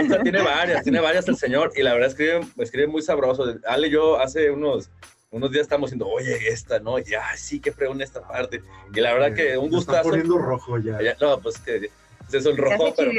está, 0.00 0.22
tiene 0.22 0.42
varias, 0.42 0.82
tiene 0.82 1.00
varias 1.00 1.26
el 1.28 1.36
señor, 1.36 1.72
y 1.76 1.82
la 1.82 1.94
verdad 1.94 2.10
escribe, 2.10 2.40
escribe 2.58 2.88
muy 2.88 3.00
sabroso. 3.00 3.44
Ale 3.66 3.88
y 3.88 3.90
yo 3.90 4.20
hace 4.20 4.50
unos 4.50 4.90
unos 5.30 5.50
días 5.50 5.62
estamos 5.62 5.90
diciendo, 5.90 6.06
oye, 6.06 6.48
esta, 6.48 6.78
¿no? 6.78 6.96
Y, 6.98 7.02
ah, 7.14 7.36
sí, 7.36 7.58
qué 7.58 7.72
fregón 7.72 8.00
esta 8.00 8.22
parte. 8.22 8.62
Y 8.94 9.00
la 9.00 9.12
verdad 9.12 9.34
que 9.34 9.58
un 9.58 9.68
gustazo. 9.68 9.98
Está 9.98 10.10
poniendo 10.10 10.38
rojo 10.38 10.78
ya. 10.78 10.96
no, 11.20 11.40
pues 11.40 11.58
que 11.58 11.90
es 12.32 12.46
el 12.46 12.56
rojo, 12.56 12.94
pero 12.96 13.10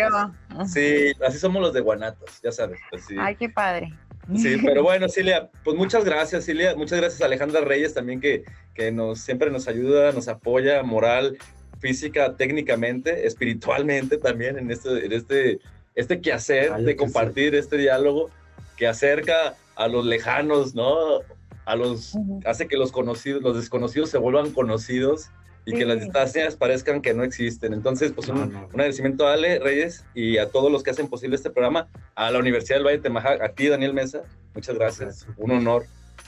pues, 0.55 0.71
sí, 0.71 1.11
así 1.25 1.37
somos 1.37 1.61
los 1.61 1.73
de 1.73 1.81
Guanatos, 1.81 2.41
ya 2.41 2.51
sabes. 2.51 2.79
Pues, 2.89 3.05
sí. 3.05 3.15
Ay, 3.19 3.35
qué 3.35 3.49
padre. 3.49 3.93
Sí, 4.35 4.57
pero 4.63 4.83
bueno, 4.83 5.07
Silvia, 5.09 5.49
pues 5.63 5.77
muchas 5.77 6.03
gracias, 6.03 6.45
Silvia. 6.45 6.75
Muchas 6.75 6.99
gracias 6.99 7.21
a 7.21 7.25
Alejandra 7.25 7.61
Reyes 7.61 7.93
también 7.93 8.19
que, 8.19 8.43
que 8.73 8.91
nos, 8.91 9.19
siempre 9.19 9.51
nos 9.51 9.67
ayuda, 9.67 10.11
nos 10.11 10.27
apoya 10.27 10.83
moral, 10.83 11.37
física, 11.79 12.35
técnicamente, 12.35 13.27
espiritualmente 13.27 14.17
también 14.17 14.57
en 14.57 14.71
este, 14.71 15.05
en 15.05 15.11
este, 15.11 15.59
este 15.93 16.21
quehacer 16.21 16.73
de 16.77 16.95
compartir 16.95 17.55
este 17.55 17.77
diálogo 17.77 18.29
que 18.77 18.87
acerca 18.87 19.55
a 19.75 19.87
los 19.87 20.05
lejanos, 20.05 20.73
¿no? 20.73 21.19
A 21.65 21.75
los, 21.75 22.15
hace 22.45 22.67
que 22.67 22.77
los 22.77 22.91
conocidos, 22.91 23.41
los 23.41 23.55
desconocidos 23.55 24.09
se 24.09 24.17
vuelvan 24.17 24.51
conocidos 24.51 25.29
y 25.65 25.73
que 25.73 25.85
las 25.85 25.99
distancias 25.99 26.55
parezcan 26.55 27.01
que 27.01 27.13
no 27.13 27.23
existen. 27.23 27.73
Entonces, 27.73 28.11
pues 28.11 28.29
un, 28.29 28.55
agradecimiento 28.55 29.27
a 29.27 29.33
Ale 29.33 29.59
Reyes 29.59 30.05
y 30.13 30.37
a 30.37 30.49
todos 30.49 30.71
los 30.71 30.83
que 30.83 30.91
hacen 30.91 31.07
posible 31.07 31.35
este 31.35 31.49
programa, 31.49 31.87
a 32.13 32.29
la 32.31 32.39
Universidad 32.39 32.77
del 32.77 32.85
Valle 32.85 32.97
de 32.97 33.03
Temajac, 33.03 33.41
a 33.41 33.49
ti 33.49 33.67
Daniel 33.67 33.93
Mesa, 33.93 34.21
muchas 34.53 34.75
gracias, 34.75 35.27
un 35.37 35.51
honor 35.51 35.85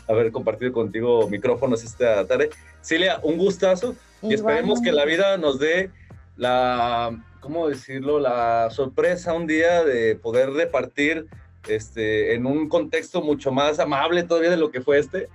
haber 0.08 0.32
compartido 0.32 0.72
contigo 0.72 1.28
micrófonos 1.30 1.84
esta 1.84 2.26
tarde. 2.26 2.50
Cilia, 2.82 3.20
un 3.24 3.38
gustazo 3.38 3.96
y 4.22 4.34
esperemos 4.34 4.82
que 4.82 4.92
la 4.92 5.06
vida 5.06 5.38
nos 5.38 5.60
dé 5.60 5.92
la, 6.36 7.24
¿cómo 7.40 7.68
decirlo?, 7.68 8.20
la 8.20 8.70
sorpresa 8.72 9.34
un 9.34 9.48
día 9.48 9.84
de 9.84 10.16
poder 10.16 10.52
repartir 10.52 11.28
este, 11.68 12.34
en 12.34 12.46
un 12.46 12.70
contexto 12.70 13.22
mucho 13.22 13.52
más 13.52 13.80
amable 13.80 14.24
todavía 14.24 14.50
de 14.50 14.58
lo 14.58 14.72
que 14.72 14.82
fue 14.82 15.00
este. 15.00 15.28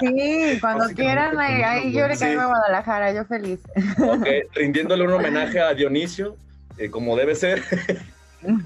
Sí, 0.00 0.58
cuando 0.60 0.86
quieran, 0.94 1.38
ahí, 1.38 1.92
yo 1.92 2.06
le 2.06 2.16
caigo 2.16 2.42
a 2.42 2.46
Guadalajara, 2.46 3.12
yo 3.12 3.24
feliz. 3.24 3.60
Ok, 3.98 4.26
rindiéndole 4.54 5.04
un 5.04 5.12
homenaje 5.12 5.60
a 5.60 5.74
Dionisio, 5.74 6.36
eh, 6.78 6.90
como 6.90 7.16
debe 7.16 7.34
ser. 7.34 7.62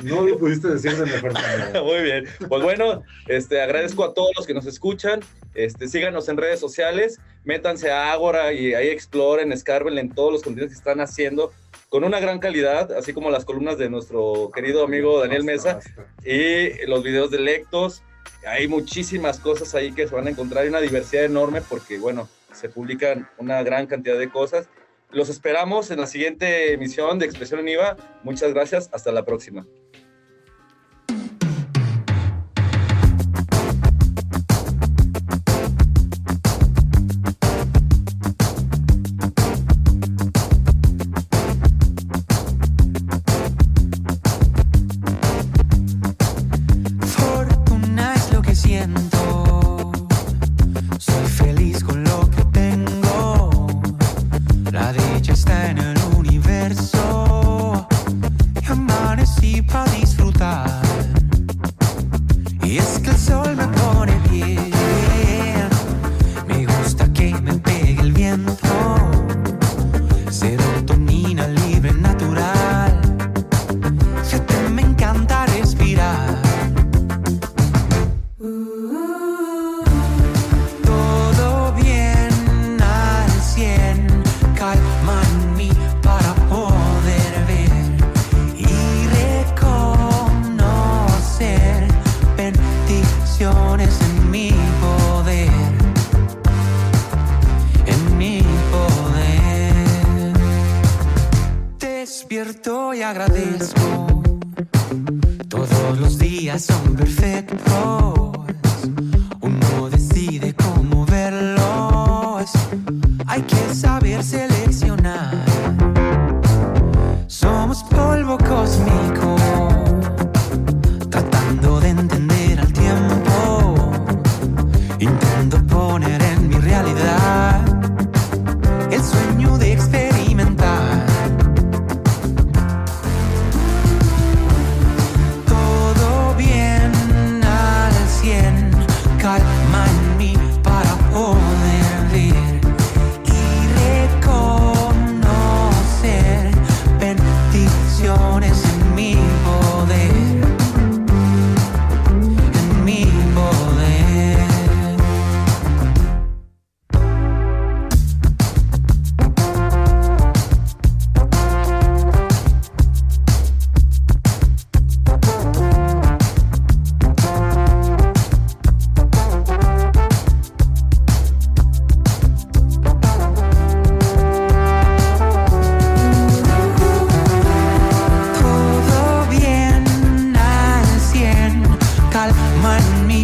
No 0.03 0.22
lo 0.22 0.38
pudiste 0.38 0.68
decir 0.68 0.96
de 0.96 1.07
mejor 1.07 1.32
manera. 1.32 1.82
Muy 1.84 2.03
bien. 2.03 2.24
Pues 2.49 2.62
bueno, 2.62 3.03
este, 3.28 3.62
agradezco 3.62 4.05
a 4.05 4.12
todos 4.12 4.30
los 4.36 4.46
que 4.46 4.55
nos 4.55 4.66
escuchan. 4.66 5.20
Este, 5.55 5.88
síganos 5.88 6.28
en 6.28 6.36
redes 6.36 6.61
sociales, 6.61 7.20
métanse 7.44 7.90
a 7.90 8.12
Ágora 8.12 8.53
y 8.53 8.74
ahí 8.74 8.88
exploren, 8.88 9.53
escarben 9.53 9.99
en 9.99 10.11
todos 10.11 10.32
los 10.32 10.42
contenidos 10.42 10.72
que 10.72 10.78
están 10.78 11.01
haciendo 11.01 11.53
con 11.89 12.05
una 12.05 12.20
gran 12.20 12.39
calidad, 12.39 12.93
así 12.93 13.12
como 13.12 13.30
las 13.30 13.45
columnas 13.45 13.78
de 13.78 13.89
nuestro 13.89 14.51
querido 14.55 14.84
amigo 14.84 15.20
Daniel 15.20 15.45
Mesa 15.45 15.80
y 16.24 16.86
los 16.86 17.03
videos 17.03 17.30
de 17.30 17.41
lectos. 17.41 18.03
Hay 18.47 18.68
muchísimas 18.68 19.41
cosas 19.41 19.74
ahí 19.74 19.93
que 19.93 20.07
se 20.07 20.14
van 20.14 20.26
a 20.26 20.30
encontrar 20.30 20.64
y 20.66 20.68
una 20.68 20.80
diversidad 20.80 21.24
enorme 21.24 21.62
porque, 21.62 21.99
bueno, 21.99 22.28
se 22.53 22.68
publican 22.68 23.28
una 23.39 23.62
gran 23.62 23.86
cantidad 23.86 24.18
de 24.18 24.30
cosas. 24.30 24.68
Los 25.11 25.30
esperamos 25.30 25.91
en 25.91 26.01
la 26.01 26.07
siguiente 26.07 26.72
emisión 26.72 27.18
de 27.18 27.26
Expresión 27.26 27.61
en 27.61 27.68
IVA. 27.68 27.97
Muchas 28.22 28.53
gracias. 28.53 28.91
Hasta 28.93 29.11
la 29.11 29.24
próxima. 29.24 29.66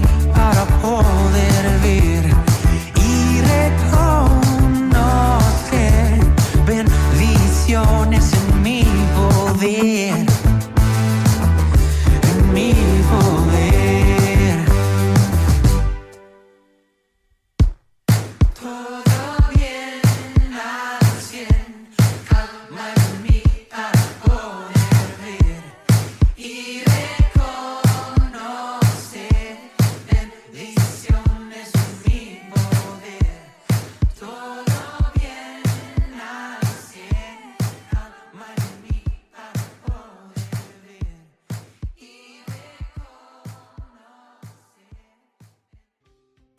night 0.01 0.24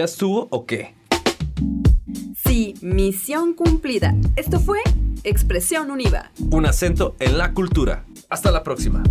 ¿Ya 0.05 0.11
estuvo 0.11 0.47
o 0.51 0.67
qué? 0.67 0.93
Sí, 2.35 2.75
misión 2.81 3.55
cumplida. 3.55 4.13
Esto 4.35 4.59
fue 4.59 4.77
Expresión 5.23 5.89
Univa. 5.89 6.29
Un 6.51 6.67
acento 6.67 7.15
en 7.17 7.39
la 7.39 7.53
cultura. 7.53 8.05
Hasta 8.29 8.51
la 8.51 8.61
próxima. 8.61 9.01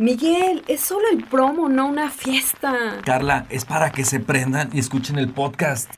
Miguel, 0.00 0.64
es 0.66 0.80
solo 0.80 1.04
el 1.12 1.22
promo, 1.26 1.68
no 1.68 1.86
una 1.86 2.10
fiesta. 2.10 2.98
Carla, 3.04 3.46
es 3.50 3.64
para 3.64 3.92
que 3.92 4.04
se 4.04 4.18
prendan 4.18 4.70
y 4.72 4.80
escuchen 4.80 5.16
el 5.20 5.28
podcast. 5.28 5.94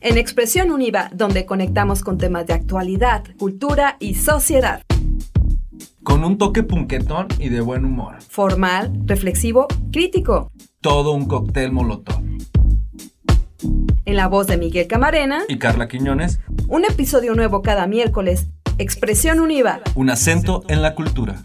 En 0.00 0.16
Expresión 0.16 0.70
Univa, 0.70 1.10
donde 1.12 1.44
conectamos 1.44 2.02
con 2.02 2.16
temas 2.16 2.46
de 2.46 2.54
actualidad, 2.54 3.22
cultura 3.36 3.98
y 4.00 4.14
sociedad. 4.14 4.80
Con 6.02 6.24
un 6.24 6.38
toque 6.38 6.62
punquetón 6.62 7.28
y 7.38 7.50
de 7.50 7.60
buen 7.60 7.84
humor. 7.84 8.22
Formal, 8.22 8.90
reflexivo, 9.04 9.66
crítico. 9.92 10.50
Todo 10.80 11.12
un 11.12 11.26
cóctel 11.26 11.72
molotov. 11.72 12.22
En 14.06 14.16
la 14.16 14.26
voz 14.26 14.46
de 14.46 14.56
Miguel 14.56 14.86
Camarena. 14.86 15.42
Y 15.48 15.58
Carla 15.58 15.88
Quiñones. 15.88 16.40
Un 16.68 16.86
episodio 16.86 17.34
nuevo 17.34 17.60
cada 17.60 17.86
miércoles. 17.86 18.48
Expresión 18.78 19.40
Univa. 19.40 19.80
Un 19.94 20.08
acento 20.08 20.64
en 20.68 20.80
la 20.80 20.94
cultura. 20.94 21.42